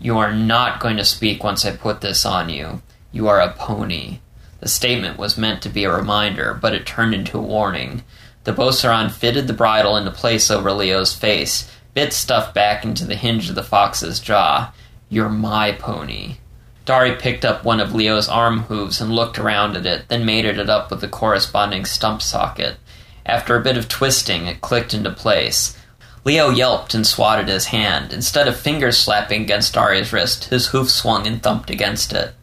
You 0.00 0.16
are 0.16 0.32
not 0.32 0.80
going 0.80 0.96
to 0.96 1.04
speak 1.04 1.44
once 1.44 1.66
I 1.66 1.76
put 1.76 2.00
this 2.00 2.24
on 2.24 2.48
you. 2.48 2.80
You 3.12 3.28
are 3.28 3.42
a 3.42 3.52
pony. 3.52 4.20
The 4.60 4.68
statement 4.68 5.18
was 5.18 5.36
meant 5.36 5.60
to 5.60 5.68
be 5.68 5.84
a 5.84 5.94
reminder, 5.94 6.54
but 6.54 6.72
it 6.72 6.86
turned 6.86 7.12
into 7.12 7.36
a 7.36 7.42
warning. 7.42 8.04
The 8.44 8.52
Beauceron 8.52 9.10
fitted 9.10 9.46
the 9.46 9.52
bridle 9.52 9.96
into 9.96 10.10
place 10.10 10.50
over 10.50 10.72
Leo's 10.72 11.14
face, 11.14 11.70
bit 11.94 12.12
stuffed 12.12 12.54
back 12.54 12.84
into 12.84 13.04
the 13.04 13.14
hinge 13.14 13.48
of 13.48 13.54
the 13.54 13.62
fox's 13.62 14.18
jaw. 14.18 14.72
You're 15.08 15.28
my 15.28 15.72
pony. 15.72 16.36
Dari 16.84 17.14
picked 17.14 17.44
up 17.44 17.64
one 17.64 17.78
of 17.78 17.94
Leo's 17.94 18.28
arm 18.28 18.62
hooves 18.62 19.00
and 19.00 19.14
looked 19.14 19.38
around 19.38 19.76
at 19.76 19.86
it, 19.86 20.08
then 20.08 20.24
mated 20.24 20.58
it 20.58 20.68
up 20.68 20.90
with 20.90 21.00
the 21.00 21.08
corresponding 21.08 21.84
stump 21.84 22.20
socket. 22.20 22.78
After 23.24 23.54
a 23.54 23.62
bit 23.62 23.76
of 23.76 23.88
twisting, 23.88 24.46
it 24.46 24.60
clicked 24.60 24.92
into 24.92 25.10
place. 25.10 25.78
Leo 26.24 26.50
yelped 26.50 26.94
and 26.94 27.06
swatted 27.06 27.46
his 27.46 27.66
hand. 27.66 28.12
Instead 28.12 28.48
of 28.48 28.58
fingers 28.58 28.98
slapping 28.98 29.42
against 29.42 29.74
Dari's 29.74 30.12
wrist, 30.12 30.46
his 30.46 30.68
hoof 30.68 30.90
swung 30.90 31.28
and 31.28 31.40
thumped 31.40 31.70
against 31.70 32.12
it. 32.12 32.34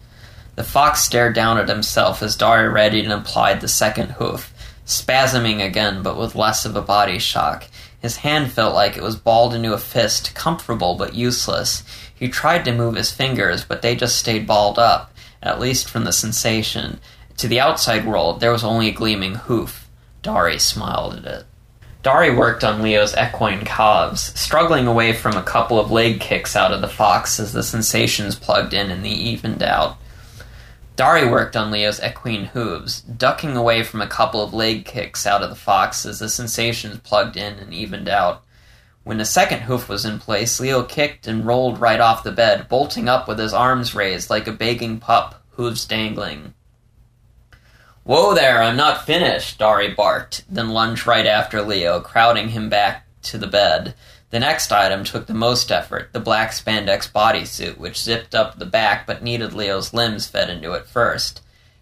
The 0.55 0.63
fox 0.63 1.01
stared 1.01 1.35
down 1.35 1.57
at 1.57 1.67
himself 1.67 2.23
as 2.23 2.37
Dari 2.37 2.67
readied 2.69 3.03
and 3.03 3.13
applied 3.13 3.59
the 3.59 3.67
second 3.67 4.11
hoof 4.11 4.53
spasming 4.89 5.63
again, 5.63 6.01
but 6.01 6.17
with 6.17 6.35
less 6.35 6.65
of 6.65 6.75
a 6.75 6.81
body 6.81 7.19
shock. 7.19 7.65
His 8.01 8.17
hand 8.17 8.51
felt 8.51 8.73
like 8.73 8.97
it 8.97 9.03
was 9.03 9.15
balled 9.15 9.53
into 9.53 9.73
a 9.73 9.77
fist, 9.77 10.33
comfortable 10.33 10.95
but 10.95 11.13
useless. 11.13 11.83
He 12.13 12.27
tried 12.27 12.65
to 12.65 12.73
move 12.73 12.95
his 12.95 13.11
fingers, 13.11 13.63
but 13.63 13.81
they 13.81 13.95
just 13.95 14.17
stayed 14.17 14.47
balled 14.47 14.79
up, 14.79 15.13
at 15.43 15.59
least 15.59 15.89
from 15.89 16.05
the 16.05 16.11
sensation. 16.11 16.99
To 17.37 17.47
the 17.47 17.59
outside 17.59 18.05
world, 18.05 18.39
there 18.39 18.51
was 18.51 18.63
only 18.63 18.89
a 18.89 18.93
gleaming 18.93 19.35
hoof. 19.35 19.87
Dari 20.21 20.59
smiled 20.59 21.15
at 21.15 21.25
it. 21.25 21.45
Dari 22.01 22.33
worked 22.33 22.63
on 22.63 22.81
Leo's 22.81 23.15
equine 23.15 23.65
calves, 23.65 24.37
struggling 24.39 24.87
away 24.87 25.13
from 25.13 25.35
a 25.35 25.43
couple 25.43 25.79
of 25.79 25.91
leg 25.91 26.19
kicks 26.19 26.55
out 26.55 26.71
of 26.71 26.81
the 26.81 26.87
fox 26.87 27.39
as 27.39 27.51
the 27.51 27.63
sensations 27.63 28.35
plugged 28.35 28.73
in 28.73 28.89
and 28.89 29.03
they 29.03 29.09
evened 29.09 29.61
out. 29.61 29.97
Dari 30.99 31.25
worked 31.25 31.55
on 31.55 31.71
Leo's 31.71 32.03
equine 32.03 32.43
hooves, 32.47 32.99
ducking 32.99 33.55
away 33.55 33.83
from 33.83 34.01
a 34.01 34.05
couple 34.05 34.43
of 34.43 34.53
leg 34.53 34.83
kicks 34.83 35.25
out 35.25 35.41
of 35.41 35.49
the 35.49 35.55
fox 35.55 36.05
as 36.05 36.19
the 36.19 36.27
sensations 36.27 36.99
plugged 37.05 37.37
in 37.37 37.53
and 37.53 37.73
evened 37.73 38.09
out. 38.09 38.43
When 39.05 39.17
the 39.17 39.23
second 39.23 39.61
hoof 39.61 39.87
was 39.87 40.03
in 40.03 40.19
place, 40.19 40.59
Leo 40.59 40.83
kicked 40.83 41.25
and 41.25 41.45
rolled 41.45 41.79
right 41.79 42.01
off 42.01 42.25
the 42.25 42.33
bed, 42.33 42.67
bolting 42.67 43.07
up 43.07 43.29
with 43.29 43.39
his 43.39 43.53
arms 43.53 43.95
raised 43.95 44.29
like 44.29 44.45
a 44.45 44.51
begging 44.51 44.99
pup, 44.99 45.41
hooves 45.51 45.85
dangling. 45.85 46.53
Whoa 48.03 48.33
there, 48.35 48.61
I'm 48.61 48.75
not 48.75 49.05
finished, 49.05 49.57
Dari 49.57 49.93
barked, 49.93 50.43
then 50.49 50.71
lunged 50.71 51.07
right 51.07 51.25
after 51.25 51.61
Leo, 51.61 52.01
crowding 52.01 52.49
him 52.49 52.67
back 52.67 53.05
to 53.21 53.37
the 53.37 53.47
bed. 53.47 53.95
The 54.31 54.39
next 54.39 54.71
item 54.71 55.03
took 55.03 55.25
the 55.25 55.33
most 55.33 55.71
effort, 55.71 56.13
the 56.13 56.19
black 56.19 56.51
spandex 56.51 57.11
bodysuit, 57.11 57.77
which 57.77 57.99
zipped 57.99 58.35
up 58.35 58.59
the 58.59 58.65
back 58.65 59.07
but 59.07 59.23
needed 59.23 59.53
Leo's 59.53 59.91
limbs 59.93 60.27
fed 60.27 60.51
into 60.51 60.73
it 60.73 60.85
first. 60.85 61.41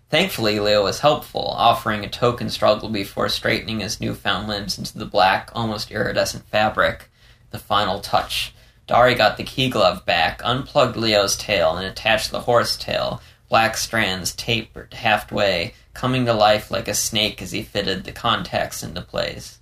Thankfully, 0.10 0.58
Leo 0.62 0.86
was 0.86 1.02
helpful, 1.02 1.54
offering 1.58 2.06
a 2.06 2.10
token 2.10 2.50
struggle 2.50 2.88
before 2.88 3.28
straightening 3.28 3.82
his 3.82 4.00
newfound 4.00 4.48
limbs 4.48 4.78
into 4.78 4.98
the 4.98 5.06
black, 5.06 5.52
almost 5.54 5.92
iridescent 5.92 6.46
fabric. 6.46 7.10
The 7.52 7.60
final 7.60 8.00
touch. 8.00 8.54
Dari 8.88 9.16
got 9.16 9.36
the 9.36 9.44
key 9.44 9.70
glove 9.70 10.06
back, 10.06 10.42
unplugged 10.46 10.96
Leo's 10.96 11.36
tail, 11.36 11.76
and 11.76 11.86
attached 11.86 12.32
the 12.32 12.42
horse 12.42 12.78
tail, 12.78 13.22
black 13.50 13.76
strands 13.76 14.34
tapered 14.34 14.94
halfway, 14.94 15.74
coming 15.94 16.26
to 16.26 16.34
life 16.34 16.72
like 16.72 16.88
a 16.88 16.94
snake 16.94 17.42
as 17.42 17.52
he 17.52 17.64
fitted 17.64 18.06
the 18.06 18.14
contacts 18.14 18.84
into 18.84 19.02
place. 19.02 19.60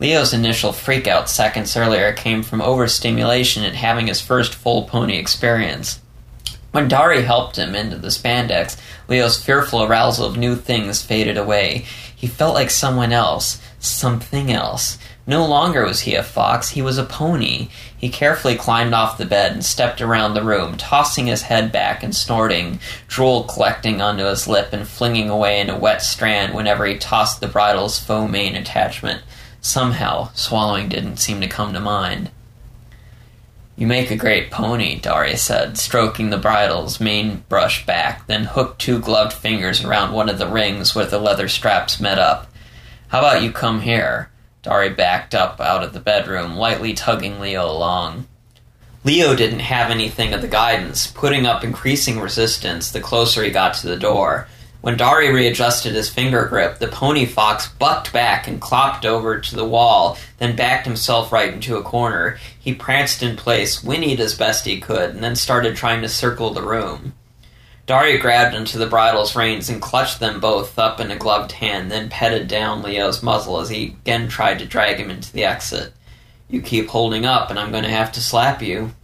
Leo's 0.00 0.32
initial 0.32 0.72
freakout 0.72 1.28
seconds 1.28 1.76
earlier 1.76 2.14
came 2.14 2.42
from 2.42 2.62
overstimulation 2.62 3.62
and 3.64 3.76
having 3.76 4.06
his 4.06 4.18
first 4.18 4.54
full 4.54 4.84
pony 4.84 5.18
experience. 5.18 6.00
When 6.72 6.88
Dari 6.88 7.22
helped 7.22 7.58
him 7.58 7.74
into 7.74 7.96
the 7.96 8.08
spandex, 8.08 8.80
Leo's 9.08 9.42
fearful 9.42 9.82
arousal 9.82 10.24
of 10.24 10.38
new 10.38 10.56
things 10.56 11.02
faded 11.02 11.36
away. 11.36 11.84
He 12.16 12.26
felt 12.26 12.54
like 12.54 12.70
someone 12.70 13.12
else, 13.12 13.60
something 13.78 14.50
else. 14.50 14.96
No 15.26 15.44
longer 15.44 15.84
was 15.84 16.00
he 16.00 16.14
a 16.14 16.22
fox, 16.22 16.70
he 16.70 16.80
was 16.80 16.96
a 16.96 17.04
pony. 17.04 17.68
He 17.96 18.08
carefully 18.08 18.56
climbed 18.56 18.94
off 18.94 19.18
the 19.18 19.26
bed 19.26 19.52
and 19.52 19.64
stepped 19.64 20.00
around 20.00 20.32
the 20.32 20.42
room, 20.42 20.78
tossing 20.78 21.26
his 21.26 21.42
head 21.42 21.72
back 21.72 22.02
and 22.02 22.16
snorting, 22.16 22.80
drool 23.06 23.44
collecting 23.44 24.00
onto 24.00 24.24
his 24.24 24.48
lip 24.48 24.72
and 24.72 24.88
flinging 24.88 25.28
away 25.28 25.60
in 25.60 25.68
a 25.68 25.78
wet 25.78 26.00
strand 26.00 26.54
whenever 26.54 26.86
he 26.86 26.96
tossed 26.96 27.40
the 27.40 27.48
bridle's 27.48 27.98
faux 27.98 28.30
mane 28.30 28.56
attachment. 28.56 29.22
Somehow, 29.60 30.30
swallowing 30.34 30.88
didn't 30.88 31.18
seem 31.18 31.40
to 31.40 31.48
come 31.48 31.72
to 31.72 31.80
mind. 31.80 32.30
You 33.76 33.86
make 33.86 34.10
a 34.10 34.16
great 34.16 34.50
pony, 34.50 35.00
Dari 35.00 35.36
said, 35.36 35.78
stroking 35.78 36.28
the 36.28 36.36
bridle's 36.36 37.00
mane 37.00 37.44
brush 37.48 37.86
back, 37.86 38.26
then 38.26 38.44
hooked 38.44 38.80
two 38.80 38.98
gloved 38.98 39.32
fingers 39.32 39.82
around 39.82 40.12
one 40.12 40.28
of 40.28 40.38
the 40.38 40.46
rings 40.46 40.94
where 40.94 41.06
the 41.06 41.18
leather 41.18 41.48
straps 41.48 41.98
met 41.98 42.18
up. 42.18 42.46
How 43.08 43.20
about 43.20 43.42
you 43.42 43.50
come 43.50 43.80
here? 43.80 44.30
Dari 44.62 44.90
backed 44.90 45.34
up 45.34 45.60
out 45.60 45.82
of 45.82 45.94
the 45.94 46.00
bedroom, 46.00 46.56
lightly 46.56 46.92
tugging 46.92 47.40
Leo 47.40 47.64
along. 47.70 48.26
Leo 49.02 49.34
didn't 49.34 49.60
have 49.60 49.90
anything 49.90 50.34
of 50.34 50.42
the 50.42 50.48
guidance, 50.48 51.06
putting 51.06 51.46
up 51.46 51.64
increasing 51.64 52.20
resistance 52.20 52.90
the 52.90 53.00
closer 53.00 53.42
he 53.42 53.50
got 53.50 53.72
to 53.74 53.88
the 53.88 53.96
door. 53.96 54.46
When 54.80 54.96
Dari 54.96 55.30
readjusted 55.30 55.92
his 55.92 56.08
finger 56.08 56.46
grip, 56.46 56.78
the 56.78 56.88
pony 56.88 57.26
fox 57.26 57.68
bucked 57.68 58.14
back 58.14 58.48
and 58.48 58.62
clopped 58.62 59.04
over 59.04 59.38
to 59.38 59.56
the 59.56 59.64
wall, 59.64 60.16
then 60.38 60.56
backed 60.56 60.86
himself 60.86 61.30
right 61.30 61.52
into 61.52 61.76
a 61.76 61.82
corner. 61.82 62.38
He 62.58 62.74
pranced 62.74 63.22
in 63.22 63.36
place, 63.36 63.82
whinnied 63.82 64.20
as 64.20 64.38
best 64.38 64.64
he 64.64 64.80
could, 64.80 65.10
and 65.10 65.22
then 65.22 65.36
started 65.36 65.76
trying 65.76 66.00
to 66.00 66.08
circle 66.08 66.50
the 66.50 66.62
room. 66.62 67.12
Dari 67.84 68.16
grabbed 68.16 68.54
into 68.54 68.78
the 68.78 68.86
bridle's 68.86 69.36
reins 69.36 69.68
and 69.68 69.82
clutched 69.82 70.18
them 70.18 70.40
both 70.40 70.78
up 70.78 70.98
in 70.98 71.10
a 71.10 71.16
gloved 71.16 71.52
hand, 71.52 71.90
then 71.90 72.08
petted 72.08 72.48
down 72.48 72.82
Leo's 72.82 73.22
muzzle 73.22 73.60
as 73.60 73.68
he 73.68 73.88
again 73.88 74.28
tried 74.28 74.60
to 74.60 74.64
drag 74.64 74.98
him 74.98 75.10
into 75.10 75.32
the 75.32 75.44
exit. 75.44 75.92
You 76.48 76.62
keep 76.62 76.88
holding 76.88 77.26
up, 77.26 77.50
and 77.50 77.58
I'm 77.58 77.70
going 77.70 77.84
to 77.84 77.90
have 77.90 78.12
to 78.12 78.20
slap 78.22 78.62
you. 78.62 78.94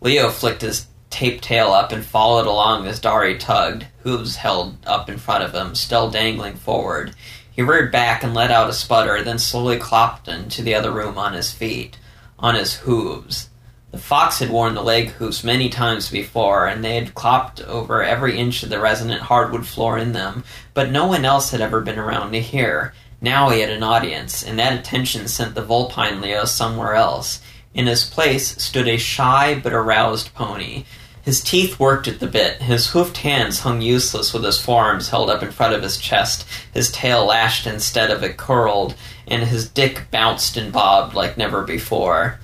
Leo 0.00 0.30
flicked 0.30 0.62
his 0.62 0.86
taped 1.10 1.44
tail 1.44 1.72
up 1.72 1.92
and 1.92 2.04
followed 2.04 2.46
along 2.46 2.86
as 2.86 2.98
Dari 2.98 3.36
tugged, 3.36 3.86
hooves 4.02 4.36
held 4.36 4.76
up 4.86 5.08
in 5.08 5.18
front 5.18 5.44
of 5.44 5.54
him, 5.54 5.74
still 5.74 6.10
dangling 6.10 6.56
forward. 6.56 7.14
He 7.50 7.62
reared 7.62 7.92
back 7.92 8.22
and 8.22 8.34
let 8.34 8.50
out 8.50 8.70
a 8.70 8.72
sputter, 8.72 9.22
then 9.22 9.38
slowly 9.38 9.78
clopped 9.78 10.28
into 10.28 10.62
the 10.62 10.74
other 10.74 10.90
room 10.90 11.18
on 11.18 11.32
his 11.32 11.52
feet, 11.52 11.98
on 12.38 12.54
his 12.54 12.74
hooves. 12.74 13.50
The 13.90 13.98
fox 13.98 14.38
had 14.38 14.50
worn 14.50 14.74
the 14.74 14.82
leg 14.82 15.08
hoofs 15.10 15.42
many 15.42 15.68
times 15.68 16.10
before, 16.10 16.66
and 16.66 16.84
they 16.84 16.94
had 16.94 17.14
clopped 17.14 17.60
over 17.66 18.04
every 18.04 18.38
inch 18.38 18.62
of 18.62 18.68
the 18.68 18.78
resonant 18.78 19.22
hardwood 19.22 19.66
floor 19.66 19.98
in 19.98 20.12
them, 20.12 20.44
but 20.74 20.90
no 20.90 21.06
one 21.06 21.24
else 21.24 21.50
had 21.50 21.60
ever 21.60 21.80
been 21.80 21.98
around 21.98 22.30
to 22.32 22.40
hear. 22.40 22.94
Now 23.20 23.50
he 23.50 23.60
had 23.60 23.70
an 23.70 23.82
audience, 23.82 24.44
and 24.44 24.58
that 24.58 24.78
attention 24.78 25.26
sent 25.26 25.54
the 25.54 25.62
vulpine 25.64 26.20
Leo 26.20 26.44
somewhere 26.44 26.94
else. 26.94 27.40
In 27.74 27.86
his 27.86 28.04
place 28.04 28.62
stood 28.62 28.88
a 28.88 28.96
shy 28.96 29.60
but 29.60 29.72
aroused 29.72 30.34
pony. 30.34 30.84
His 31.22 31.42
teeth 31.42 31.78
worked 31.78 32.08
at 32.08 32.18
the 32.18 32.26
bit, 32.26 32.62
his 32.62 32.88
hoofed 32.88 33.18
hands 33.18 33.60
hung 33.60 33.82
useless 33.82 34.32
with 34.32 34.42
his 34.42 34.60
forearms 34.60 35.10
held 35.10 35.28
up 35.28 35.42
in 35.42 35.50
front 35.50 35.74
of 35.74 35.82
his 35.82 35.98
chest, 35.98 36.46
his 36.72 36.90
tail 36.90 37.26
lashed 37.26 37.66
instead 37.66 38.10
of 38.10 38.24
it 38.24 38.38
curled, 38.38 38.94
and 39.28 39.42
his 39.42 39.68
dick 39.68 40.06
bounced 40.10 40.56
and 40.56 40.72
bobbed 40.72 41.14
like 41.14 41.36
never 41.36 41.62
before. 41.62 42.40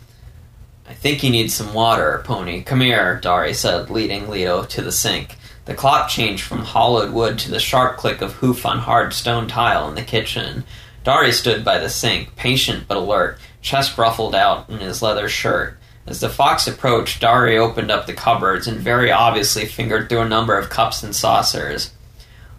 I 0.89 0.93
think 0.95 1.23
you 1.23 1.31
need 1.31 1.51
some 1.51 1.75
water, 1.75 2.23
Pony. 2.25 2.63
Come 2.63 2.81
here, 2.81 3.19
Dari 3.21 3.55
said, 3.55 3.91
leading 3.91 4.29
Leo 4.29 4.65
to 4.65 4.83
the 4.83 4.93
sink. 4.93 5.37
The 5.65 5.75
clock 5.75 6.09
changed 6.09 6.45
from 6.45 6.61
hollowed 6.61 7.13
wood 7.13 7.39
to 7.41 7.51
the 7.51 7.59
sharp 7.59 7.97
click 7.97 8.21
of 8.21 8.35
hoof 8.35 8.65
on 8.65 8.79
hard 8.79 9.13
stone 9.13 9.49
tile 9.49 9.89
in 9.89 9.97
the 9.97 10.03
kitchen. 10.03 10.65
Dari 11.03 11.33
stood 11.33 11.65
by 11.65 11.79
the 11.79 11.89
sink, 11.89 12.37
patient 12.37 12.85
but 12.87 12.97
alert, 12.97 13.39
chest 13.63 13.99
ruffled 13.99 14.35
out 14.35 14.69
in 14.71 14.79
his 14.79 15.03
leather 15.03 15.29
shirt. 15.29 15.77
As 16.07 16.21
the 16.21 16.29
fox 16.29 16.69
approached, 16.69 17.21
Dari 17.21 17.59
opened 17.59 17.91
up 17.91 18.07
the 18.07 18.13
cupboards 18.13 18.69
and 18.69 18.79
very 18.79 19.11
obviously 19.11 19.67
fingered 19.67 20.09
through 20.09 20.21
a 20.21 20.29
number 20.29 20.57
of 20.57 20.71
cups 20.71 21.03
and 21.03 21.15
saucers. 21.15 21.91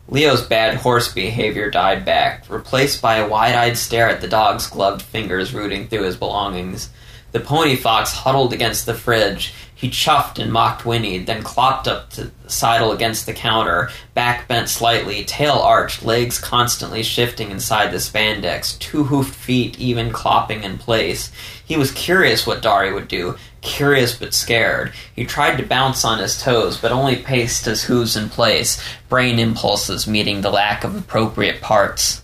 Leo's 0.09 0.41
bad 0.41 0.75
horse 0.75 1.11
behavior 1.11 1.69
died 1.69 2.05
back, 2.05 2.49
replaced 2.49 3.01
by 3.01 3.17
a 3.17 3.27
wide 3.27 3.55
eyed 3.55 3.77
stare 3.77 4.09
at 4.09 4.21
the 4.21 4.27
dog's 4.27 4.67
gloved 4.67 5.01
fingers 5.01 5.53
rooting 5.53 5.87
through 5.87 6.03
his 6.03 6.15
belongings. 6.15 6.89
The 7.33 7.41
pony 7.41 7.75
fox 7.75 8.13
huddled 8.13 8.53
against 8.53 8.85
the 8.85 8.93
fridge. 8.93 9.53
He 9.75 9.89
chuffed 9.89 10.39
and 10.39 10.51
mocked 10.51 10.85
whinnied, 10.85 11.27
then 11.27 11.43
clopped 11.43 11.87
up 11.87 12.09
to 12.11 12.31
sidle 12.47 12.91
against 12.91 13.25
the 13.25 13.33
counter, 13.33 13.91
back 14.15 14.47
bent 14.47 14.69
slightly, 14.69 15.23
tail 15.23 15.55
arched, 15.55 16.03
legs 16.03 16.39
constantly 16.39 17.03
shifting 17.03 17.51
inside 17.51 17.91
the 17.91 17.97
spandex, 17.97 18.79
two 18.79 19.03
hoofed 19.03 19.35
feet 19.35 19.77
even 19.77 20.09
clopping 20.11 20.63
in 20.63 20.79
place. 20.79 21.31
He 21.63 21.77
was 21.77 21.91
curious 21.91 22.47
what 22.47 22.61
Dari 22.63 22.91
would 22.91 23.07
do, 23.07 23.37
curious 23.61 24.15
but 24.15 24.33
scared. 24.33 24.91
He 25.15 25.25
tried 25.25 25.57
to 25.57 25.65
bounce 25.65 26.05
on 26.05 26.19
his 26.19 26.41
toes, 26.41 26.77
but 26.77 26.91
only 26.91 27.15
paced 27.15 27.65
his 27.65 27.83
hooves 27.83 28.15
in 28.15 28.29
place, 28.29 28.81
brain 29.09 29.39
impulses 29.39 30.07
meeting 30.07 30.41
the 30.41 30.51
lack 30.51 30.83
of 30.83 30.95
appropriate 30.95 31.61
parts. 31.61 32.21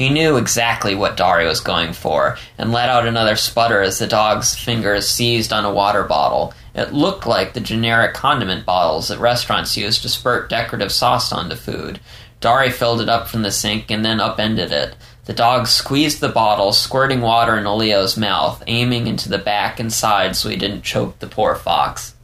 He 0.00 0.08
knew 0.08 0.38
exactly 0.38 0.94
what 0.94 1.18
Dari 1.18 1.46
was 1.46 1.60
going 1.60 1.92
for, 1.92 2.38
and 2.56 2.72
let 2.72 2.88
out 2.88 3.06
another 3.06 3.36
sputter 3.36 3.82
as 3.82 3.98
the 3.98 4.06
dog's 4.06 4.54
fingers 4.54 5.06
seized 5.06 5.52
on 5.52 5.66
a 5.66 5.72
water 5.72 6.04
bottle. 6.04 6.54
It 6.74 6.94
looked 6.94 7.26
like 7.26 7.52
the 7.52 7.60
generic 7.60 8.14
condiment 8.14 8.64
bottles 8.64 9.08
that 9.08 9.18
restaurants 9.18 9.76
use 9.76 10.00
to 10.00 10.08
spurt 10.08 10.48
decorative 10.48 10.90
sauce 10.90 11.32
onto 11.32 11.54
food. 11.54 12.00
Dari 12.40 12.70
filled 12.70 13.02
it 13.02 13.10
up 13.10 13.28
from 13.28 13.42
the 13.42 13.50
sink 13.50 13.90
and 13.90 14.02
then 14.02 14.20
upended 14.20 14.72
it. 14.72 14.96
The 15.26 15.32
dog 15.32 15.66
squeezed 15.66 16.20
the 16.20 16.28
bottle, 16.28 16.72
squirting 16.72 17.20
water 17.20 17.56
into 17.56 17.72
Leo's 17.72 18.16
mouth, 18.16 18.62
aiming 18.66 19.06
into 19.06 19.28
the 19.28 19.38
back 19.38 19.78
and 19.78 19.92
side 19.92 20.34
so 20.34 20.48
he 20.48 20.56
didn't 20.56 20.82
choke 20.82 21.18
the 21.18 21.26
poor 21.26 21.54
fox. 21.54 22.14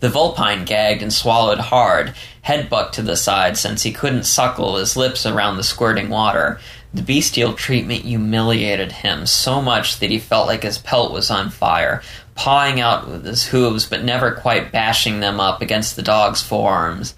The 0.00 0.10
vulpine 0.10 0.66
gagged 0.66 1.00
and 1.00 1.12
swallowed 1.12 1.58
hard, 1.58 2.14
head 2.42 2.68
bucked 2.68 2.96
to 2.96 3.02
the 3.02 3.16
side 3.16 3.56
since 3.56 3.82
he 3.82 3.92
couldn't 3.92 4.24
suckle 4.24 4.76
his 4.76 4.98
lips 4.98 5.24
around 5.24 5.56
the 5.56 5.62
squirting 5.62 6.10
water. 6.10 6.60
The 6.92 7.00
bestial 7.00 7.54
treatment 7.54 8.02
humiliated 8.02 8.92
him 8.92 9.24
so 9.24 9.62
much 9.62 10.00
that 10.00 10.10
he 10.10 10.18
felt 10.18 10.46
like 10.46 10.62
his 10.62 10.76
pelt 10.76 11.10
was 11.10 11.30
on 11.30 11.48
fire, 11.48 12.02
pawing 12.34 12.80
out 12.80 13.08
with 13.08 13.24
his 13.24 13.46
hooves 13.46 13.86
but 13.86 14.04
never 14.04 14.32
quite 14.32 14.72
bashing 14.72 15.20
them 15.20 15.40
up 15.40 15.62
against 15.62 15.96
the 15.96 16.02
dog's 16.02 16.42
forearms. 16.42 17.14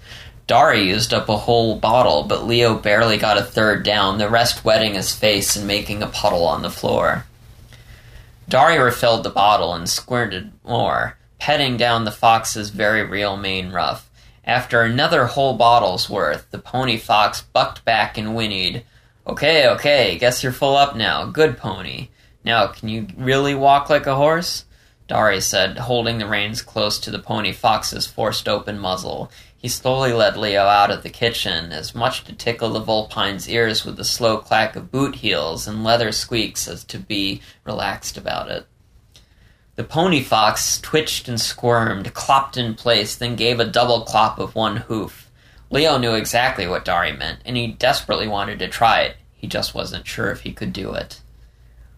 Dari 0.47 0.87
used 0.87 1.13
up 1.13 1.27
a 1.27 1.35
whole 1.35 1.75
bottle, 1.75 2.23
but 2.23 2.47
Leo 2.47 2.75
barely 2.75 3.17
got 3.17 3.37
a 3.37 3.43
third 3.43 3.83
down, 3.83 4.17
the 4.17 4.29
rest 4.29 4.63
wetting 4.63 4.93
his 4.93 5.13
face 5.13 5.57
and 5.57 5.67
making 5.67 6.01
a 6.01 6.07
puddle 6.07 6.45
on 6.45 6.61
the 6.61 6.69
floor. 6.69 7.25
Dari 8.47 8.77
refilled 8.77 9.23
the 9.23 9.29
bottle 9.29 9.73
and 9.73 9.89
squirted 9.89 10.53
more, 10.63 11.17
petting 11.37 11.75
down 11.75 12.05
the 12.05 12.11
fox's 12.11 12.69
very 12.69 13.03
real 13.03 13.35
mane 13.35 13.71
ruff. 13.71 14.09
After 14.45 14.81
another 14.81 15.25
whole 15.25 15.57
bottle's 15.57 16.09
worth, 16.09 16.49
the 16.51 16.59
pony 16.59 16.95
fox 16.95 17.41
bucked 17.41 17.83
back 17.83 18.17
and 18.17 18.29
whinnied, 18.29 18.83
Okay, 19.27 19.67
okay, 19.67 20.17
guess 20.17 20.41
you're 20.41 20.53
full 20.53 20.77
up 20.77 20.95
now. 20.95 21.25
Good 21.25 21.57
pony. 21.57 22.07
Now, 22.45 22.67
can 22.67 22.87
you 22.87 23.07
really 23.17 23.53
walk 23.53 23.89
like 23.89 24.07
a 24.07 24.15
horse? 24.15 24.63
Dari 25.09 25.41
said, 25.41 25.77
holding 25.77 26.17
the 26.17 26.27
reins 26.27 26.61
close 26.61 26.97
to 26.99 27.11
the 27.11 27.19
pony 27.19 27.51
fox's 27.51 28.07
forced 28.07 28.47
open 28.47 28.79
muzzle. 28.79 29.29
He 29.67 29.71
slowly 29.71 30.13
led 30.13 30.37
Leo 30.37 30.63
out 30.63 30.91
of 30.91 31.03
the 31.03 31.09
kitchen, 31.09 31.73
as 31.73 31.93
much 31.93 32.23
to 32.23 32.33
tickle 32.33 32.69
the 32.69 32.79
vulpine's 32.79 33.49
ears 33.49 33.83
with 33.83 33.97
the 33.97 34.05
slow 34.05 34.37
clack 34.37 34.77
of 34.77 34.93
boot 34.93 35.15
heels 35.15 35.67
and 35.67 35.83
leather 35.83 36.13
squeaks 36.13 36.69
as 36.69 36.85
to 36.85 36.97
be 36.97 37.41
relaxed 37.65 38.15
about 38.15 38.49
it. 38.49 38.65
The 39.75 39.83
pony 39.83 40.23
fox 40.23 40.79
twitched 40.79 41.27
and 41.27 41.37
squirmed, 41.37 42.13
clopped 42.13 42.55
in 42.55 42.75
place, 42.75 43.17
then 43.17 43.35
gave 43.35 43.59
a 43.59 43.65
double 43.65 44.03
clop 44.05 44.39
of 44.39 44.55
one 44.55 44.77
hoof. 44.77 45.29
Leo 45.69 45.97
knew 45.97 46.13
exactly 46.13 46.65
what 46.65 46.85
Dari 46.85 47.11
meant, 47.11 47.39
and 47.43 47.57
he 47.57 47.67
desperately 47.67 48.29
wanted 48.29 48.59
to 48.59 48.69
try 48.69 49.01
it. 49.01 49.17
He 49.33 49.47
just 49.47 49.75
wasn't 49.75 50.07
sure 50.07 50.31
if 50.31 50.43
he 50.43 50.53
could 50.53 50.71
do 50.71 50.93
it. 50.93 51.19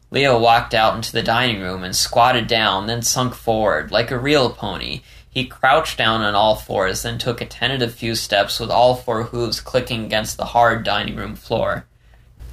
Leo 0.09 0.39
walked 0.39 0.73
out 0.73 0.95
into 0.95 1.11
the 1.11 1.21
dining 1.21 1.61
room 1.61 1.83
and 1.83 1.95
squatted 1.95 2.47
down, 2.47 2.87
then 2.87 3.03
sunk 3.03 3.35
forward, 3.35 3.91
like 3.91 4.09
a 4.09 4.17
real 4.17 4.49
pony, 4.49 5.01
he 5.29 5.45
crouched 5.45 5.97
down 5.97 6.21
on 6.21 6.33
all 6.35 6.55
fours, 6.55 7.03
then 7.03 7.17
took 7.17 7.39
a 7.39 7.45
tentative 7.45 7.93
few 7.93 8.15
steps 8.15 8.59
with 8.59 8.71
all 8.71 8.95
four 8.95 9.23
hooves 9.23 9.61
clicking 9.61 10.05
against 10.05 10.37
the 10.37 10.45
hard 10.45 10.83
dining 10.83 11.15
room 11.15 11.35
floor. 11.35 11.85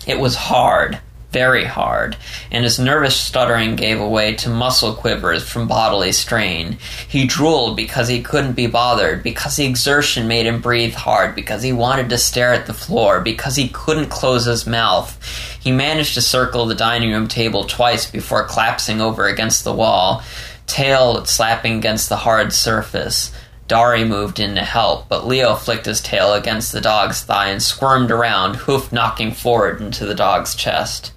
It 0.06 0.18
was 0.18 0.36
hard, 0.36 1.00
very 1.32 1.64
hard, 1.64 2.16
and 2.50 2.64
his 2.64 2.78
nervous 2.78 3.16
stuttering 3.16 3.76
gave 3.76 4.00
way 4.00 4.34
to 4.36 4.50
muscle 4.50 4.94
quivers 4.94 5.48
from 5.48 5.66
bodily 5.66 6.12
strain. 6.12 6.76
He 7.08 7.26
drooled 7.26 7.76
because 7.76 8.08
he 8.08 8.22
couldn't 8.22 8.52
be 8.52 8.66
bothered, 8.66 9.22
because 9.22 9.56
the 9.56 9.64
exertion 9.64 10.28
made 10.28 10.46
him 10.46 10.60
breathe 10.60 10.94
hard, 10.94 11.34
because 11.34 11.62
he 11.62 11.72
wanted 11.72 12.10
to 12.10 12.18
stare 12.18 12.52
at 12.52 12.66
the 12.66 12.74
floor, 12.74 13.20
because 13.20 13.56
he 13.56 13.68
couldn't 13.68 14.10
close 14.10 14.44
his 14.44 14.66
mouth. 14.66 15.18
He 15.58 15.72
managed 15.72 16.14
to 16.14 16.20
circle 16.20 16.66
the 16.66 16.74
dining 16.74 17.10
room 17.10 17.26
table 17.26 17.64
twice 17.64 18.10
before 18.10 18.44
collapsing 18.44 19.00
over 19.00 19.26
against 19.26 19.64
the 19.64 19.74
wall 19.74 20.22
tail 20.66 21.24
slapping 21.24 21.78
against 21.78 22.08
the 22.08 22.16
hard 22.16 22.52
surface. 22.52 23.32
Dari 23.68 24.04
moved 24.04 24.38
in 24.38 24.54
to 24.54 24.62
help, 24.62 25.08
but 25.08 25.26
Leo 25.26 25.54
flicked 25.54 25.86
his 25.86 26.00
tail 26.00 26.34
against 26.34 26.72
the 26.72 26.80
dog's 26.80 27.22
thigh 27.22 27.48
and 27.48 27.62
squirmed 27.62 28.10
around, 28.10 28.56
hoof 28.56 28.92
knocking 28.92 29.32
forward 29.32 29.80
into 29.80 30.06
the 30.06 30.14
dog's 30.14 30.54
chest. 30.54 31.12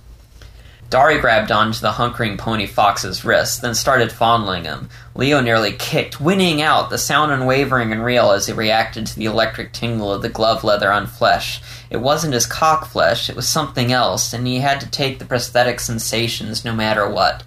Dari 0.89 1.19
grabbed 1.19 1.51
onto 1.51 1.79
the 1.79 1.91
hunkering 1.91 2.39
pony 2.39 2.65
fox's 2.65 3.23
wrist, 3.23 3.61
then 3.61 3.75
started 3.75 4.11
fondling 4.11 4.63
him. 4.63 4.89
Leo 5.13 5.39
nearly 5.39 5.73
kicked, 5.73 6.15
whinnying 6.15 6.63
out, 6.63 6.89
the 6.89 6.97
sound 6.97 7.31
unwavering 7.31 7.91
and 7.91 8.03
real 8.03 8.31
as 8.31 8.47
he 8.47 8.53
reacted 8.53 9.05
to 9.05 9.15
the 9.15 9.25
electric 9.25 9.71
tingle 9.71 10.11
of 10.11 10.23
the 10.23 10.29
glove 10.29 10.63
leather 10.63 10.91
on 10.91 11.05
flesh. 11.05 11.61
It 11.91 11.97
wasn't 11.97 12.33
his 12.33 12.47
cock 12.47 12.87
flesh, 12.87 13.29
it 13.29 13.35
was 13.35 13.47
something 13.47 13.91
else, 13.91 14.33
and 14.33 14.47
he 14.47 14.61
had 14.61 14.81
to 14.81 14.89
take 14.89 15.19
the 15.19 15.25
prosthetic 15.25 15.79
sensations 15.79 16.65
no 16.65 16.73
matter 16.73 17.07
what. 17.07 17.43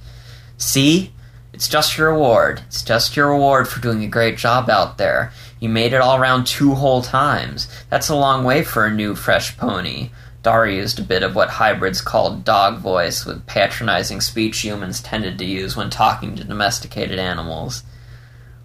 See? 0.57 1.13
It's 1.53 1.69
just 1.69 1.99
your 1.99 2.13
reward. 2.13 2.63
It's 2.67 2.83
just 2.83 3.15
your 3.15 3.29
reward 3.29 3.69
for 3.69 3.81
doing 3.81 4.03
a 4.03 4.09
great 4.09 4.39
job 4.39 4.71
out 4.71 4.97
there. 4.97 5.33
You 5.61 5.69
made 5.69 5.93
it 5.93 6.01
all 6.01 6.17
around 6.17 6.47
two 6.47 6.75
whole 6.75 7.03
times. 7.03 7.69
That's 7.91 8.09
a 8.09 8.17
long 8.17 8.45
way 8.45 8.65
for 8.65 8.87
a 8.87 8.93
new, 8.93 9.15
fresh 9.15 9.57
pony. 9.57 10.11
Dari 10.43 10.77
used 10.77 10.99
a 10.99 11.05
bit 11.05 11.23
of 11.23 11.37
what 11.37 11.51
hybrids 11.51 12.01
called 12.01 12.45
dog 12.45 12.79
voice, 12.79 13.25
with 13.25 13.47
patronizing 13.47 14.21
speech 14.21 14.61
humans 14.61 15.01
tended 15.01 15.39
to 15.39 15.45
use 15.45 15.77
when 15.77 15.91
talking 15.91 16.35
to 16.35 16.45
domesticated 16.45 17.19
animals. 17.19 17.85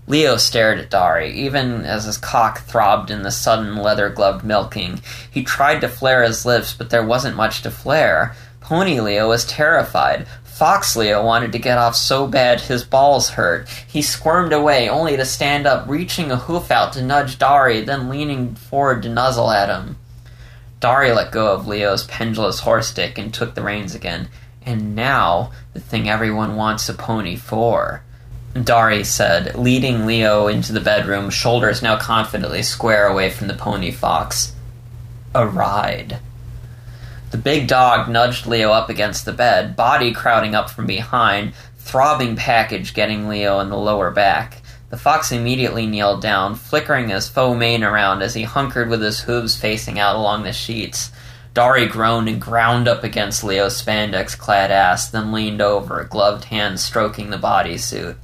Leo 0.07 0.38
stared 0.38 0.79
at 0.79 0.89
Dari, 0.89 1.33
even 1.33 1.81
as 1.81 2.05
his 2.05 2.17
cock 2.17 2.61
throbbed 2.61 3.11
in 3.11 3.23
the 3.23 3.31
sudden 3.31 3.75
leather 3.75 4.09
gloved 4.09 4.45
milking. 4.45 5.01
He 5.29 5.43
tried 5.43 5.81
to 5.81 5.89
flare 5.89 6.23
his 6.23 6.45
lips, 6.45 6.73
but 6.73 6.89
there 6.89 7.05
wasn't 7.05 7.35
much 7.35 7.61
to 7.63 7.69
flare. 7.69 8.33
Pony 8.61 9.01
Leo 9.01 9.27
was 9.29 9.45
terrified. 9.45 10.25
Fox 10.58 10.95
Leo 10.95 11.24
wanted 11.24 11.51
to 11.51 11.60
get 11.60 11.78
off 11.78 11.95
so 11.95 12.26
bad 12.26 12.62
his 12.62 12.84
balls 12.84 13.30
hurt. 13.30 13.70
He 13.88 14.01
squirmed 14.01 14.51
away, 14.51 14.89
only 14.89 15.16
to 15.16 15.24
stand 15.24 15.68
up, 15.68 15.88
reaching 15.88 16.32
a 16.32 16.36
hoof 16.36 16.72
out 16.72 16.93
to 16.93 17.03
nudge 17.03 17.38
Dari, 17.38 17.82
then 17.82 18.10
leaning 18.10 18.55
forward 18.55 19.03
to 19.03 19.10
nuzzle 19.10 19.51
at 19.51 19.70
him. 19.70 19.97
Dari 20.80 21.12
let 21.12 21.32
go 21.32 21.53
of 21.53 21.68
Leo's 21.68 22.05
pendulous 22.05 22.62
horse 22.62 22.88
stick 22.88 23.20
and 23.20 23.32
took 23.32 23.53
the 23.53 23.62
reins 23.62 23.93
again. 23.93 24.30
And 24.66 24.95
now, 24.95 25.51
the 25.74 25.80
thing 25.80 26.10
everyone 26.10 26.55
wants 26.55 26.89
a 26.89 26.95
pony 26.95 27.36
for. 27.36 28.01
Dari 28.60 29.03
said, 29.03 29.53
leading 29.53 30.08
Leo 30.08 30.47
into 30.47 30.74
the 30.74 30.82
bedroom, 30.82 31.30
shoulders 31.30 31.84
now 31.84 31.99
confidently 31.99 32.64
square 32.64 33.05
away 33.05 33.30
from 33.30 33.47
the 33.47 33.53
pony 33.53 33.91
fox. 33.91 34.55
A 35.36 35.45
ride. 35.45 36.18
The 37.30 37.38
big 37.38 37.67
dog 37.67 38.07
nudged 38.07 38.47
Leo 38.47 38.71
up 38.71 38.89
against 38.89 39.25
the 39.25 39.34
bed, 39.34 39.75
body 39.75 40.13
crowding 40.13 40.55
up 40.55 40.69
from 40.69 40.86
behind, 40.86 41.53
throbbing 41.78 42.38
package 42.38 42.93
getting 42.93 43.28
Leo 43.28 43.59
in 43.59 43.69
the 43.69 43.78
lower 43.78 44.11
back. 44.11 44.61
The 44.89 44.97
fox 44.97 45.34
immediately 45.34 45.86
kneeled 45.86 46.21
down, 46.21 46.55
flickering 46.55 47.09
his 47.09 47.28
faux 47.28 47.59
mane 47.59 47.84
around 47.84 48.21
as 48.21 48.34
he 48.34 48.43
hunkered 48.43 48.88
with 48.88 49.01
his 49.01 49.21
hooves 49.21 49.59
facing 49.59 49.99
out 49.99 50.15
along 50.15 50.43
the 50.43 50.53
sheets. 50.53 51.11
Dari 51.53 51.86
groaned 51.86 52.30
and 52.30 52.39
ground 52.39 52.88
up 52.88 53.03
against 53.03 53.43
Leo's 53.43 53.82
spandex 53.82 54.38
clad 54.38 54.71
ass, 54.71 55.09
then 55.09 55.34
leaned 55.34 55.61
over, 55.61 56.05
gloved 56.05 56.45
hands 56.45 56.82
stroking 56.82 57.30
the 57.30 57.38
bodysuit. 57.38 58.15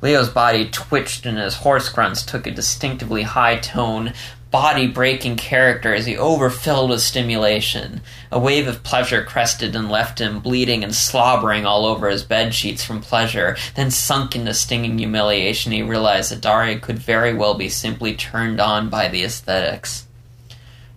Leo's 0.00 0.28
body 0.28 0.68
twitched 0.70 1.26
and 1.26 1.36
his 1.36 1.56
hoarse 1.56 1.88
grunts 1.88 2.22
took 2.22 2.46
a 2.46 2.50
distinctively 2.50 3.22
high 3.22 3.56
tone, 3.56 4.12
body 4.50 4.86
breaking 4.86 5.36
character 5.36 5.92
as 5.94 6.06
he 6.06 6.16
overfilled 6.16 6.90
with 6.90 7.00
stimulation. 7.00 8.00
A 8.30 8.38
wave 8.38 8.68
of 8.68 8.82
pleasure 8.82 9.24
crested 9.24 9.74
and 9.74 9.90
left 9.90 10.20
him 10.20 10.40
bleeding 10.40 10.84
and 10.84 10.94
slobbering 10.94 11.66
all 11.66 11.84
over 11.84 12.08
his 12.08 12.22
bed 12.22 12.54
sheets 12.54 12.84
from 12.84 13.00
pleasure, 13.00 13.56
then 13.74 13.90
sunk 13.90 14.36
into 14.36 14.54
stinging 14.54 14.98
humiliation. 14.98 15.72
He 15.72 15.82
realized 15.82 16.30
that 16.30 16.40
Dari 16.40 16.78
could 16.78 16.98
very 16.98 17.34
well 17.34 17.54
be 17.54 17.68
simply 17.68 18.14
turned 18.14 18.60
on 18.60 18.88
by 18.88 19.08
the 19.08 19.24
aesthetics. 19.24 20.06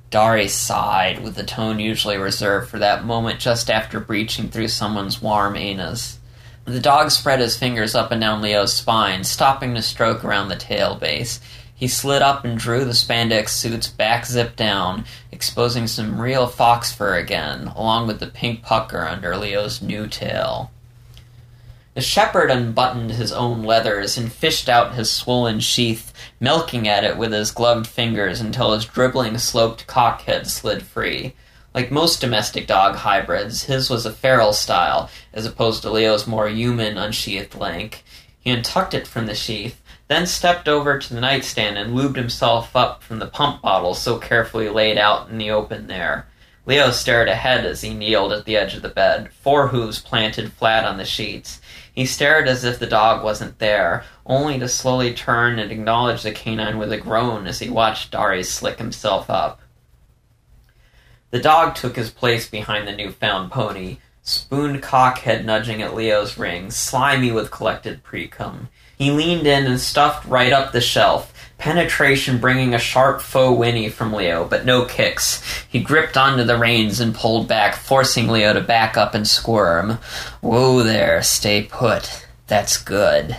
Dari 0.10 0.47
sighed 0.47 1.24
with 1.24 1.36
the 1.36 1.43
tone 1.43 1.80
usually 1.80 2.18
reserved 2.18 2.70
for 2.70 2.80
that 2.80 3.06
moment 3.06 3.39
just 3.39 3.70
after 3.70 4.00
breaching 4.00 4.50
through 4.50 4.70
someone's 4.70 5.22
warm 5.22 5.56
anus. 5.56 6.18
The 6.66 6.80
dog 6.80 7.10
spread 7.10 7.39
his 7.39 7.58
fingers 7.58 7.95
up 7.95 8.12
and 8.12 8.22
down 8.22 8.41
Leo's 8.41 8.74
spine, 8.74 9.24
stopping 9.24 9.74
to 9.74 9.82
stroke 9.82 10.24
around 10.24 10.50
the 10.50 10.56
tail 10.56 10.95
base. 10.95 11.39
He 11.80 11.88
slid 11.88 12.21
up 12.21 12.43
and 12.43 12.59
drew 12.59 12.84
the 12.84 12.91
spandex 12.91 13.51
suit's 13.51 13.88
back 13.88 14.25
zip 14.25 14.57
down, 14.57 15.05
exposing 15.32 15.88
some 15.88 16.19
real 16.19 16.45
fox 16.45 16.91
fur 16.91 17.15
again, 17.15 17.67
along 17.67 18.05
with 18.05 18.19
the 18.19 18.27
pink 18.27 18.63
pucker 18.63 19.07
under 19.07 19.38
Leo's 19.38 19.82
new 19.82 20.05
tail. 20.05 20.71
The 21.93 22.01
shepherd 22.01 22.51
unbuttoned 22.51 23.11
his 23.11 23.32
own 23.32 23.63
leathers 23.63 24.17
and 24.17 24.30
fished 24.30 24.67
out 24.67 24.95
his 24.95 25.09
swollen 25.09 25.61
sheath, 25.61 26.11
milking 26.38 26.86
at 26.86 27.05
it 27.05 27.15
with 27.15 27.32
his 27.32 27.49
gloved 27.49 27.88
fingers 27.88 28.41
until 28.41 28.73
his 28.73 28.84
dribbling 28.84 29.38
sloped 29.38 29.88
cockhead 29.88 30.47
slid 30.47 30.84
free. 30.84 31.34
Like 31.73 31.91
most 31.91 32.19
domestic 32.19 32.67
dog 32.67 32.97
hybrids, 32.97 33.63
his 33.63 33.89
was 33.89 34.05
a 34.05 34.11
feral 34.11 34.51
style, 34.51 35.09
as 35.34 35.45
opposed 35.45 35.84
to 35.84 35.89
Leo's 35.89 36.27
more 36.27 36.49
human 36.49 36.97
unsheathed 36.97 37.55
link. 37.55 38.03
He 38.41 38.51
untucked 38.51 38.93
it 38.93 39.07
from 39.07 39.27
the 39.27 39.36
sheath, 39.36 39.82
then 40.10 40.26
stepped 40.26 40.68
over 40.68 40.97
to 40.97 41.14
the 41.14 41.22
nightstand 41.22 41.78
and 41.78 41.95
lubed 41.95 42.16
himself 42.16 42.76
up 42.76 43.03
from 43.03 43.20
the 43.20 43.28
pump 43.28 43.62
bottle 43.62 43.93
so 43.93 44.18
carefully 44.18 44.68
laid 44.68 44.97
out 44.97 45.30
in 45.30 45.38
the 45.38 45.51
open 45.51 45.88
there. 45.88 46.28
Leo 46.66 46.91
stared 46.91 47.30
ahead 47.30 47.66
as 47.66 47.82
he 47.82 47.93
kneeled 47.93 48.32
at 48.32 48.45
the 48.45 48.57
edge 48.57 48.76
of 48.76 48.82
the 48.82 48.89
bed, 48.89 49.32
four 49.32 49.68
hooves 49.68 50.01
planted 50.01 50.51
flat 50.51 50.84
on 50.84 50.97
the 50.97 51.05
sheets. 51.05 51.62
He 51.93 52.05
stared 52.05 52.47
as 52.47 52.64
if 52.64 52.80
the 52.80 52.88
dog 52.88 53.24
wasn't 53.24 53.60
there, 53.60 54.03
only 54.26 54.57
to 54.60 54.68
slowly 54.68 55.14
turn 55.14 55.60
and 55.60 55.72
acknowledge 55.72 56.24
the 56.24 56.32
canine 56.32 56.78
with 56.80 56.91
a 56.91 56.97
groan 56.97 57.45
as 57.45 57.60
he 57.60 57.70
watched 57.70 58.12
Dari 58.12 58.43
slick 58.43 58.80
himself 58.80 59.30
up. 59.30 59.62
The 61.30 61.39
dog 61.39 61.76
took 61.76 61.95
his 61.95 62.10
place 62.10 62.49
behind 62.49 62.88
the 62.88 62.95
newfound 62.95 63.51
pony, 63.51 63.97
spooned 64.24 64.82
cockhead 64.82 65.45
nudging 65.45 65.84
at 65.84 65.93
Leo's 65.93 66.38
ring, 66.38 66.72
slimy 66.72 67.32
with 67.32 67.51
collected 67.51 68.03
precum. 68.03 68.70
He 69.00 69.12
leaned 69.12 69.47
in 69.47 69.66
and 69.66 69.80
stuffed 69.80 70.28
right 70.28 70.52
up 70.52 70.74
the 70.74 70.82
shelf, 70.82 71.34
penetration 71.58 72.38
bringing 72.38 72.74
a 72.74 72.80
sharp 72.80 73.22
faux 73.22 73.58
whinny 73.58 73.88
from 73.88 74.12
Leo, 74.12 74.45
but 74.45 74.66
no 74.66 74.84
kicks. 74.84 75.41
He 75.70 75.80
gripped 75.80 76.18
onto 76.18 76.43
the 76.43 76.58
reins 76.58 77.00
and 77.00 77.16
pulled 77.16 77.47
back, 77.47 77.76
forcing 77.76 78.28
Leo 78.28 78.52
to 78.52 78.60
back 78.60 78.97
up 78.97 79.16
and 79.16 79.26
squirm. 79.26 80.00
Whoa 80.41 80.84
there, 80.84 81.24
stay 81.24 81.64
put. 81.64 82.28
That's 82.47 82.76
good. 82.76 83.38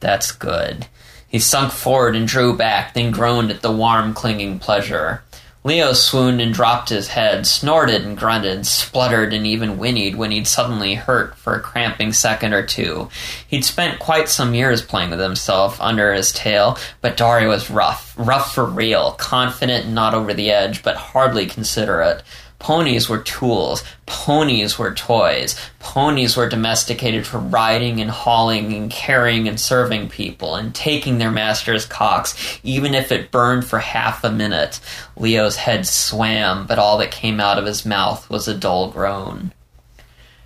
That's 0.00 0.32
good. 0.32 0.86
He 1.26 1.38
sunk 1.38 1.72
forward 1.72 2.14
and 2.14 2.28
drew 2.28 2.54
back, 2.54 2.92
then 2.92 3.10
groaned 3.10 3.50
at 3.50 3.62
the 3.62 3.72
warm, 3.72 4.12
clinging 4.12 4.58
pleasure. 4.58 5.22
Leo 5.62 5.92
swooned 5.92 6.40
and 6.40 6.54
dropped 6.54 6.88
his 6.88 7.08
head, 7.08 7.46
snorted 7.46 8.02
and 8.02 8.16
grunted, 8.16 8.66
spluttered 8.66 9.34
and 9.34 9.46
even 9.46 9.76
whinnied 9.76 10.16
when 10.16 10.30
he'd 10.30 10.46
suddenly 10.46 10.94
hurt 10.94 11.36
for 11.36 11.54
a 11.54 11.60
cramping 11.60 12.14
second 12.14 12.54
or 12.54 12.64
two. 12.64 13.10
He'd 13.46 13.64
spent 13.64 13.98
quite 13.98 14.30
some 14.30 14.54
years 14.54 14.80
playing 14.80 15.10
with 15.10 15.20
himself 15.20 15.78
under 15.78 16.14
his 16.14 16.32
tail, 16.32 16.78
but 17.02 17.18
Dari 17.18 17.46
was 17.46 17.70
rough, 17.70 18.14
rough 18.16 18.54
for 18.54 18.64
real, 18.64 19.12
confident 19.12 19.84
and 19.84 19.94
not 19.94 20.14
over 20.14 20.32
the 20.32 20.50
edge, 20.50 20.82
but 20.82 20.96
hardly 20.96 21.44
considerate. 21.44 22.22
Ponies 22.60 23.08
were 23.08 23.22
tools. 23.22 23.82
Ponies 24.04 24.78
were 24.78 24.94
toys. 24.94 25.58
Ponies 25.80 26.36
were 26.36 26.48
domesticated 26.48 27.26
for 27.26 27.38
riding 27.38 28.00
and 28.00 28.10
hauling 28.10 28.74
and 28.74 28.90
carrying 28.90 29.48
and 29.48 29.58
serving 29.58 30.10
people 30.10 30.54
and 30.54 30.74
taking 30.74 31.18
their 31.18 31.30
master's 31.30 31.86
cocks, 31.86 32.60
even 32.62 32.94
if 32.94 33.10
it 33.10 33.30
burned 33.30 33.64
for 33.64 33.78
half 33.78 34.22
a 34.22 34.30
minute. 34.30 34.78
Leo's 35.16 35.56
head 35.56 35.86
swam, 35.86 36.66
but 36.66 36.78
all 36.78 36.98
that 36.98 37.10
came 37.10 37.40
out 37.40 37.58
of 37.58 37.64
his 37.64 37.86
mouth 37.86 38.28
was 38.28 38.46
a 38.46 38.54
dull 38.54 38.90
groan. 38.90 39.52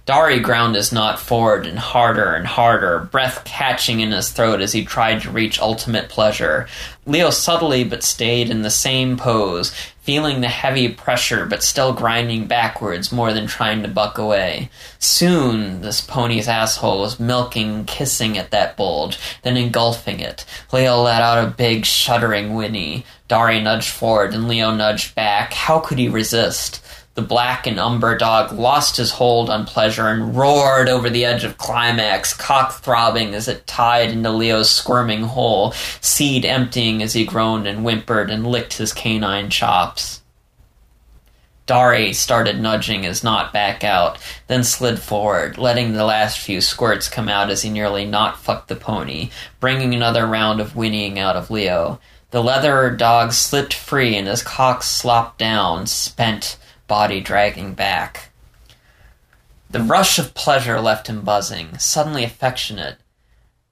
Dari 0.07 0.39
ground 0.39 0.75
his 0.75 0.93
knot 0.93 1.19
forward 1.19 1.67
and 1.67 1.79
harder 1.79 2.35
and 2.35 2.47
harder, 2.47 3.09
breath 3.11 3.43
catching 3.47 4.01
in 4.01 4.12
his 4.12 4.31
throat 4.31 4.61
as 4.61 4.73
he 4.73 4.85
tried 4.85 5.23
to 5.23 5.31
reach 5.31 5.59
ultimate 5.59 6.11
pleasure. 6.11 6.69
Leo 7.07 7.31
subtly 7.31 7.85
but 7.85 8.03
stayed 8.03 8.51
in 8.51 8.61
the 8.61 8.71
same 8.71 9.17
pose, 9.17 9.75
feeling 10.05 10.43
the 10.43 10.49
heavy 10.49 10.87
pressure 10.87 11.47
but 11.47 11.63
still 11.63 11.95
grinding 11.95 12.47
backwards 12.47 13.11
more 13.11 13.33
than 13.33 13.47
trying 13.47 13.83
to 13.83 13.89
buck 13.89 14.19
away. 14.19 14.69
Soon, 14.99 15.81
this 15.81 16.03
pony's 16.03 16.47
asshole 16.47 17.01
was 17.01 17.19
milking, 17.19 17.87
kissing 17.87 18.37
at 18.37 18.51
that 18.51 18.77
bulge, 18.77 19.19
then 19.43 19.57
engulfing 19.57 20.21
it. 20.21 20.45
Leo 20.71 21.01
let 21.01 21.23
out 21.23 21.43
a 21.43 21.51
big, 21.51 21.87
shuddering 21.87 22.55
whinny. 22.55 23.07
Dari 23.29 23.63
nudged 23.63 23.89
forward 23.89 24.35
and 24.35 24.47
Leo 24.47 24.75
nudged 24.75 25.15
back. 25.15 25.55
How 25.55 25.81
could 25.81 25.99
he 25.99 26.09
resist? 26.09 26.85
The 27.15 27.23
black 27.23 27.69
and 27.69 27.79
umber 27.79 28.19
dog 28.19 28.51
lost 28.51 28.97
his 28.97 29.12
hold 29.12 29.49
on 29.49 29.67
pleasure 29.67 30.09
and 30.09 30.37
roared 30.37 30.89
over 30.89 31.09
the 31.09 31.25
edge 31.25 31.45
of 31.45 31.59
climax, 31.59 32.35
cock 32.35 32.73
throbbing 32.73 33.35
as 33.35 33.47
it 33.47 33.69
tied 33.69 34.11
into 34.11 34.31
Leo's 34.31 34.69
squirming 34.69 35.23
hole, 35.23 35.71
seed 36.01 36.45
emptying 36.45 37.05
as 37.05 37.12
he 37.12 37.25
groaned 37.25 37.69
and 37.69 37.85
whimpered 37.85 38.33
and 38.33 38.45
licked 38.45 38.79
his 38.79 38.93
canine 38.93 39.49
chops. 39.49 40.23
Dari 41.67 42.12
started 42.12 42.61
nudging 42.61 43.05
his 43.05 43.23
knot 43.23 43.53
back 43.53 43.85
out, 43.85 44.19
then 44.49 44.65
slid 44.65 44.99
forward, 44.99 45.57
letting 45.57 45.93
the 45.93 46.05
last 46.05 46.41
few 46.41 46.61
squirts 46.61 47.09
come 47.09 47.29
out 47.29 47.49
as 47.49 47.62
he 47.62 47.71
nearly 47.71 48.05
not 48.05 48.41
fucked 48.41 48.67
the 48.69 48.77
pony, 48.77 49.31
bringing 49.61 49.95
another 49.95 50.27
round 50.27 50.61
of 50.61 50.75
whinnying 50.75 51.19
out 51.19 51.37
of 51.37 51.51
Leo. 51.51 52.01
The 52.33 52.43
leather 52.43 52.91
dog 52.91 53.33
slipped 53.33 53.73
free 53.73 54.17
and 54.17 54.27
his 54.27 54.43
cock 54.43 54.83
slopped 54.83 55.39
down, 55.39 55.87
spent, 55.87 56.59
body 56.87 57.20
dragging 57.20 57.74
back. 57.74 58.30
The 59.70 59.80
rush 59.80 60.18
of 60.18 60.35
pleasure 60.35 60.80
left 60.80 61.09
him 61.09 61.22
buzzing, 61.22 61.78
suddenly 61.78 62.22
affectionate. 62.24 62.99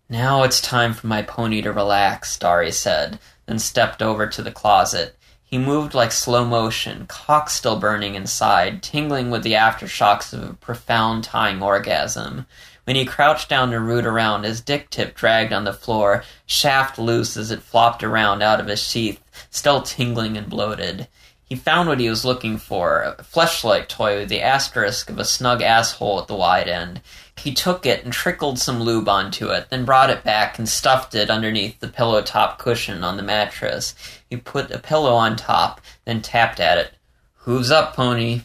Now 0.08 0.42
it's 0.42 0.60
time 0.60 0.94
for 0.94 1.06
my 1.06 1.22
pony 1.22 1.62
to 1.62 1.72
relax, 1.72 2.36
Dari 2.38 2.72
said, 2.72 3.18
then 3.46 3.58
stepped 3.58 4.02
over 4.02 4.26
to 4.26 4.42
the 4.42 4.50
closet. 4.50 5.16
He 5.44 5.58
moved 5.58 5.94
like 5.94 6.12
slow 6.12 6.44
motion, 6.44 7.06
cock 7.06 7.50
still 7.50 7.78
burning 7.78 8.14
inside, 8.14 8.82
tingling 8.82 9.30
with 9.30 9.42
the 9.42 9.52
aftershocks 9.52 10.32
of 10.32 10.42
a 10.42 10.54
profound 10.54 11.24
tying 11.24 11.62
orgasm. 11.62 12.46
When 12.84 12.96
he 12.96 13.04
crouched 13.04 13.48
down 13.48 13.70
to 13.70 13.78
root 13.78 14.06
around, 14.06 14.44
his 14.44 14.60
dick 14.60 14.90
tip 14.90 15.14
dragged 15.14 15.52
on 15.52 15.64
the 15.64 15.72
floor, 15.72 16.24
shaft 16.46 16.98
loose 16.98 17.36
as 17.36 17.50
it 17.50 17.62
flopped 17.62 18.02
around 18.02 18.42
out 18.42 18.60
of 18.60 18.66
his 18.66 18.82
sheath, 18.82 19.22
still 19.50 19.82
tingling 19.82 20.36
and 20.36 20.48
bloated. 20.48 21.06
He 21.52 21.58
found 21.58 21.86
what 21.86 22.00
he 22.00 22.08
was 22.08 22.24
looking 22.24 22.56
for 22.56 23.02
a 23.02 23.22
fleshlight 23.22 23.86
toy 23.86 24.20
with 24.20 24.30
the 24.30 24.40
asterisk 24.40 25.10
of 25.10 25.18
a 25.18 25.24
snug 25.26 25.60
asshole 25.60 26.18
at 26.18 26.26
the 26.26 26.34
wide 26.34 26.66
end. 26.66 27.02
He 27.36 27.52
took 27.52 27.84
it 27.84 28.02
and 28.02 28.10
trickled 28.10 28.58
some 28.58 28.80
lube 28.80 29.06
onto 29.06 29.50
it, 29.50 29.66
then 29.68 29.84
brought 29.84 30.08
it 30.08 30.24
back 30.24 30.58
and 30.58 30.66
stuffed 30.66 31.14
it 31.14 31.28
underneath 31.28 31.78
the 31.78 31.88
pillow 31.88 32.22
top 32.22 32.58
cushion 32.58 33.04
on 33.04 33.18
the 33.18 33.22
mattress. 33.22 33.94
He 34.30 34.38
put 34.38 34.70
a 34.70 34.78
pillow 34.78 35.12
on 35.12 35.36
top, 35.36 35.82
then 36.06 36.22
tapped 36.22 36.58
at 36.58 36.78
it. 36.78 36.94
Hooves 37.40 37.70
up, 37.70 37.94
pony. 37.94 38.44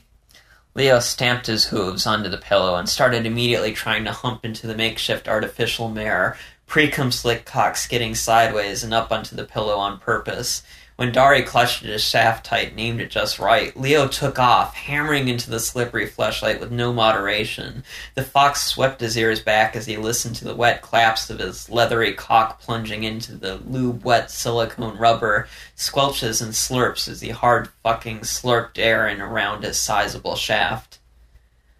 Leo 0.75 0.99
stamped 0.99 1.47
his 1.47 1.67
hooves 1.67 2.05
onto 2.05 2.27
the 2.27 2.37
pillow 2.37 2.75
and 2.75 2.89
started 2.89 3.25
immediately 3.25 3.71
trying 3.71 4.03
to 4.03 4.11
hump 4.11 4.43
into 4.43 4.67
the 4.67 4.75
makeshift 4.75 5.29
artificial 5.29 5.87
mare, 5.87 6.35
precum 6.67 7.13
slick 7.13 7.45
cock 7.45 7.77
skidding 7.77 8.15
sideways 8.15 8.83
and 8.83 8.93
up 8.93 9.13
onto 9.13 9.33
the 9.33 9.45
pillow 9.45 9.77
on 9.77 9.97
purpose. 9.97 10.61
When 10.97 11.11
Dari 11.11 11.43
clutched 11.43 11.83
at 11.83 11.91
his 11.91 12.03
shaft 12.03 12.47
tight 12.47 12.71
and 12.71 12.79
aimed 12.79 13.01
it 13.01 13.11
just 13.11 13.37
right, 13.37 13.77
Leo 13.77 14.07
took 14.07 14.39
off, 14.39 14.73
hammering 14.73 15.27
into 15.27 15.51
the 15.51 15.59
slippery 15.59 16.09
fleshlight 16.09 16.59
with 16.59 16.71
no 16.71 16.91
moderation. 16.91 17.83
The 18.15 18.23
fox 18.23 18.63
swept 18.63 19.01
his 19.01 19.15
ears 19.15 19.39
back 19.39 19.75
as 19.75 19.85
he 19.85 19.95
listened 19.95 20.37
to 20.37 20.43
the 20.43 20.55
wet 20.55 20.81
claps 20.81 21.29
of 21.29 21.37
his 21.37 21.69
leathery 21.69 22.15
cock 22.15 22.59
plunging 22.59 23.03
into 23.03 23.35
the 23.35 23.57
lube-wet 23.57 24.31
silicone 24.31 24.97
rubber, 24.97 25.47
squelches 25.75 26.41
and 26.41 26.53
slurps 26.53 27.07
as 27.07 27.21
he 27.21 27.29
hard 27.29 27.69
fucking 27.83 28.21
slurped 28.21 28.79
air 28.79 29.07
in 29.07 29.21
around 29.21 29.63
his 29.63 29.77
sizable 29.79 30.35
shaft. 30.35 30.96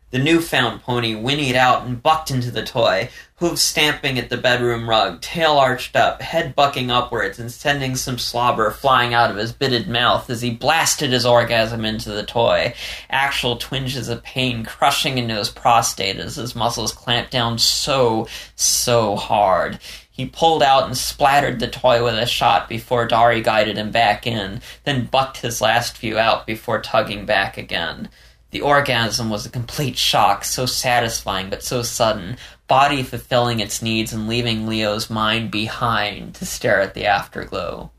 The 0.09 0.19
newfound 0.19 0.83
pony 0.83 1.15
whinnied 1.15 1.57
out 1.57 1.85
and 1.85 2.01
bucked 2.01 2.31
into 2.31 2.49
the 2.49 2.63
toy, 2.63 3.09
hooves 3.35 3.61
stamping 3.61 4.17
at 4.17 4.29
the 4.29 4.37
bedroom 4.37 4.89
rug, 4.89 5.19
tail 5.19 5.57
arched 5.57 5.97
up, 5.97 6.21
head 6.21 6.55
bucking 6.55 6.89
upwards, 6.89 7.39
and 7.39 7.51
sending 7.51 7.97
some 7.97 8.17
slobber 8.17 8.71
flying 8.71 9.13
out 9.13 9.29
of 9.29 9.35
his 9.35 9.51
bitted 9.51 9.89
mouth 9.89 10.29
as 10.29 10.41
he 10.41 10.49
blasted 10.49 11.11
his 11.11 11.25
orgasm 11.25 11.83
into 11.83 12.09
the 12.09 12.23
toy. 12.23 12.73
Actual 13.09 13.57
twinges 13.57 14.07
of 14.07 14.23
pain 14.23 14.63
crushing 14.63 15.17
into 15.17 15.35
his 15.35 15.49
prostate 15.49 16.15
as 16.15 16.37
his 16.37 16.55
muscles 16.55 16.93
clamped 16.93 17.31
down 17.31 17.59
so, 17.59 18.29
so 18.55 19.17
hard. 19.17 19.77
He 20.09 20.25
pulled 20.25 20.63
out 20.63 20.85
and 20.85 20.97
splattered 20.97 21.59
the 21.59 21.67
toy 21.67 22.01
with 22.01 22.17
a 22.17 22.25
shot 22.25 22.69
before 22.69 23.07
Dari 23.07 23.41
guided 23.41 23.77
him 23.77 23.91
back 23.91 24.25
in, 24.25 24.61
then 24.85 25.07
bucked 25.07 25.41
his 25.41 25.59
last 25.59 25.97
few 25.97 26.17
out 26.17 26.47
before 26.47 26.81
tugging 26.81 27.25
back 27.25 27.57
again. 27.57 28.07
The 28.51 28.61
orgasm 28.61 29.29
was 29.29 29.45
a 29.45 29.49
complete 29.49 29.97
shock, 29.97 30.45
so 30.45 30.65
satisfying 30.65 31.49
but 31.49 31.63
so 31.63 31.81
sudden, 31.81 32.37
body 32.67 33.03
fulfilling 33.03 33.59
its 33.59 33.81
needs 33.81 34.13
and 34.13 34.27
leaving 34.27 34.67
Leo's 34.67 35.09
mind 35.09 35.51
behind 35.51 36.35
to 36.35 36.45
stare 36.45 36.81
at 36.81 36.93
the 36.93 37.05
afterglow. 37.05 37.91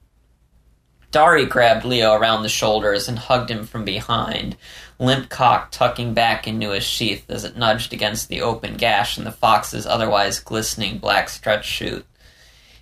Dari 1.11 1.46
grabbed 1.46 1.84
Leo 1.86 2.12
around 2.12 2.42
the 2.42 2.51
shoulders 2.51 3.09
and 3.09 3.18
hugged 3.18 3.51
him 3.51 3.64
from 3.64 3.84
behind, 3.84 4.57
limp 4.99 5.30
cock 5.30 5.70
tucking 5.70 6.12
back 6.12 6.46
into 6.46 6.70
his 6.70 6.84
sheath 6.84 7.24
as 7.30 7.44
it 7.44 7.57
nudged 7.57 7.94
against 7.94 8.28
the 8.28 8.42
open 8.42 8.76
gash 8.76 9.16
in 9.16 9.24
the 9.24 9.32
fox's 9.32 9.86
otherwise 9.86 10.38
glistening 10.38 10.99
black 10.99 11.30
stretch 11.30 11.64
chute. 11.64 12.05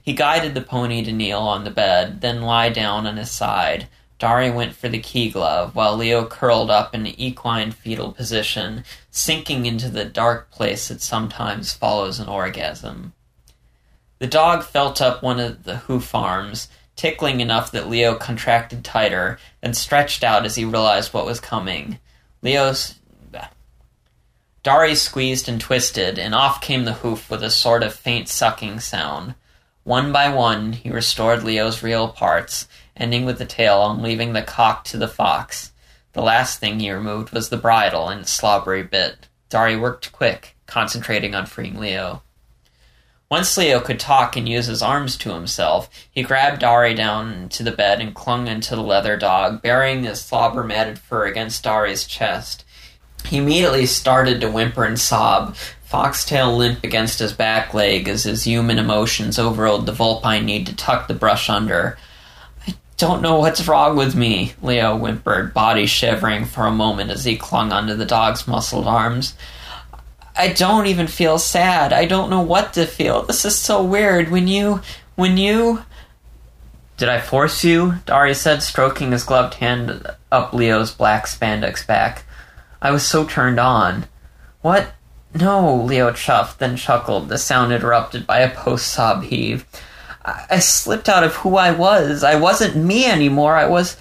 He 0.02 0.12
guided 0.12 0.54
the 0.54 0.60
pony 0.60 1.04
to 1.04 1.12
kneel 1.12 1.40
on 1.40 1.64
the 1.64 1.70
bed, 1.70 2.20
then 2.20 2.42
lie 2.42 2.68
down 2.68 3.06
on 3.06 3.16
his 3.16 3.30
side, 3.30 3.88
Dari 4.18 4.50
went 4.50 4.74
for 4.74 4.88
the 4.88 4.98
key 4.98 5.30
glove, 5.30 5.74
while 5.74 5.96
Leo 5.96 6.26
curled 6.26 6.70
up 6.70 6.94
in 6.94 7.06
equine 7.06 7.70
fetal 7.70 8.12
position, 8.12 8.84
sinking 9.10 9.66
into 9.66 9.90
the 9.90 10.06
dark 10.06 10.50
place 10.50 10.88
that 10.88 11.02
sometimes 11.02 11.74
follows 11.74 12.18
an 12.18 12.28
orgasm. 12.28 13.12
The 14.18 14.26
dog 14.26 14.64
felt 14.64 15.02
up 15.02 15.22
one 15.22 15.38
of 15.38 15.64
the 15.64 15.76
hoof 15.76 16.14
arms, 16.14 16.68
tickling 16.96 17.40
enough 17.40 17.70
that 17.72 17.88
Leo 17.90 18.14
contracted 18.14 18.82
tighter, 18.82 19.38
then 19.60 19.74
stretched 19.74 20.24
out 20.24 20.46
as 20.46 20.54
he 20.54 20.64
realized 20.64 21.12
what 21.12 21.26
was 21.26 21.38
coming. 21.38 21.98
Leo's. 22.40 22.94
Dari 24.62 24.94
squeezed 24.94 25.48
and 25.48 25.60
twisted, 25.60 26.18
and 26.18 26.34
off 26.34 26.60
came 26.60 26.86
the 26.86 26.94
hoof 26.94 27.30
with 27.30 27.44
a 27.44 27.50
sort 27.50 27.82
of 27.82 27.94
faint 27.94 28.28
sucking 28.28 28.80
sound. 28.80 29.34
One 29.84 30.10
by 30.10 30.28
one, 30.28 30.72
he 30.72 30.90
restored 30.90 31.44
Leo's 31.44 31.84
real 31.84 32.08
parts, 32.08 32.66
ending 32.96 33.24
with 33.24 33.38
the 33.38 33.44
tail 33.44 33.90
and 33.90 34.02
leaving 34.02 34.32
the 34.32 34.42
cock 34.42 34.84
to 34.84 34.96
the 34.96 35.08
fox. 35.08 35.72
The 36.12 36.22
last 36.22 36.58
thing 36.58 36.80
he 36.80 36.90
removed 36.90 37.32
was 37.32 37.48
the 37.48 37.56
bridle 37.56 38.08
and 38.08 38.26
slobbery 38.26 38.82
bit. 38.82 39.28
Dari 39.48 39.76
worked 39.76 40.12
quick, 40.12 40.56
concentrating 40.66 41.34
on 41.34 41.46
freeing 41.46 41.78
Leo. 41.78 42.22
Once 43.28 43.56
Leo 43.56 43.80
could 43.80 43.98
talk 43.98 44.36
and 44.36 44.48
use 44.48 44.66
his 44.66 44.82
arms 44.82 45.16
to 45.16 45.34
himself, 45.34 45.90
he 46.10 46.22
grabbed 46.22 46.60
Dari 46.60 46.94
down 46.94 47.48
to 47.48 47.62
the 47.62 47.72
bed 47.72 48.00
and 48.00 48.14
clung 48.14 48.46
into 48.46 48.76
the 48.76 48.82
leather 48.82 49.16
dog, 49.16 49.60
burying 49.60 50.04
his 50.04 50.20
slobber 50.20 50.62
matted 50.62 50.98
fur 50.98 51.26
against 51.26 51.64
Dari's 51.64 52.06
chest. 52.06 52.64
He 53.24 53.38
immediately 53.38 53.86
started 53.86 54.40
to 54.40 54.50
whimper 54.50 54.84
and 54.84 54.98
sob, 54.98 55.56
foxtail 55.82 56.56
limp 56.56 56.84
against 56.84 57.18
his 57.18 57.32
back 57.32 57.74
leg 57.74 58.08
as 58.08 58.22
his 58.22 58.44
human 58.44 58.78
emotions 58.78 59.38
overrode 59.38 59.86
the 59.86 59.92
vulpine 59.92 60.46
need 60.46 60.66
to 60.66 60.76
tuck 60.76 61.08
the 61.08 61.14
brush 61.14 61.50
under 61.50 61.98
don't 62.96 63.22
know 63.22 63.38
what's 63.38 63.66
wrong 63.68 63.96
with 63.96 64.14
me, 64.14 64.54
Leo 64.62 64.96
whimpered, 64.96 65.52
body 65.52 65.86
shivering 65.86 66.44
for 66.44 66.66
a 66.66 66.72
moment 66.72 67.10
as 67.10 67.24
he 67.24 67.36
clung 67.36 67.72
onto 67.72 67.94
the 67.94 68.06
dog's 68.06 68.48
muscled 68.48 68.86
arms. 68.86 69.34
I 70.34 70.48
don't 70.48 70.86
even 70.86 71.06
feel 71.06 71.38
sad. 71.38 71.92
I 71.92 72.04
don't 72.04 72.30
know 72.30 72.42
what 72.42 72.74
to 72.74 72.86
feel. 72.86 73.22
This 73.22 73.44
is 73.44 73.58
so 73.58 73.82
weird. 73.82 74.30
When 74.30 74.48
you. 74.48 74.82
When 75.14 75.36
you. 75.36 75.82
Did 76.96 77.08
I 77.08 77.20
force 77.20 77.64
you? 77.64 77.96
Dari 78.06 78.34
said, 78.34 78.62
stroking 78.62 79.12
his 79.12 79.24
gloved 79.24 79.54
hand 79.54 80.06
up 80.32 80.52
Leo's 80.52 80.92
black 80.92 81.26
spandex 81.26 81.86
back. 81.86 82.24
I 82.80 82.90
was 82.90 83.06
so 83.06 83.24
turned 83.26 83.58
on. 83.58 84.06
What? 84.62 84.92
No, 85.34 85.74
Leo 85.74 86.10
chuffed, 86.12 86.58
then 86.58 86.76
chuckled, 86.76 87.28
the 87.28 87.36
sound 87.36 87.72
interrupted 87.72 88.26
by 88.26 88.38
a 88.40 88.54
post 88.54 88.86
sob 88.86 89.24
heave. 89.24 89.66
I 90.26 90.58
slipped 90.58 91.08
out 91.08 91.22
of 91.22 91.36
who 91.36 91.56
I 91.56 91.70
was. 91.70 92.24
I 92.24 92.34
wasn't 92.34 92.76
me 92.76 93.06
anymore. 93.06 93.54
I 93.54 93.66
was 93.66 93.96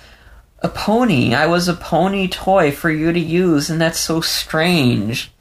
a 0.59 0.69
pony. 0.69 1.35
I 1.35 1.45
was 1.45 1.67
a 1.67 1.75
pony 1.75 2.27
toy 2.27 2.71
for 2.71 2.89
you 2.89 3.13
to 3.13 3.19
use, 3.19 3.69
and 3.69 3.79
that's 3.79 3.99
so 3.99 4.21
strange. 4.21 5.31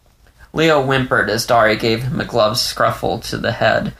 Leo 0.52 0.82
whimpered 0.82 1.30
as 1.30 1.46
Dari 1.46 1.76
gave 1.76 2.02
him 2.02 2.20
a 2.20 2.24
glove 2.24 2.56
scruffle 2.56 3.22
to 3.30 3.38
the 3.38 3.52
head. 3.52 3.94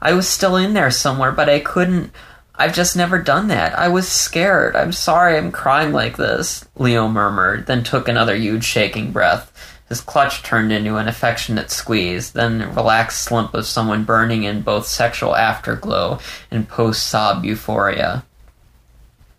I 0.00 0.12
was 0.12 0.28
still 0.28 0.56
in 0.56 0.74
there 0.74 0.90
somewhere, 0.90 1.32
but 1.32 1.48
I 1.48 1.58
couldn't. 1.58 2.12
I've 2.54 2.74
just 2.74 2.96
never 2.96 3.18
done 3.18 3.48
that. 3.48 3.76
I 3.76 3.88
was 3.88 4.06
scared. 4.06 4.76
I'm 4.76 4.92
sorry 4.92 5.36
I'm 5.36 5.50
crying 5.50 5.92
like 5.92 6.16
this, 6.16 6.64
Leo 6.76 7.08
murmured, 7.08 7.66
then 7.66 7.82
took 7.82 8.08
another 8.08 8.36
huge 8.36 8.64
shaking 8.64 9.10
breath. 9.10 9.50
His 9.92 10.00
clutch 10.00 10.42
turned 10.42 10.72
into 10.72 10.96
an 10.96 11.06
affectionate 11.06 11.70
squeeze, 11.70 12.32
then 12.32 12.74
relaxed 12.74 13.20
slump 13.20 13.52
of 13.52 13.66
someone 13.66 14.04
burning 14.04 14.44
in 14.44 14.62
both 14.62 14.86
sexual 14.86 15.36
afterglow 15.36 16.18
and 16.50 16.66
post 16.66 17.04
sob 17.04 17.44
euphoria. 17.44 18.24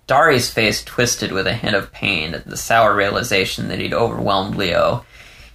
Dari's 0.06 0.52
face 0.52 0.84
twisted 0.84 1.32
with 1.32 1.48
a 1.48 1.56
hint 1.56 1.76
of 1.76 1.92
pain 1.92 2.36
at 2.36 2.46
the 2.46 2.56
sour 2.56 2.96
realization 2.96 3.68
that 3.70 3.80
he'd 3.80 3.96
overwhelmed 3.96 4.56
Leo. 4.56 5.04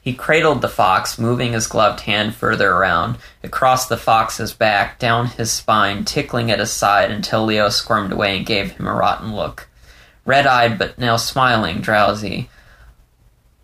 He 0.03 0.15
cradled 0.15 0.63
the 0.63 0.69
fox, 0.69 1.17
moving 1.17 1.53
his 1.53 1.69
gloved 1.69 2.01
hand 2.01 2.35
further 2.35 2.73
around, 2.73 3.19
across 3.45 3.87
the 3.87 3.97
fox's 3.97 4.53
back, 4.53 4.99
down 4.99 5.27
his 5.29 5.53
spine, 5.53 6.05
tickling 6.05 6.51
at 6.51 6.59
his 6.59 6.73
side 6.73 7.13
until 7.13 7.45
Leo 7.45 7.69
squirmed 7.69 8.11
away 8.11 8.37
and 8.37 8.45
gave 8.45 8.73
him 8.73 8.89
a 8.89 8.93
rotten 8.93 9.33
look. 9.33 9.69
Red 10.25 10.49
eyed 10.49 10.77
but 10.77 10.99
now 10.99 11.17
smiling, 11.17 11.83
drowsy. 11.83 12.51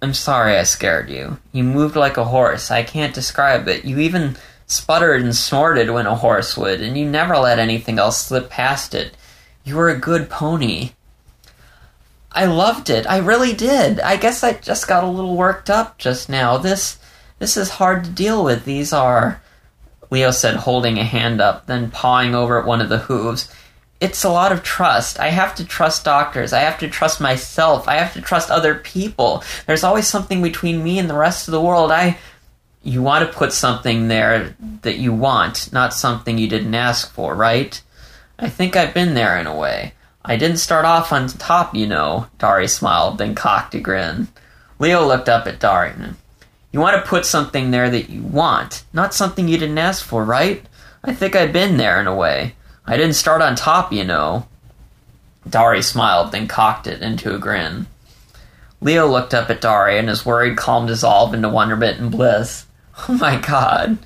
I'm 0.04 0.12
sorry 0.12 0.58
I 0.58 0.64
scared 0.64 1.08
you. 1.08 1.38
You 1.50 1.64
moved 1.64 1.96
like 1.96 2.18
a 2.18 2.26
horse. 2.26 2.70
I 2.70 2.82
can't 2.82 3.14
describe 3.14 3.66
it. 3.68 3.86
You 3.86 4.00
even 4.00 4.36
sputtered 4.66 5.22
and 5.22 5.34
snorted 5.34 5.88
when 5.88 6.04
a 6.04 6.14
horse 6.14 6.58
would, 6.58 6.82
and 6.82 6.98
you 6.98 7.08
never 7.08 7.38
let 7.38 7.58
anything 7.58 7.98
else 7.98 8.18
slip 8.18 8.50
past 8.50 8.94
it. 8.94 9.16
You 9.64 9.76
were 9.76 9.88
a 9.88 9.98
good 9.98 10.28
pony. 10.28 10.90
I 12.30 12.44
loved 12.44 12.90
it. 12.90 13.06
I 13.06 13.16
really 13.16 13.54
did. 13.54 13.98
I 13.98 14.18
guess 14.18 14.44
I 14.44 14.52
just 14.52 14.86
got 14.86 15.04
a 15.04 15.08
little 15.08 15.38
worked 15.38 15.70
up 15.70 15.96
just 15.96 16.28
now. 16.28 16.58
This 16.58 16.98
this 17.38 17.56
is 17.56 17.70
hard 17.70 18.04
to 18.04 18.10
deal 18.10 18.44
with. 18.44 18.66
These 18.66 18.92
are 18.92 19.40
Leo 20.10 20.32
said 20.32 20.56
holding 20.56 20.98
a 20.98 21.04
hand 21.04 21.40
up, 21.40 21.64
then 21.64 21.90
pawing 21.90 22.34
over 22.34 22.60
at 22.60 22.66
one 22.66 22.82
of 22.82 22.90
the 22.90 22.98
hooves 22.98 23.50
it's 24.04 24.22
a 24.22 24.28
lot 24.28 24.52
of 24.52 24.62
trust. 24.62 25.18
I 25.18 25.28
have 25.28 25.54
to 25.54 25.64
trust 25.64 26.04
doctors. 26.04 26.52
I 26.52 26.60
have 26.60 26.78
to 26.80 26.88
trust 26.90 27.22
myself. 27.22 27.88
I 27.88 27.94
have 27.94 28.12
to 28.12 28.20
trust 28.20 28.50
other 28.50 28.74
people. 28.74 29.42
There's 29.66 29.82
always 29.82 30.06
something 30.06 30.42
between 30.42 30.84
me 30.84 30.98
and 30.98 31.08
the 31.08 31.16
rest 31.16 31.48
of 31.48 31.52
the 31.52 31.60
world. 31.60 31.90
I 31.90 32.18
you 32.82 33.02
want 33.02 33.26
to 33.26 33.36
put 33.36 33.54
something 33.54 34.08
there 34.08 34.54
that 34.82 34.98
you 34.98 35.14
want, 35.14 35.72
not 35.72 35.94
something 35.94 36.36
you 36.36 36.48
didn't 36.48 36.74
ask 36.74 37.10
for, 37.10 37.34
right? 37.34 37.80
I 38.38 38.50
think 38.50 38.76
I've 38.76 38.92
been 38.92 39.14
there 39.14 39.38
in 39.38 39.46
a 39.46 39.56
way. 39.56 39.94
I 40.22 40.36
didn't 40.36 40.58
start 40.58 40.84
off 40.84 41.10
on 41.10 41.28
top, 41.28 41.74
you 41.74 41.86
know. 41.86 42.26
Dari 42.38 42.68
smiled, 42.68 43.16
then 43.16 43.34
cocked 43.34 43.74
a 43.74 43.80
grin. 43.80 44.28
Leo 44.78 45.06
looked 45.06 45.30
up 45.30 45.46
at 45.46 45.60
Dari. 45.60 45.94
You 46.72 46.80
want 46.80 47.02
to 47.02 47.08
put 47.08 47.24
something 47.24 47.70
there 47.70 47.88
that 47.88 48.10
you 48.10 48.20
want, 48.20 48.84
not 48.92 49.14
something 49.14 49.48
you 49.48 49.56
didn't 49.56 49.78
ask 49.78 50.04
for, 50.04 50.22
right? 50.22 50.62
I 51.02 51.14
think 51.14 51.34
I've 51.34 51.54
been 51.54 51.78
there 51.78 51.98
in 52.02 52.06
a 52.06 52.14
way. 52.14 52.54
I 52.86 52.96
didn't 52.96 53.14
start 53.14 53.42
on 53.42 53.56
top, 53.56 53.92
you 53.92 54.04
know. 54.04 54.46
Dari 55.48 55.82
smiled, 55.82 56.32
then 56.32 56.48
cocked 56.48 56.86
it 56.86 57.02
into 57.02 57.34
a 57.34 57.38
grin. 57.38 57.86
Leo 58.80 59.06
looked 59.06 59.32
up 59.32 59.48
at 59.48 59.60
Dari, 59.60 59.98
and 59.98 60.08
his 60.08 60.26
worried 60.26 60.56
calm 60.56 60.86
dissolved 60.86 61.34
into 61.34 61.48
wonderment 61.48 61.98
and 61.98 62.10
bliss. 62.10 62.66
Oh 63.08 63.14
my 63.14 63.38
god. 63.38 63.98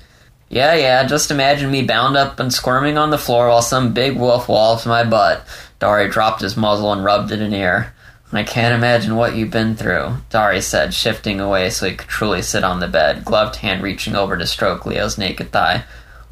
Yeah, 0.49 0.73
yeah, 0.73 1.03
just 1.05 1.29
imagine 1.29 1.69
me 1.69 1.83
bound 1.83 2.17
up 2.17 2.39
and 2.39 2.51
squirming 2.51 2.97
on 2.97 3.11
the 3.11 3.19
floor 3.19 3.49
while 3.49 3.61
some 3.61 3.93
big 3.93 4.17
wolf 4.17 4.49
wallops 4.49 4.87
my 4.87 5.03
butt. 5.03 5.45
Dari 5.77 6.09
dropped 6.09 6.41
his 6.41 6.57
muzzle 6.57 6.91
and 6.91 7.03
rubbed 7.03 7.31
it 7.31 7.39
in 7.39 7.53
ear. 7.53 7.93
I 8.31 8.43
can't 8.43 8.73
imagine 8.73 9.15
what 9.15 9.35
you've 9.35 9.51
been 9.51 9.75
through, 9.75 10.17
Dari 10.31 10.61
said, 10.61 10.93
shifting 10.95 11.39
away 11.39 11.69
so 11.69 11.87
he 11.87 11.95
could 11.95 12.07
truly 12.07 12.41
sit 12.41 12.63
on 12.63 12.79
the 12.79 12.87
bed, 12.87 13.25
gloved 13.25 13.57
hand 13.57 13.83
reaching 13.83 14.15
over 14.15 14.37
to 14.37 14.47
stroke 14.47 14.87
Leo's 14.87 15.19
naked 15.19 15.51
thigh. 15.51 15.83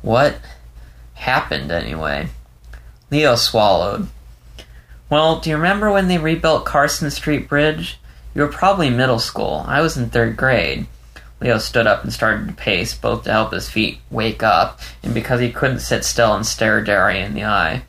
What 0.02 0.38
happened, 1.14 1.72
anyway? 1.72 2.30
Leo 3.10 3.36
swallowed. 3.36 4.08
Well, 5.10 5.40
do 5.40 5.50
you 5.50 5.56
remember 5.56 5.92
when 5.92 6.10
they 6.10 6.18
rebuilt 6.18 6.66
Carson 6.66 7.10
Street 7.10 7.48
Bridge? 7.48 8.00
You 8.36 8.42
were 8.42 8.50
probably 8.50 8.90
middle 8.90 9.20
school. 9.20 9.64
I 9.68 9.80
was 9.82 9.96
in 9.96 10.10
third 10.10 10.36
grade. 10.36 10.88
Leo 11.40 11.58
stood 11.58 11.88
up 11.88 12.04
and 12.04 12.12
started 12.12 12.48
to 12.48 12.54
pace, 12.54 12.94
both 12.94 13.24
to 13.24 13.32
help 13.32 13.54
his 13.54 13.70
feet 13.70 14.00
wake 14.12 14.44
up 14.44 14.80
and 15.04 15.14
because 15.14 15.40
he 15.40 15.52
couldn't 15.52 15.80
sit 15.80 16.04
still 16.04 16.34
and 16.34 16.46
stare 16.46 16.84
Dari 16.84 17.22
in 17.22 17.34
the 17.34 17.46
eye. 17.46 17.84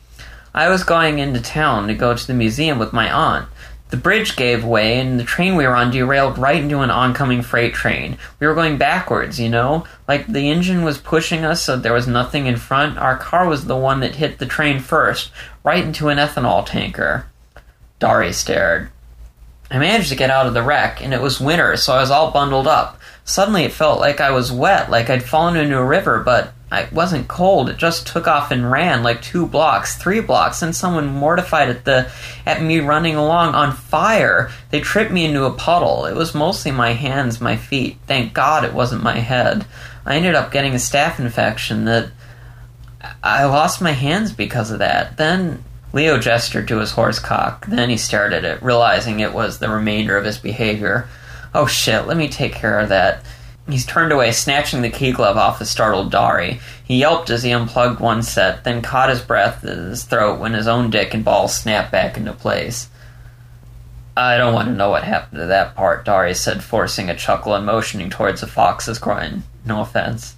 I 0.53 0.69
was 0.69 0.83
going 0.83 1.19
into 1.19 1.41
town 1.41 1.87
to 1.87 1.93
go 1.93 2.15
to 2.15 2.27
the 2.27 2.33
museum 2.33 2.79
with 2.79 2.93
my 2.93 3.11
aunt. 3.11 3.47
The 3.89 3.97
bridge 3.97 4.35
gave 4.35 4.63
way, 4.63 4.99
and 4.99 5.19
the 5.19 5.23
train 5.23 5.55
we 5.55 5.65
were 5.65 5.75
on 5.75 5.89
derailed 5.89 6.37
right 6.37 6.61
into 6.61 6.81
an 6.81 6.91
oncoming 6.91 7.41
freight 7.41 7.73
train. 7.73 8.19
We 8.39 8.45
were 8.45 8.53
going 8.53 8.77
backwards, 8.77 9.39
you 9.39 9.49
know? 9.49 9.85
Like 10.07 10.27
the 10.27 10.51
engine 10.51 10.83
was 10.83 10.99
pushing 10.99 11.43
us 11.43 11.63
so 11.63 11.75
there 11.75 11.93
was 11.93 12.07
nothing 12.07 12.45
in 12.45 12.57
front. 12.57 12.99
Our 12.99 13.17
car 13.17 13.47
was 13.47 13.65
the 13.65 13.75
one 13.75 13.99
that 14.01 14.15
hit 14.15 14.37
the 14.37 14.45
train 14.45 14.79
first, 14.79 15.31
right 15.63 15.83
into 15.83 16.09
an 16.09 16.19
ethanol 16.19 16.63
tanker. 16.65 17.25
Dari 17.97 18.31
stared. 18.31 18.89
I 19.71 19.79
managed 19.79 20.09
to 20.09 20.15
get 20.15 20.29
out 20.29 20.45
of 20.45 20.53
the 20.53 20.63
wreck, 20.63 21.01
and 21.01 21.13
it 21.13 21.21
was 21.21 21.39
winter, 21.39 21.75
so 21.75 21.93
I 21.93 22.01
was 22.01 22.11
all 22.11 22.31
bundled 22.31 22.67
up. 22.67 22.98
Suddenly 23.29 23.63
it 23.63 23.73
felt 23.73 23.99
like 23.99 24.21
I 24.21 24.31
was 24.31 24.51
wet, 24.51 24.89
like 24.89 25.11
I'd 25.11 25.21
fallen 25.21 25.55
into 25.55 25.77
a 25.77 25.85
river, 25.85 26.19
but 26.19 26.51
I 26.71 26.87
wasn't 26.91 27.27
cold. 27.27 27.69
It 27.69 27.77
just 27.77 28.07
took 28.07 28.27
off 28.27 28.49
and 28.49 28.71
ran 28.71 29.03
like 29.03 29.21
two 29.21 29.45
blocks, 29.45 29.95
three 29.95 30.19
blocks, 30.19 30.63
and 30.63 30.75
someone 30.75 31.05
mortified 31.05 31.69
at 31.69 31.85
the 31.85 32.11
at 32.47 32.63
me 32.63 32.79
running 32.79 33.15
along 33.15 33.53
on 33.53 33.75
fire. 33.75 34.49
They 34.71 34.79
tripped 34.79 35.11
me 35.11 35.25
into 35.25 35.45
a 35.45 35.53
puddle. 35.53 36.05
It 36.05 36.15
was 36.15 36.33
mostly 36.33 36.71
my 36.71 36.93
hands, 36.93 37.39
my 37.39 37.55
feet. 37.55 37.97
Thank 38.07 38.33
God 38.33 38.63
it 38.63 38.73
wasn't 38.73 39.03
my 39.03 39.19
head. 39.19 39.63
I 40.07 40.15
ended 40.15 40.33
up 40.33 40.51
getting 40.51 40.73
a 40.73 40.77
staph 40.77 41.19
infection 41.19 41.85
that 41.85 42.09
I 43.21 43.45
lost 43.45 43.79
my 43.79 43.91
hands 43.91 44.31
because 44.31 44.71
of 44.71 44.79
that. 44.79 45.17
Then 45.17 45.63
Leo 45.93 46.17
gestured 46.17 46.67
to 46.69 46.79
his 46.79 46.93
horse 46.93 47.19
cock. 47.19 47.67
Then 47.67 47.91
he 47.91 47.97
stared 47.97 48.33
at 48.33 48.43
it, 48.43 48.63
realizing 48.63 49.19
it 49.19 49.33
was 49.35 49.59
the 49.59 49.69
remainder 49.69 50.17
of 50.17 50.25
his 50.25 50.39
behavior. 50.39 51.07
Oh 51.53 51.65
shit, 51.65 52.05
let 52.05 52.17
me 52.17 52.27
take 52.27 52.53
care 52.53 52.79
of 52.79 52.89
that. 52.89 53.23
He's 53.67 53.85
turned 53.85 54.11
away, 54.11 54.31
snatching 54.31 54.81
the 54.81 54.89
key 54.89 55.11
glove 55.11 55.37
off 55.37 55.59
the 55.59 55.65
startled 55.65 56.11
Dari. 56.11 56.59
He 56.83 56.97
yelped 56.97 57.29
as 57.29 57.43
he 57.43 57.51
unplugged 57.51 57.99
one 57.99 58.23
set, 58.23 58.63
then 58.63 58.81
caught 58.81 59.09
his 59.09 59.21
breath 59.21 59.63
at 59.63 59.77
his 59.77 60.03
throat 60.03 60.39
when 60.39 60.53
his 60.53 60.67
own 60.67 60.89
dick 60.89 61.13
and 61.13 61.23
balls 61.23 61.55
snapped 61.55 61.91
back 61.91 62.17
into 62.17 62.33
place. 62.33 62.89
I 64.17 64.37
don't 64.37 64.53
want 64.53 64.67
to 64.69 64.73
know 64.73 64.89
what 64.89 65.03
happened 65.03 65.39
to 65.39 65.45
that 65.45 65.75
part, 65.75 66.03
Dari 66.03 66.33
said, 66.33 66.63
forcing 66.63 67.09
a 67.09 67.15
chuckle 67.15 67.53
and 67.53 67.65
motioning 67.65 68.09
towards 68.09 68.41
the 68.41 68.47
fox's 68.47 68.99
groin. 68.99 69.43
No 69.65 69.81
offense. 69.81 70.35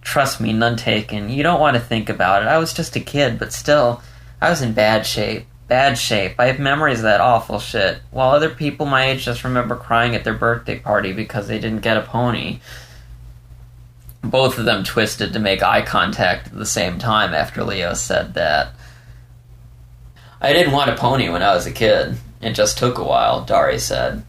Trust 0.00 0.40
me, 0.40 0.52
none 0.52 0.76
taken. 0.76 1.28
You 1.28 1.42
don't 1.42 1.60
want 1.60 1.76
to 1.76 1.80
think 1.80 2.08
about 2.08 2.42
it. 2.42 2.48
I 2.48 2.58
was 2.58 2.72
just 2.72 2.96
a 2.96 3.00
kid, 3.00 3.38
but 3.38 3.52
still, 3.52 4.02
I 4.40 4.50
was 4.50 4.62
in 4.62 4.72
bad 4.72 5.06
shape 5.06 5.46
bad 5.68 5.96
shape. 5.96 6.34
I 6.38 6.46
have 6.46 6.58
memories 6.58 6.98
of 6.98 7.04
that 7.04 7.20
awful 7.20 7.58
shit. 7.58 8.00
While 8.10 8.30
other 8.30 8.50
people 8.50 8.86
my 8.86 9.06
age 9.06 9.24
just 9.24 9.44
remember 9.44 9.76
crying 9.76 10.14
at 10.14 10.24
their 10.24 10.34
birthday 10.34 10.78
party 10.78 11.12
because 11.12 11.48
they 11.48 11.58
didn't 11.58 11.80
get 11.82 11.96
a 11.96 12.02
pony. 12.02 12.60
Both 14.22 14.58
of 14.58 14.64
them 14.64 14.84
twisted 14.84 15.32
to 15.32 15.38
make 15.38 15.62
eye 15.62 15.82
contact 15.82 16.48
at 16.48 16.54
the 16.54 16.66
same 16.66 16.98
time 16.98 17.34
after 17.34 17.64
Leo 17.64 17.94
said 17.94 18.34
that. 18.34 18.72
I 20.40 20.52
didn't 20.52 20.72
want 20.72 20.90
a 20.90 20.96
pony 20.96 21.28
when 21.28 21.42
I 21.42 21.54
was 21.54 21.66
a 21.66 21.72
kid. 21.72 22.16
It 22.40 22.52
just 22.52 22.78
took 22.78 22.98
a 22.98 23.04
while, 23.04 23.44
Dari 23.44 23.78
said. 23.78 24.24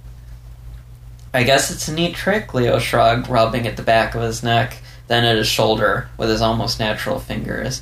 I 1.34 1.44
guess 1.44 1.72
it's 1.72 1.88
a 1.88 1.94
neat 1.94 2.16
trick, 2.16 2.54
Leo 2.54 2.78
shrugged, 2.78 3.28
rubbing 3.28 3.66
at 3.66 3.76
the 3.76 3.84
back 3.84 4.14
of 4.14 4.22
his 4.22 4.44
neck, 4.44 4.78
then 5.08 5.24
at 5.24 5.36
his 5.36 5.48
shoulder 5.48 6.10
with 6.18 6.30
his 6.30 6.42
almost 6.42 6.80
natural 6.80 7.20
fingers. 7.20 7.82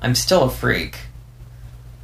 I'm 0.00 0.16
still 0.16 0.44
a 0.44 0.50
freak. 0.50 0.98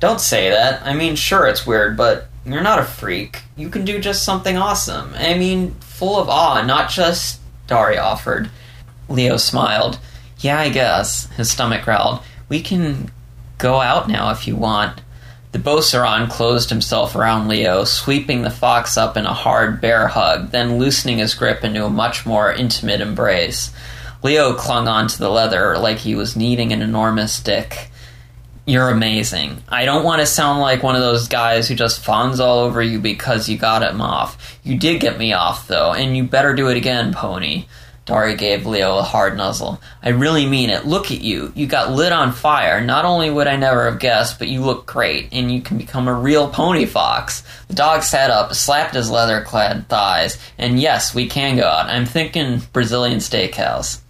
Don't 0.00 0.20
say 0.20 0.50
that. 0.50 0.82
I 0.84 0.94
mean, 0.94 1.16
sure, 1.16 1.46
it's 1.46 1.66
weird, 1.66 1.96
but 1.96 2.28
you're 2.44 2.62
not 2.62 2.78
a 2.78 2.84
freak. 2.84 3.42
You 3.56 3.68
can 3.68 3.84
do 3.84 3.98
just 3.98 4.24
something 4.24 4.56
awesome. 4.56 5.12
I 5.14 5.36
mean, 5.36 5.72
full 5.80 6.18
of 6.18 6.28
awe, 6.28 6.62
not 6.62 6.90
just. 6.90 7.40
Dari 7.66 7.98
offered. 7.98 8.50
Leo 9.08 9.36
smiled. 9.36 9.98
Yeah, 10.38 10.58
I 10.58 10.70
guess. 10.70 11.26
His 11.32 11.50
stomach 11.50 11.84
growled. 11.84 12.20
We 12.48 12.62
can 12.62 13.10
go 13.58 13.80
out 13.80 14.08
now 14.08 14.30
if 14.30 14.46
you 14.46 14.56
want. 14.56 15.02
The 15.52 15.58
Beauceron 15.58 16.30
closed 16.30 16.70
himself 16.70 17.16
around 17.16 17.48
Leo, 17.48 17.84
sweeping 17.84 18.42
the 18.42 18.50
fox 18.50 18.96
up 18.96 19.16
in 19.16 19.26
a 19.26 19.32
hard 19.32 19.80
bear 19.80 20.06
hug, 20.06 20.50
then 20.50 20.78
loosening 20.78 21.18
his 21.18 21.34
grip 21.34 21.64
into 21.64 21.84
a 21.84 21.90
much 21.90 22.24
more 22.24 22.52
intimate 22.52 23.00
embrace. 23.00 23.72
Leo 24.22 24.54
clung 24.54 24.88
onto 24.88 25.16
the 25.16 25.30
leather 25.30 25.78
like 25.78 25.98
he 25.98 26.14
was 26.14 26.36
needing 26.36 26.72
an 26.72 26.82
enormous 26.82 27.40
dick. 27.40 27.90
You're 28.68 28.90
amazing. 28.90 29.62
I 29.66 29.86
don't 29.86 30.04
want 30.04 30.20
to 30.20 30.26
sound 30.26 30.60
like 30.60 30.82
one 30.82 30.94
of 30.94 31.00
those 31.00 31.26
guys 31.26 31.66
who 31.66 31.74
just 31.74 32.04
fawns 32.04 32.38
all 32.38 32.58
over 32.58 32.82
you 32.82 32.98
because 32.98 33.48
you 33.48 33.56
got 33.56 33.82
him 33.82 34.02
off. 34.02 34.58
You 34.62 34.76
did 34.76 35.00
get 35.00 35.16
me 35.16 35.32
off, 35.32 35.66
though, 35.66 35.94
and 35.94 36.14
you 36.14 36.24
better 36.24 36.52
do 36.54 36.68
it 36.68 36.76
again, 36.76 37.14
pony. 37.14 37.64
Dari 38.04 38.36
gave 38.36 38.66
Leo 38.66 38.98
a 38.98 39.02
hard 39.02 39.38
nuzzle. 39.38 39.80
I 40.02 40.10
really 40.10 40.44
mean 40.44 40.68
it. 40.68 40.84
Look 40.84 41.10
at 41.10 41.22
you. 41.22 41.50
You 41.54 41.66
got 41.66 41.92
lit 41.92 42.12
on 42.12 42.32
fire. 42.32 42.82
Not 42.82 43.06
only 43.06 43.30
would 43.30 43.46
I 43.46 43.56
never 43.56 43.90
have 43.90 44.00
guessed, 44.00 44.38
but 44.38 44.48
you 44.48 44.60
look 44.60 44.84
great, 44.84 45.30
and 45.32 45.50
you 45.50 45.62
can 45.62 45.78
become 45.78 46.06
a 46.06 46.12
real 46.12 46.50
pony 46.50 46.84
fox. 46.84 47.44
The 47.68 47.74
dog 47.74 48.02
sat 48.02 48.30
up, 48.30 48.52
slapped 48.52 48.94
his 48.94 49.10
leather 49.10 49.40
clad 49.40 49.88
thighs, 49.88 50.36
and 50.58 50.78
yes, 50.78 51.14
we 51.14 51.26
can 51.26 51.56
go 51.56 51.64
out. 51.64 51.86
I'm 51.86 52.04
thinking 52.04 52.60
Brazilian 52.74 53.20
steakhouse. 53.20 54.00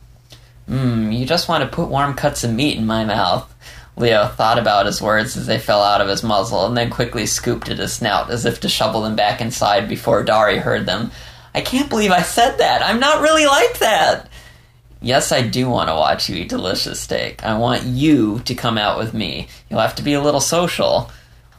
Mmm, 0.69 1.17
you 1.17 1.25
just 1.25 1.49
want 1.49 1.63
to 1.63 1.75
put 1.75 1.89
warm 1.89 2.15
cuts 2.15 2.43
of 2.43 2.53
meat 2.53 2.77
in 2.77 2.87
my 2.87 3.05
mouth. 3.05 3.55
Leo 3.99 4.29
thought 4.29 4.59
about 4.59 4.87
his 4.87 5.03
words 5.03 5.37
as 5.37 5.47
they 5.47 5.59
fell 5.59 5.83
out 5.83 6.01
of 6.01 6.09
his 6.09 6.23
muzzle, 6.23 6.67
and 6.67 6.77
then 6.77 6.89
quickly 6.89 7.27
scooped 7.27 7.69
at 7.69 7.79
his 7.79 7.93
snout 7.93 8.31
as 8.31 8.45
if 8.45 8.61
to 8.61 8.69
shovel 8.69 9.03
them 9.03 9.17
back 9.17 9.41
inside 9.41 9.89
before 9.89 10.23
Dari 10.23 10.59
heard 10.59 10.87
them. 10.87 11.11
I 11.55 11.61
can't 11.63 11.91
believe 11.91 12.13
I 12.13 12.23
said 12.23 12.59
that. 12.59 12.83
I'm 12.83 13.01
not 13.01 13.23
really 13.23 13.47
like 13.47 13.79
that. 13.81 14.29
Yes, 15.01 15.33
I 15.33 15.43
do 15.43 15.69
want 15.69 15.89
to 15.89 15.95
watch 15.95 16.29
you 16.29 16.37
eat 16.37 16.49
delicious 16.49 17.01
steak. 17.01 17.45
I 17.45 17.59
want 17.59 17.85
you 17.85 18.41
to 18.41 18.55
come 18.55 18.79
out 18.79 18.99
with 18.99 19.15
me. 19.15 19.49
You'll 19.69 19.81
have 19.81 19.97
to 19.97 20.03
be 20.03 20.15
a 20.15 20.23
little 20.23 20.41
social. 20.41 21.11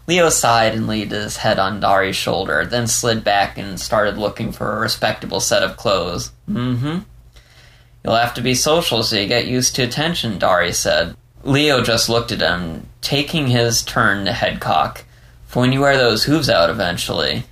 Leo 0.08 0.30
sighed 0.30 0.74
and 0.74 0.88
laid 0.88 1.12
his 1.12 1.38
head 1.38 1.60
on 1.60 1.80
Dari's 1.80 2.16
shoulder, 2.16 2.66
then 2.66 2.88
slid 2.88 3.24
back 3.24 3.58
and 3.58 3.80
started 3.80 4.18
looking 4.18 4.52
for 4.52 4.76
a 4.76 4.80
respectable 4.80 5.40
set 5.40 5.64
of 5.64 5.78
clothes. 5.78 6.32
Mm-hmm. 6.50 7.00
You'll 8.04 8.16
have 8.16 8.34
to 8.36 8.42
be 8.42 8.56
social 8.56 9.04
so 9.04 9.18
you 9.18 9.28
get 9.28 9.48
used 9.48 9.76
to 9.76 9.84
attention, 9.84 10.40
Dari 10.40 10.72
said. 10.72 11.16
Leo 11.44 11.82
just 11.82 12.10
looked 12.10 12.32
at 12.32 12.42
him, 12.42 12.88
taking 13.02 13.48
his 13.48 13.82
turn 13.82 14.26
to 14.26 14.32
headcock. 14.32 15.04
For 15.48 15.62
when 15.62 15.72
you 15.72 15.82
wear 15.82 15.98
those 15.98 16.26
hooves 16.26 16.50
out 16.50 16.70
eventually. 16.70 17.44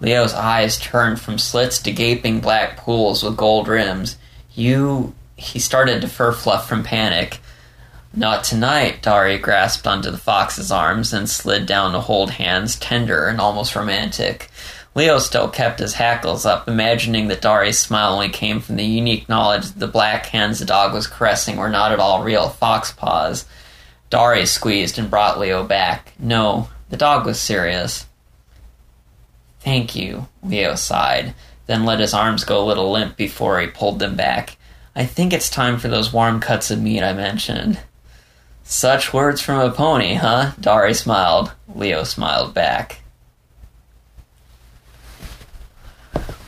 Leo's 0.00 0.34
eyes 0.34 0.78
turned 0.78 1.20
from 1.20 1.38
slits 1.38 1.78
to 1.82 1.92
gaping 1.92 2.40
black 2.40 2.78
pools 2.78 3.22
with 3.22 3.36
gold 3.36 3.68
rims. 3.68 4.16
You. 4.54 5.14
He 5.36 5.58
started 5.58 6.00
to 6.00 6.08
fur 6.08 6.32
fluff 6.32 6.68
from 6.68 6.82
panic. 6.82 7.38
Not 8.12 8.42
tonight, 8.42 9.02
Dari 9.02 9.38
grasped 9.38 9.86
onto 9.86 10.10
the 10.10 10.18
fox's 10.18 10.72
arms 10.72 11.12
and 11.12 11.30
slid 11.30 11.64
down 11.64 11.92
to 11.92 12.00
hold 12.00 12.32
hands, 12.32 12.76
tender 12.76 13.26
and 13.26 13.40
almost 13.40 13.76
romantic. 13.76 14.50
Leo 14.94 15.18
still 15.18 15.48
kept 15.48 15.78
his 15.78 15.94
hackles 15.94 16.44
up, 16.44 16.66
imagining 16.66 17.28
that 17.28 17.40
Dari's 17.40 17.78
smile 17.78 18.14
only 18.14 18.28
came 18.28 18.60
from 18.60 18.76
the 18.76 18.84
unique 18.84 19.28
knowledge 19.28 19.68
that 19.68 19.78
the 19.78 19.86
black 19.86 20.26
hands 20.26 20.58
the 20.58 20.64
dog 20.64 20.92
was 20.92 21.06
caressing 21.06 21.56
were 21.56 21.68
not 21.68 21.92
at 21.92 22.00
all 22.00 22.24
real 22.24 22.48
fox 22.48 22.90
paws. 22.90 23.46
Dari 24.10 24.44
squeezed 24.46 24.98
and 24.98 25.08
brought 25.08 25.38
Leo 25.38 25.62
back. 25.62 26.12
No, 26.18 26.68
the 26.88 26.96
dog 26.96 27.24
was 27.24 27.40
serious. 27.40 28.06
Thank 29.60 29.94
you, 29.94 30.26
Leo 30.42 30.74
sighed, 30.74 31.34
then 31.66 31.84
let 31.84 32.00
his 32.00 32.14
arms 32.14 32.44
go 32.44 32.60
a 32.60 32.66
little 32.66 32.90
limp 32.90 33.16
before 33.16 33.60
he 33.60 33.68
pulled 33.68 34.00
them 34.00 34.16
back. 34.16 34.56
I 34.96 35.06
think 35.06 35.32
it's 35.32 35.48
time 35.48 35.78
for 35.78 35.86
those 35.86 36.12
warm 36.12 36.40
cuts 36.40 36.72
of 36.72 36.82
meat 36.82 37.02
I 37.02 37.12
mentioned. 37.12 37.78
Such 38.64 39.12
words 39.12 39.40
from 39.40 39.60
a 39.60 39.70
pony, 39.70 40.14
huh? 40.14 40.52
Dari 40.58 40.94
smiled. 40.94 41.52
Leo 41.72 42.02
smiled 42.02 42.54
back. 42.54 42.99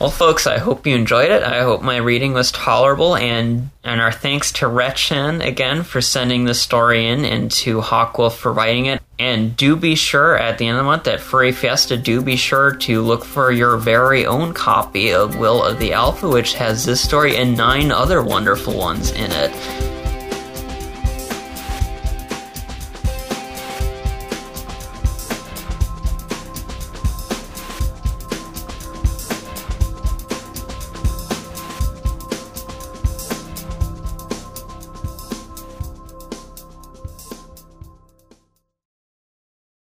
Well, 0.03 0.11
folks, 0.11 0.49
I 0.49 0.59
hope 0.59 0.85
you 0.85 0.97
enjoyed 0.97 1.31
it. 1.31 1.45
I 1.45 1.63
hope 1.63 1.81
my 1.81 1.99
reading 1.99 2.33
was 2.33 2.51
tolerable, 2.51 3.15
and 3.15 3.71
and 3.85 4.01
our 4.01 4.11
thanks 4.11 4.51
to 4.55 4.67
Retchen 4.67 5.41
again 5.41 5.85
for 5.85 6.01
sending 6.01 6.45
the 6.45 6.55
story 6.55 7.07
in, 7.07 7.25
and 7.25 7.49
to 7.53 7.81
Hawkwolf 7.81 8.33
for 8.35 8.53
writing 8.53 8.87
it. 8.87 9.01
And 9.21 9.57
do 9.57 9.77
be 9.77 9.95
sure 9.95 10.37
at 10.37 10.59
the 10.59 10.67
end 10.67 10.77
of 10.77 10.83
the 10.83 10.91
month 10.91 11.07
at 11.07 11.21
Furry 11.21 11.53
Fiesta, 11.53 11.97
do 11.97 12.21
be 12.21 12.35
sure 12.35 12.75
to 12.75 13.01
look 13.01 13.25
for 13.25 13.53
your 13.53 13.77
very 13.77 14.27
own 14.27 14.55
copy 14.55 15.13
of 15.13 15.37
Will 15.37 15.63
of 15.63 15.79
the 15.79 15.93
Alpha, 15.93 16.29
which 16.29 16.55
has 16.55 16.85
this 16.85 17.01
story 17.01 17.37
and 17.37 17.57
nine 17.57 17.93
other 17.93 18.25
wonderful 18.25 18.77
ones 18.77 19.13
in 19.13 19.31
it. 19.31 19.92